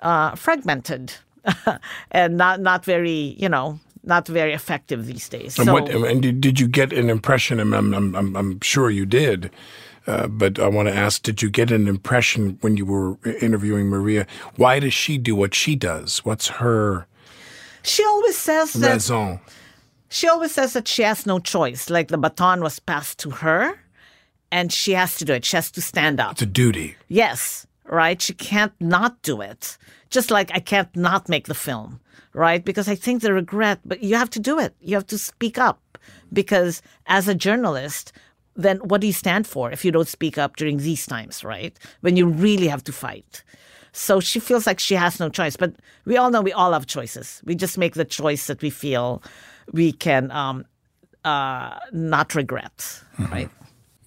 uh, 0.00 0.34
fragmented 0.34 1.12
and 2.10 2.36
not 2.36 2.60
not 2.60 2.84
very, 2.84 3.36
you 3.38 3.48
know, 3.48 3.78
not 4.06 4.26
very 4.28 4.52
effective 4.52 5.06
these 5.06 5.28
days. 5.28 5.58
And 5.58 5.66
so, 5.66 5.72
what? 5.72 5.88
And 5.88 6.22
did, 6.22 6.40
did 6.40 6.60
you 6.60 6.68
get 6.68 6.92
an 6.92 7.10
impression? 7.10 7.60
I'm 7.60 7.72
I'm 7.74 8.14
I'm, 8.14 8.36
I'm 8.36 8.60
sure 8.60 8.90
you 8.90 9.06
did. 9.06 9.50
Uh, 10.06 10.28
but 10.28 10.60
I 10.60 10.68
want 10.68 10.88
to 10.88 10.94
ask: 10.94 11.22
Did 11.22 11.42
you 11.42 11.50
get 11.50 11.70
an 11.72 11.88
impression 11.88 12.58
when 12.60 12.76
you 12.76 12.86
were 12.86 13.18
interviewing 13.40 13.88
Maria? 13.88 14.26
Why 14.54 14.78
does 14.78 14.94
she 14.94 15.18
do 15.18 15.34
what 15.34 15.54
she 15.54 15.74
does? 15.74 16.24
What's 16.24 16.48
her 16.48 17.06
she 17.86 18.04
always 18.04 18.36
says 18.36 18.72
that 18.74 18.92
raison? 18.94 19.40
she 20.08 20.28
always 20.28 20.52
says 20.52 20.72
that 20.72 20.88
she 20.88 21.02
has 21.02 21.24
no 21.24 21.38
choice. 21.38 21.88
Like 21.88 22.08
the 22.08 22.18
baton 22.18 22.62
was 22.62 22.80
passed 22.80 23.18
to 23.20 23.30
her, 23.30 23.78
and 24.50 24.72
she 24.72 24.92
has 24.92 25.16
to 25.16 25.24
do 25.24 25.34
it. 25.34 25.44
She 25.44 25.56
has 25.56 25.70
to 25.70 25.80
stand 25.80 26.18
up. 26.18 26.32
It's 26.32 26.42
a 26.42 26.46
duty. 26.46 26.96
Yes, 27.08 27.66
right? 27.88 28.20
She 28.20 28.34
can't 28.34 28.72
not 28.80 29.22
do 29.22 29.40
it. 29.40 29.78
Just 30.10 30.30
like 30.30 30.50
I 30.54 30.60
can't 30.60 30.94
not 30.96 31.28
make 31.28 31.46
the 31.46 31.54
film, 31.54 32.00
right? 32.32 32.64
Because 32.64 32.88
I 32.88 32.94
think 32.94 33.22
the 33.22 33.32
regret, 33.32 33.80
but 33.84 34.02
you 34.02 34.16
have 34.16 34.30
to 34.30 34.40
do 34.40 34.58
it. 34.58 34.74
You 34.80 34.94
have 34.94 35.06
to 35.08 35.18
speak 35.18 35.58
up. 35.58 35.80
Because 36.32 36.82
as 37.06 37.26
a 37.28 37.34
journalist, 37.34 38.12
then 38.54 38.78
what 38.78 39.00
do 39.00 39.06
you 39.06 39.12
stand 39.12 39.46
for 39.46 39.70
if 39.70 39.84
you 39.84 39.92
don't 39.92 40.08
speak 40.08 40.38
up 40.38 40.56
during 40.56 40.78
these 40.78 41.06
times, 41.06 41.44
right? 41.44 41.76
When 42.00 42.16
you 42.16 42.26
really 42.26 42.68
have 42.68 42.84
to 42.84 42.92
fight. 42.92 43.42
So 43.92 44.20
she 44.20 44.40
feels 44.40 44.66
like 44.66 44.78
she 44.78 44.94
has 44.94 45.18
no 45.18 45.28
choice. 45.28 45.56
But 45.56 45.74
we 46.04 46.16
all 46.16 46.30
know 46.30 46.42
we 46.42 46.52
all 46.52 46.72
have 46.72 46.86
choices. 46.86 47.42
We 47.44 47.54
just 47.54 47.78
make 47.78 47.94
the 47.94 48.04
choice 48.04 48.46
that 48.46 48.62
we 48.62 48.70
feel 48.70 49.22
we 49.72 49.92
can 49.92 50.30
um, 50.30 50.64
uh, 51.24 51.78
not 51.92 52.34
regret, 52.34 53.02
right? 53.30 53.50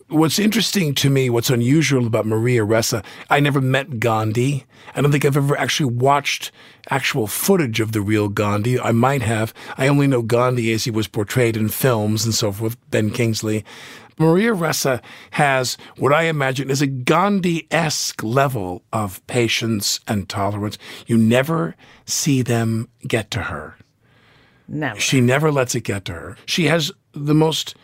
What's 0.09 0.39
interesting 0.39 0.95
to 0.95 1.09
me, 1.11 1.29
what's 1.29 1.51
unusual 1.51 2.07
about 2.07 2.25
Maria 2.25 2.65
Ressa, 2.65 3.05
I 3.29 3.39
never 3.39 3.61
met 3.61 3.99
Gandhi. 3.99 4.65
I 4.95 5.01
don't 5.01 5.11
think 5.11 5.23
I've 5.23 5.37
ever 5.37 5.55
actually 5.55 5.93
watched 5.93 6.51
actual 6.89 7.27
footage 7.27 7.79
of 7.79 7.91
the 7.91 8.01
real 8.01 8.27
Gandhi. 8.27 8.79
I 8.79 8.91
might 8.91 9.21
have. 9.21 9.53
I 9.77 9.87
only 9.87 10.07
know 10.07 10.23
Gandhi 10.23 10.73
as 10.73 10.85
he 10.85 10.89
was 10.89 11.07
portrayed 11.07 11.55
in 11.55 11.69
films 11.69 12.25
and 12.25 12.33
so 12.33 12.51
forth, 12.51 12.75
Ben 12.89 13.11
Kingsley. 13.11 13.63
Maria 14.17 14.51
Ressa 14.51 14.99
has 15.31 15.77
what 15.97 16.11
I 16.11 16.23
imagine 16.23 16.71
is 16.71 16.81
a 16.81 16.87
Gandhi 16.87 17.67
esque 17.69 18.23
level 18.23 18.81
of 18.91 19.25
patience 19.27 19.99
and 20.07 20.27
tolerance. 20.27 20.79
You 21.05 21.19
never 21.19 21.75
see 22.05 22.41
them 22.41 22.89
get 23.07 23.29
to 23.29 23.43
her. 23.43 23.77
Never. 24.67 24.99
She 24.99 25.21
never 25.21 25.51
lets 25.51 25.75
it 25.75 25.81
get 25.81 26.05
to 26.05 26.13
her. 26.13 26.37
She 26.47 26.65
has 26.65 26.91
the 27.13 27.35
most 27.35 27.75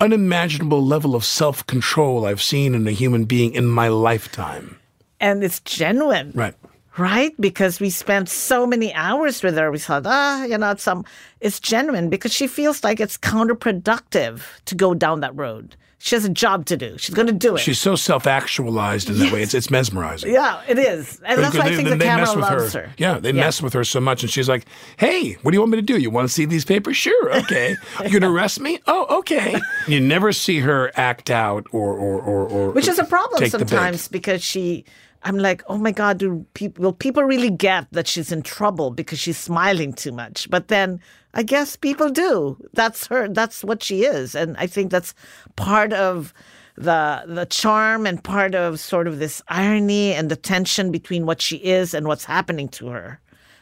unimaginable 0.00 0.84
level 0.84 1.14
of 1.14 1.24
self 1.24 1.66
control 1.66 2.26
I've 2.26 2.42
seen 2.42 2.74
in 2.74 2.86
a 2.86 2.90
human 2.92 3.24
being 3.24 3.54
in 3.54 3.66
my 3.66 3.88
lifetime. 3.88 4.76
and 5.20 5.42
it's 5.44 5.60
genuine. 5.60 6.32
Right. 6.34 6.54
Right? 6.96 7.32
Because 7.40 7.80
we 7.80 7.90
spent 7.90 8.28
so 8.28 8.66
many 8.66 8.94
hours 8.94 9.42
with 9.42 9.56
her. 9.56 9.70
We 9.70 9.78
thought, 9.80 10.06
ah, 10.06 10.44
you 10.44 10.56
know, 10.58 10.70
it's 10.70 10.82
some 10.84 11.04
it's 11.40 11.58
genuine 11.58 12.08
because 12.08 12.32
she 12.32 12.46
feels 12.46 12.84
like 12.84 13.00
it's 13.00 13.18
counterproductive 13.18 14.42
to 14.66 14.74
go 14.74 14.94
down 14.94 15.20
that 15.20 15.34
road. 15.36 15.76
She 15.98 16.14
has 16.14 16.24
a 16.26 16.28
job 16.28 16.66
to 16.66 16.76
do. 16.76 16.98
She's 16.98 17.14
gonna 17.14 17.32
do 17.32 17.56
it. 17.56 17.60
She's 17.60 17.78
so 17.80 17.96
self 17.96 18.26
actualized 18.26 19.08
in 19.08 19.18
that 19.20 19.32
way. 19.32 19.42
It's, 19.42 19.54
it's 19.54 19.70
mesmerizing. 19.70 20.34
yeah, 20.34 20.60
it 20.68 20.78
is. 20.78 21.18
And 21.24 21.42
that's 21.42 21.56
why 21.56 21.64
I 21.64 21.74
think 21.76 21.88
the 21.88 21.96
camera 21.96 22.30
loves 22.30 22.74
her. 22.74 22.82
her. 22.82 22.92
Yeah, 22.98 23.18
they 23.18 23.32
mess 23.32 23.62
with 23.62 23.72
her 23.72 23.84
so 23.84 24.00
much, 24.00 24.22
and 24.22 24.30
she's 24.30 24.46
like, 24.48 24.66
"Hey, 24.98 25.32
what 25.40 25.50
do 25.52 25.56
you 25.56 25.60
want 25.60 25.70
me 25.72 25.78
to 25.78 25.82
do? 25.82 25.98
You 25.98 26.10
want 26.10 26.28
to 26.28 26.32
see 26.32 26.44
these 26.44 26.66
papers? 26.66 26.98
Sure, 26.98 27.34
okay. 27.38 27.74
You're 28.02 28.20
gonna 28.20 28.32
arrest 28.32 28.60
me? 28.60 28.80
Oh, 28.86 29.18
okay." 29.20 29.58
You 29.88 30.00
never 30.00 30.32
see 30.32 30.60
her 30.60 30.90
act 30.94 31.30
out 31.30 31.66
or 31.70 31.92
or 31.94 32.20
or, 32.20 32.48
or 32.48 32.70
Which 32.70 32.88
is 32.88 32.98
a 32.98 33.04
problem 33.04 33.40
take 33.40 33.52
the 33.52 33.58
bait. 33.58 33.68
sometimes 33.68 34.08
because 34.08 34.42
she 34.42 34.84
I'm 35.24 35.38
like, 35.38 35.62
oh 35.68 35.78
my 35.78 35.90
God, 35.90 36.18
do 36.18 36.44
people 36.54 36.82
will 36.82 36.92
people 36.92 37.24
really 37.24 37.50
get 37.50 37.86
that 37.92 38.06
she's 38.06 38.30
in 38.30 38.42
trouble 38.42 38.90
because 38.90 39.18
she's 39.18 39.38
smiling 39.38 39.92
too 39.92 40.12
much? 40.12 40.48
But 40.50 40.68
then 40.68 41.00
I 41.32 41.42
guess 41.42 41.76
people 41.76 42.10
do. 42.10 42.56
That's 42.74 43.06
her 43.08 43.28
that's 43.28 43.64
what 43.64 43.82
she 43.82 44.04
is. 44.04 44.34
And 44.34 44.56
I 44.58 44.66
think 44.66 44.90
that's 44.90 45.14
part 45.56 45.92
of 45.92 46.32
the 46.76 47.24
the 47.26 47.46
charm 47.46 48.06
and 48.06 48.22
part 48.22 48.54
of 48.54 48.80
sort 48.80 49.06
of 49.08 49.18
this 49.18 49.42
irony 49.48 50.12
and 50.12 50.30
the 50.30 50.36
tension 50.36 50.90
between 50.90 51.26
what 51.26 51.40
she 51.40 51.56
is 51.56 51.94
and 51.94 52.06
what's 52.06 52.24
happening 52.24 52.68
to 52.68 52.88
her 52.88 53.20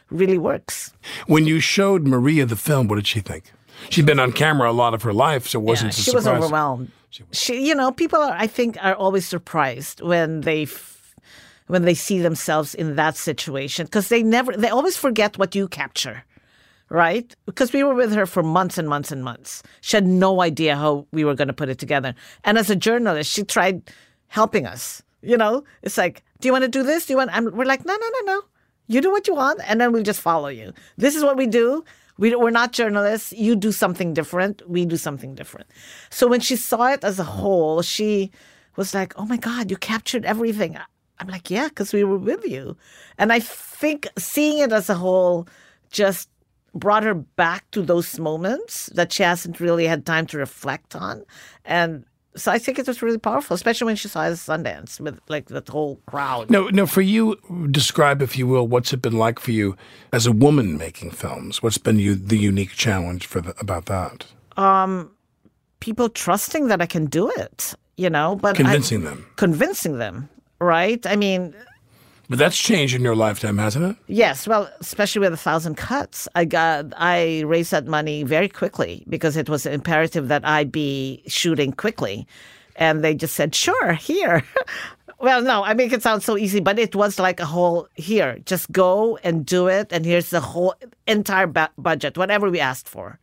really 0.09 0.37
works. 0.37 0.93
When 1.27 1.45
you 1.45 1.59
showed 1.59 2.05
Maria 2.07 2.45
the 2.45 2.55
film, 2.55 2.87
what 2.87 2.95
did 2.95 3.07
she 3.07 3.19
think? 3.19 3.51
She'd 3.89 4.05
been 4.05 4.19
on 4.19 4.31
camera 4.31 4.69
a 4.69 4.73
lot 4.73 4.93
of 4.93 5.01
her 5.03 5.13
life, 5.13 5.47
so 5.47 5.59
it 5.59 5.63
wasn't 5.63 5.97
Yeah, 5.97 6.03
she 6.03 6.15
was 6.15 6.27
overwhelmed. 6.27 6.91
She, 7.31 7.67
you 7.67 7.75
know, 7.75 7.91
people 7.91 8.19
are, 8.19 8.35
I 8.35 8.47
think, 8.47 8.77
are 8.81 8.95
always 8.95 9.27
surprised 9.27 10.01
when 10.01 10.41
they, 10.41 10.65
when 11.67 11.83
they 11.83 11.93
see 11.93 12.19
themselves 12.19 12.75
in 12.75 12.95
that 12.95 13.17
situation 13.17 13.85
because 13.85 14.09
they 14.09 14.23
never, 14.23 14.55
they 14.55 14.69
always 14.69 14.97
forget 14.97 15.37
what 15.37 15.55
you 15.55 15.67
capture, 15.67 16.23
right? 16.89 17.35
Because 17.45 17.73
we 17.73 17.83
were 17.83 17.95
with 17.95 18.13
her 18.13 18.25
for 18.25 18.43
months 18.43 18.77
and 18.77 18.87
months 18.87 19.11
and 19.11 19.23
months. 19.23 19.63
She 19.81 19.97
had 19.97 20.07
no 20.07 20.41
idea 20.41 20.75
how 20.75 21.07
we 21.11 21.23
were 21.23 21.35
going 21.35 21.47
to 21.47 21.53
put 21.53 21.69
it 21.69 21.79
together. 21.79 22.15
And 22.43 22.57
as 22.57 22.69
a 22.69 22.75
journalist, 22.75 23.31
she 23.31 23.43
tried 23.43 23.89
helping 24.27 24.65
us. 24.65 25.01
You 25.21 25.37
know, 25.37 25.63
it's 25.81 25.97
like, 25.97 26.21
do 26.41 26.47
you 26.49 26.51
want 26.51 26.63
to 26.63 26.67
do 26.67 26.83
this? 26.83 27.05
Do 27.05 27.13
you 27.13 27.17
want? 27.17 27.31
And 27.33 27.53
we're 27.53 27.63
like, 27.63 27.85
no, 27.85 27.95
no, 27.95 28.09
no, 28.09 28.33
no. 28.33 28.41
You 28.87 28.99
do 28.99 29.09
what 29.09 29.27
you 29.27 29.35
want, 29.35 29.61
and 29.65 29.79
then 29.79 29.93
we'll 29.93 30.03
just 30.03 30.19
follow 30.19 30.49
you. 30.49 30.73
This 30.97 31.15
is 31.15 31.23
what 31.23 31.37
we 31.37 31.47
do. 31.47 31.85
We, 32.17 32.35
we're 32.35 32.51
not 32.51 32.73
journalists. 32.73 33.31
You 33.31 33.55
do 33.55 33.71
something 33.71 34.13
different. 34.13 34.61
We 34.69 34.85
do 34.85 34.97
something 34.97 35.33
different. 35.33 35.67
So 36.09 36.27
when 36.27 36.41
she 36.41 36.57
saw 36.57 36.91
it 36.91 37.03
as 37.05 37.19
a 37.19 37.23
whole, 37.23 37.81
she 37.81 38.31
was 38.75 38.93
like, 38.93 39.13
oh 39.17 39.25
my 39.25 39.37
God, 39.37 39.71
you 39.71 39.77
captured 39.77 40.25
everything. 40.25 40.77
I'm 41.23 41.29
like, 41.29 41.49
yeah, 41.49 41.69
because 41.69 41.93
we 41.93 42.03
were 42.03 42.17
with 42.17 42.45
you. 42.45 42.75
And 43.17 43.31
I 43.31 43.39
think 43.39 44.07
seeing 44.17 44.57
it 44.59 44.73
as 44.73 44.89
a 44.89 44.93
whole 44.95 45.47
just 45.89 46.29
brought 46.75 47.03
her 47.03 47.13
back 47.13 47.69
to 47.71 47.81
those 47.81 48.19
moments 48.19 48.87
that 48.95 49.13
she 49.13 49.23
hasn't 49.23 49.59
really 49.61 49.87
had 49.87 50.05
time 50.05 50.25
to 50.27 50.37
reflect 50.37 50.95
on. 50.95 51.23
And 51.63 52.03
so 52.35 52.51
I 52.51 52.57
think 52.59 52.77
it 52.77 52.87
was 52.87 53.01
really 53.01 53.19
powerful, 53.19 53.53
especially 53.53 53.85
when 53.85 53.95
she 53.95 54.07
saw 54.09 54.25
at 54.25 54.33
Sundance 54.33 54.99
with 54.99 55.19
like 55.29 55.45
the 55.45 55.63
whole 55.69 56.01
crowd. 56.07 56.49
No, 56.49 56.67
no. 56.69 56.85
For 56.85 57.01
you, 57.01 57.37
describe, 57.71 58.21
if 58.21 58.37
you 58.37 58.47
will, 58.47 58.67
what's 58.67 58.91
it 58.91 59.01
been 59.01 59.17
like 59.17 59.39
for 59.39 59.51
you 59.51 59.77
as 60.11 60.25
a 60.25 60.31
woman 60.33 60.77
making 60.77 61.11
films? 61.11 61.63
What's 61.63 61.77
been 61.77 61.99
you 61.99 62.15
the 62.15 62.37
unique 62.37 62.71
challenge 62.71 63.27
for 63.27 63.39
the, 63.39 63.53
about 63.59 63.85
that? 63.85 64.25
Um, 64.57 65.11
people 65.79 66.09
trusting 66.09 66.67
that 66.67 66.81
I 66.81 66.85
can 66.87 67.05
do 67.05 67.29
it, 67.37 67.75
you 67.97 68.09
know, 68.09 68.35
but 68.35 68.55
I- 68.55 68.57
Convincing 68.63 69.03
them. 69.03 69.25
convincing 69.35 69.99
them, 69.99 70.27
right? 70.63 71.05
I 71.05 71.15
mean, 71.15 71.53
But 72.29 72.39
that's 72.39 72.57
changed 72.57 72.95
in 72.95 73.01
your 73.03 73.15
lifetime, 73.15 73.57
hasn't 73.57 73.85
it? 73.85 73.95
Yes, 74.07 74.47
well, 74.47 74.69
especially 74.79 75.19
with 75.19 75.33
a 75.33 75.37
thousand 75.37 75.75
cuts, 75.75 76.27
I 76.35 76.45
got 76.45 76.85
I 76.97 77.41
raised 77.45 77.71
that 77.71 77.85
money 77.85 78.23
very 78.23 78.49
quickly 78.49 79.03
because 79.09 79.37
it 79.37 79.49
was 79.49 79.65
imperative 79.65 80.29
that 80.29 80.45
I 80.45 80.63
be 80.63 81.21
shooting 81.27 81.73
quickly, 81.73 82.25
and 82.77 83.03
they 83.03 83.13
just 83.13 83.35
said, 83.35 83.53
"Sure, 83.53 83.93
here." 83.93 84.41
well, 85.19 85.41
no, 85.41 85.63
I 85.63 85.73
make 85.73 85.91
it 85.93 86.01
sound 86.01 86.23
so 86.23 86.37
easy, 86.37 86.59
but 86.61 86.79
it 86.79 86.95
was 86.95 87.19
like 87.19 87.39
a 87.39 87.45
whole 87.45 87.87
here, 87.95 88.39
just 88.45 88.71
go 88.71 89.17
and 89.23 89.45
do 89.45 89.67
it, 89.67 89.91
and 89.91 90.05
here's 90.05 90.29
the 90.29 90.39
whole 90.41 90.73
entire 91.07 91.47
ba- 91.47 91.71
budget, 91.77 92.17
whatever 92.17 92.49
we 92.49 92.59
asked 92.59 92.87
for, 92.89 93.19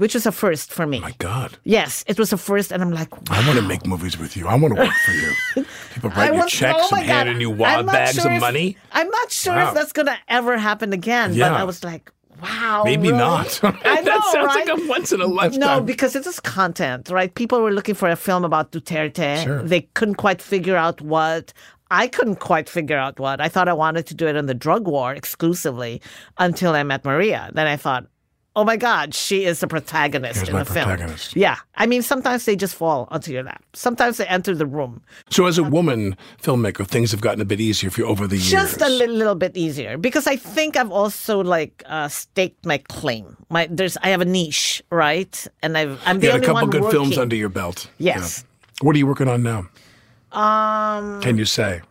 which 0.00 0.14
was 0.14 0.24
a 0.24 0.32
first 0.32 0.72
for 0.72 0.86
me. 0.86 0.98
My 1.00 1.14
God, 1.18 1.58
yes, 1.64 2.04
it 2.08 2.18
was 2.18 2.32
a 2.32 2.38
first, 2.38 2.72
and 2.72 2.80
I'm 2.82 2.90
like, 3.00 3.10
I 3.30 3.46
want 3.46 3.58
to 3.58 3.66
make 3.72 3.84
movies 3.86 4.16
with 4.18 4.34
you. 4.36 4.48
I 4.48 4.54
want 4.56 4.74
to 4.74 4.80
work 4.80 4.94
for 5.06 5.12
you. 5.12 5.30
People 5.94 6.10
write 6.10 6.34
you 6.34 6.46
checks 6.48 6.78
oh 6.90 6.96
and 6.96 7.06
God. 7.06 7.14
handing 7.14 7.40
you 7.40 7.50
wad 7.50 7.84
bags 7.86 8.14
sure 8.16 8.26
of 8.30 8.32
if- 8.36 8.40
money. 8.40 8.76
I'm 8.92 9.10
not 9.10 9.30
sure 9.30 9.54
Wow. 9.54 9.68
if 9.68 9.74
that's 9.74 9.92
gonna 9.92 10.16
ever 10.28 10.56
happen 10.56 10.92
again. 10.94 11.34
Yeah. 11.34 11.50
But 11.50 11.60
I 11.60 11.64
was 11.64 11.84
like, 11.84 12.10
wow, 12.42 12.82
Maybe 12.84 13.08
really? 13.08 13.18
not. 13.18 13.60
I 13.64 13.70
that 14.00 14.04
know, 14.04 14.20
sounds 14.32 14.46
right? 14.56 14.66
like 14.66 14.78
a 14.78 14.88
once 14.88 15.12
in 15.12 15.20
a 15.20 15.26
lifetime. 15.26 15.60
No, 15.60 15.80
because 15.82 16.16
it 16.16 16.20
is 16.20 16.24
just 16.24 16.42
content, 16.44 17.10
right? 17.10 17.34
People 17.34 17.60
were 17.60 17.70
looking 17.72 17.94
for 17.94 18.08
a 18.08 18.16
film 18.16 18.44
about 18.44 18.72
Duterte. 18.72 19.44
Sure. 19.44 19.62
They 19.62 19.82
couldn't 19.94 20.14
quite 20.16 20.40
figure 20.40 20.76
out 20.76 21.00
what. 21.02 21.52
I 21.92 22.06
couldn't 22.06 22.36
quite 22.36 22.68
figure 22.68 22.96
out 22.96 23.18
what. 23.18 23.40
I 23.40 23.48
thought 23.48 23.68
I 23.68 23.72
wanted 23.74 24.06
to 24.06 24.14
do 24.14 24.28
it 24.28 24.36
on 24.36 24.46
the 24.46 24.54
drug 24.54 24.86
war 24.86 25.12
exclusively 25.12 26.00
until 26.38 26.72
I 26.72 26.84
met 26.84 27.04
Maria. 27.04 27.50
Then 27.52 27.66
I 27.66 27.76
thought, 27.76 28.06
oh 28.56 28.64
my 28.64 28.76
God, 28.76 29.14
she 29.14 29.44
is 29.44 29.60
the 29.60 29.66
protagonist 29.68 30.36
Here's 30.36 30.48
in 30.48 30.56
the 30.56 30.64
film. 30.64 31.08
Yeah. 31.34 31.56
I 31.76 31.86
mean, 31.86 32.02
sometimes 32.02 32.44
they 32.44 32.56
just 32.56 32.74
fall 32.74 33.06
onto 33.10 33.32
your 33.32 33.42
lap. 33.44 33.62
Sometimes 33.74 34.16
they 34.16 34.26
enter 34.26 34.54
the 34.54 34.66
room. 34.66 35.00
So, 35.30 35.46
as 35.46 35.56
a 35.56 35.62
woman 35.62 36.16
filmmaker, 36.42 36.86
things 36.86 37.12
have 37.12 37.20
gotten 37.20 37.40
a 37.40 37.44
bit 37.44 37.60
easier 37.60 37.90
for 37.90 38.00
you 38.02 38.06
over 38.08 38.26
the 38.26 38.36
years. 38.36 38.50
just 38.50 38.80
a 38.82 38.88
li- 38.88 39.06
little 39.06 39.36
bit 39.36 39.56
easier 39.56 39.96
because 39.96 40.26
I 40.26 40.36
think 40.36 40.76
I've 40.76 40.90
also 40.90 41.42
like 41.42 41.82
uh, 41.86 42.08
staked 42.08 42.66
my 42.66 42.78
claim. 42.78 43.36
My 43.50 43.68
there's 43.70 43.96
I 44.02 44.08
have 44.08 44.20
a 44.20 44.24
niche, 44.26 44.82
right? 44.90 45.46
And 45.62 45.78
I've 45.78 46.00
I'm 46.04 46.18
the 46.20 46.26
you 46.26 46.32
had 46.32 46.42
a 46.42 46.44
couple 46.46 46.62
one 46.62 46.70
good 46.70 46.82
working. 46.82 46.98
films 47.00 47.18
under 47.18 47.36
your 47.36 47.48
belt. 47.50 47.88
Yes. 47.98 48.44
Yeah. 48.44 48.84
What 48.86 48.96
are 48.96 48.98
you 48.98 49.06
working 49.06 49.28
on 49.28 49.42
now? 49.42 49.68
Um, 50.32 51.20
Can 51.20 51.38
you 51.38 51.44
say? 51.44 51.82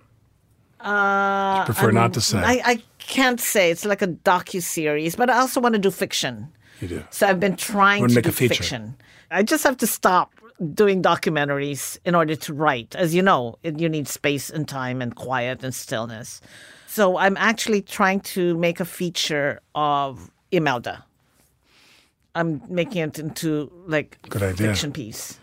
uh, 0.79 1.65
Prefer 1.65 1.87
I'm- 1.87 1.95
not 1.95 2.13
to 2.13 2.21
say. 2.21 2.37
I, 2.39 2.61
I 2.65 2.83
can't 3.09 3.39
say. 3.39 3.71
It's 3.71 3.85
like 3.85 4.01
a 4.01 4.07
docu 4.07 4.61
series, 4.61 5.15
but 5.15 5.29
I 5.29 5.39
also 5.39 5.59
want 5.59 5.73
to 5.73 5.79
do 5.79 5.91
fiction. 5.91 6.47
You 6.79 6.87
do. 6.87 7.03
So 7.09 7.27
I've 7.27 7.39
been 7.39 7.57
trying 7.57 8.01
Wanna 8.01 8.13
make 8.13 8.23
do 8.23 8.29
a 8.29 8.33
feature. 8.33 8.53
fiction. 8.55 8.95
I 9.31 9.43
just 9.43 9.63
have 9.65 9.77
to 9.77 9.87
stop 9.87 10.31
doing 10.73 11.01
documentaries 11.01 11.97
in 12.05 12.15
order 12.15 12.35
to 12.35 12.53
write. 12.53 12.95
As 12.95 13.13
you 13.15 13.21
know, 13.21 13.57
it, 13.63 13.79
you 13.79 13.89
need 13.89 14.07
space 14.07 14.49
and 14.49 14.67
time 14.67 15.01
and 15.01 15.15
quiet 15.15 15.63
and 15.63 15.73
stillness. 15.73 16.41
So 16.87 17.17
I'm 17.17 17.37
actually 17.37 17.81
trying 17.81 18.21
to 18.35 18.57
make 18.57 18.79
a 18.79 18.85
feature 18.85 19.59
of 19.75 20.31
Imelda. 20.51 21.03
I'm 22.35 22.61
making 22.69 23.01
it 23.01 23.19
into 23.19 23.71
like 23.87 24.17
Good 24.29 24.43
idea. 24.43 24.67
fiction 24.67 24.91
piece. 24.91 25.39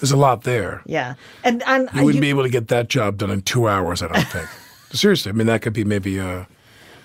There's 0.00 0.12
a 0.12 0.16
lot 0.16 0.44
there. 0.44 0.82
Yeah, 0.86 1.14
and 1.44 1.62
and 1.66 1.88
You 1.94 2.04
wouldn't 2.04 2.22
be 2.22 2.30
able 2.30 2.44
to 2.44 2.48
get 2.48 2.68
that 2.68 2.88
job 2.88 3.18
done 3.18 3.30
in 3.30 3.42
two 3.42 3.68
hours, 3.68 4.02
I 4.02 4.08
don't 4.08 4.28
think. 4.28 4.48
Seriously, 4.92 5.30
I 5.30 5.32
mean, 5.32 5.46
that 5.46 5.60
could 5.62 5.72
be 5.74 5.84
maybe 5.84 6.18
a, 6.18 6.46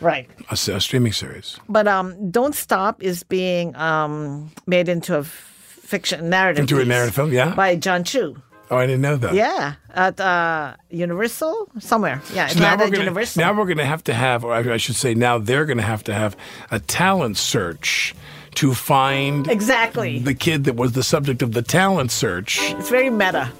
right. 0.01 0.29
a 0.49 0.55
streaming 0.55 1.13
series. 1.13 1.57
But 1.69 1.87
um, 1.87 2.31
Don't 2.31 2.55
Stop 2.55 3.01
is 3.03 3.23
being 3.23 3.75
um 3.75 4.51
made 4.67 4.89
into 4.89 5.17
a 5.17 5.23
fiction 5.23 6.29
narrative. 6.29 6.61
Into 6.61 6.79
a 6.81 6.85
narrative 6.85 7.15
film, 7.15 7.31
yeah? 7.31 7.53
by 7.55 7.75
Jon 7.75 8.03
Chu. 8.03 8.41
Oh, 8.71 8.77
I 8.77 8.87
didn't 8.87 9.01
know 9.01 9.15
that. 9.17 9.35
Yeah, 9.35 9.75
at 9.93 10.19
uh, 10.19 10.75
Universal 10.89 11.69
somewhere. 11.79 12.21
Yeah, 12.33 12.47
So 12.47 12.59
now 12.59 12.75
we're 12.75 12.89
gonna 12.89 12.97
Universal. 12.99 13.41
now 13.41 13.53
we're 13.53 13.67
gonna 13.67 13.85
have 13.85 14.03
to 14.05 14.13
have, 14.13 14.43
or 14.43 14.53
I 14.53 14.73
I 14.73 14.77
should 14.77 14.95
say, 14.95 15.13
now 15.13 15.37
they're 15.37 15.65
gonna 15.65 15.83
have 15.83 16.03
to 16.05 16.13
have 16.13 16.35
a 16.71 16.79
talent 16.79 17.37
search 17.37 18.15
to 18.55 18.73
find 18.73 19.49
exactly. 19.51 20.19
the 20.19 20.33
kid 20.33 20.63
that 20.63 20.75
was 20.75 20.93
the 20.93 21.03
subject 21.03 21.41
of 21.43 21.51
the 21.51 21.61
talent 21.61 22.11
search. 22.11 22.57
it's 22.61 22.89
very 22.89 23.09
meta. 23.09 23.51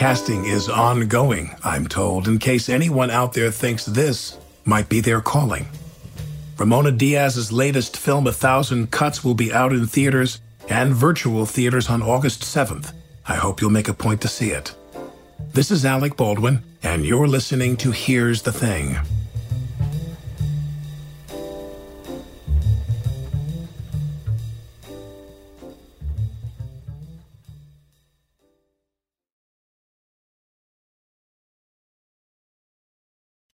Casting 0.00 0.46
is 0.46 0.66
ongoing, 0.70 1.54
I'm 1.62 1.86
told, 1.86 2.26
in 2.26 2.38
case 2.38 2.70
anyone 2.70 3.10
out 3.10 3.34
there 3.34 3.50
thinks 3.50 3.84
this 3.84 4.38
might 4.64 4.88
be 4.88 5.00
their 5.00 5.20
calling. 5.20 5.68
Ramona 6.56 6.90
Diaz's 6.90 7.52
latest 7.52 7.98
film, 7.98 8.26
A 8.26 8.32
Thousand 8.32 8.90
Cuts, 8.90 9.22
will 9.22 9.34
be 9.34 9.52
out 9.52 9.74
in 9.74 9.86
theaters 9.86 10.40
and 10.70 10.94
virtual 10.94 11.44
theaters 11.44 11.90
on 11.90 12.00
August 12.00 12.44
7th. 12.44 12.94
I 13.28 13.34
hope 13.34 13.60
you'll 13.60 13.68
make 13.68 13.88
a 13.88 13.92
point 13.92 14.22
to 14.22 14.28
see 14.28 14.52
it. 14.52 14.74
This 15.52 15.70
is 15.70 15.84
Alec 15.84 16.16
Baldwin, 16.16 16.62
and 16.82 17.04
you're 17.04 17.28
listening 17.28 17.76
to 17.76 17.90
Here's 17.90 18.40
the 18.40 18.52
Thing. 18.52 18.96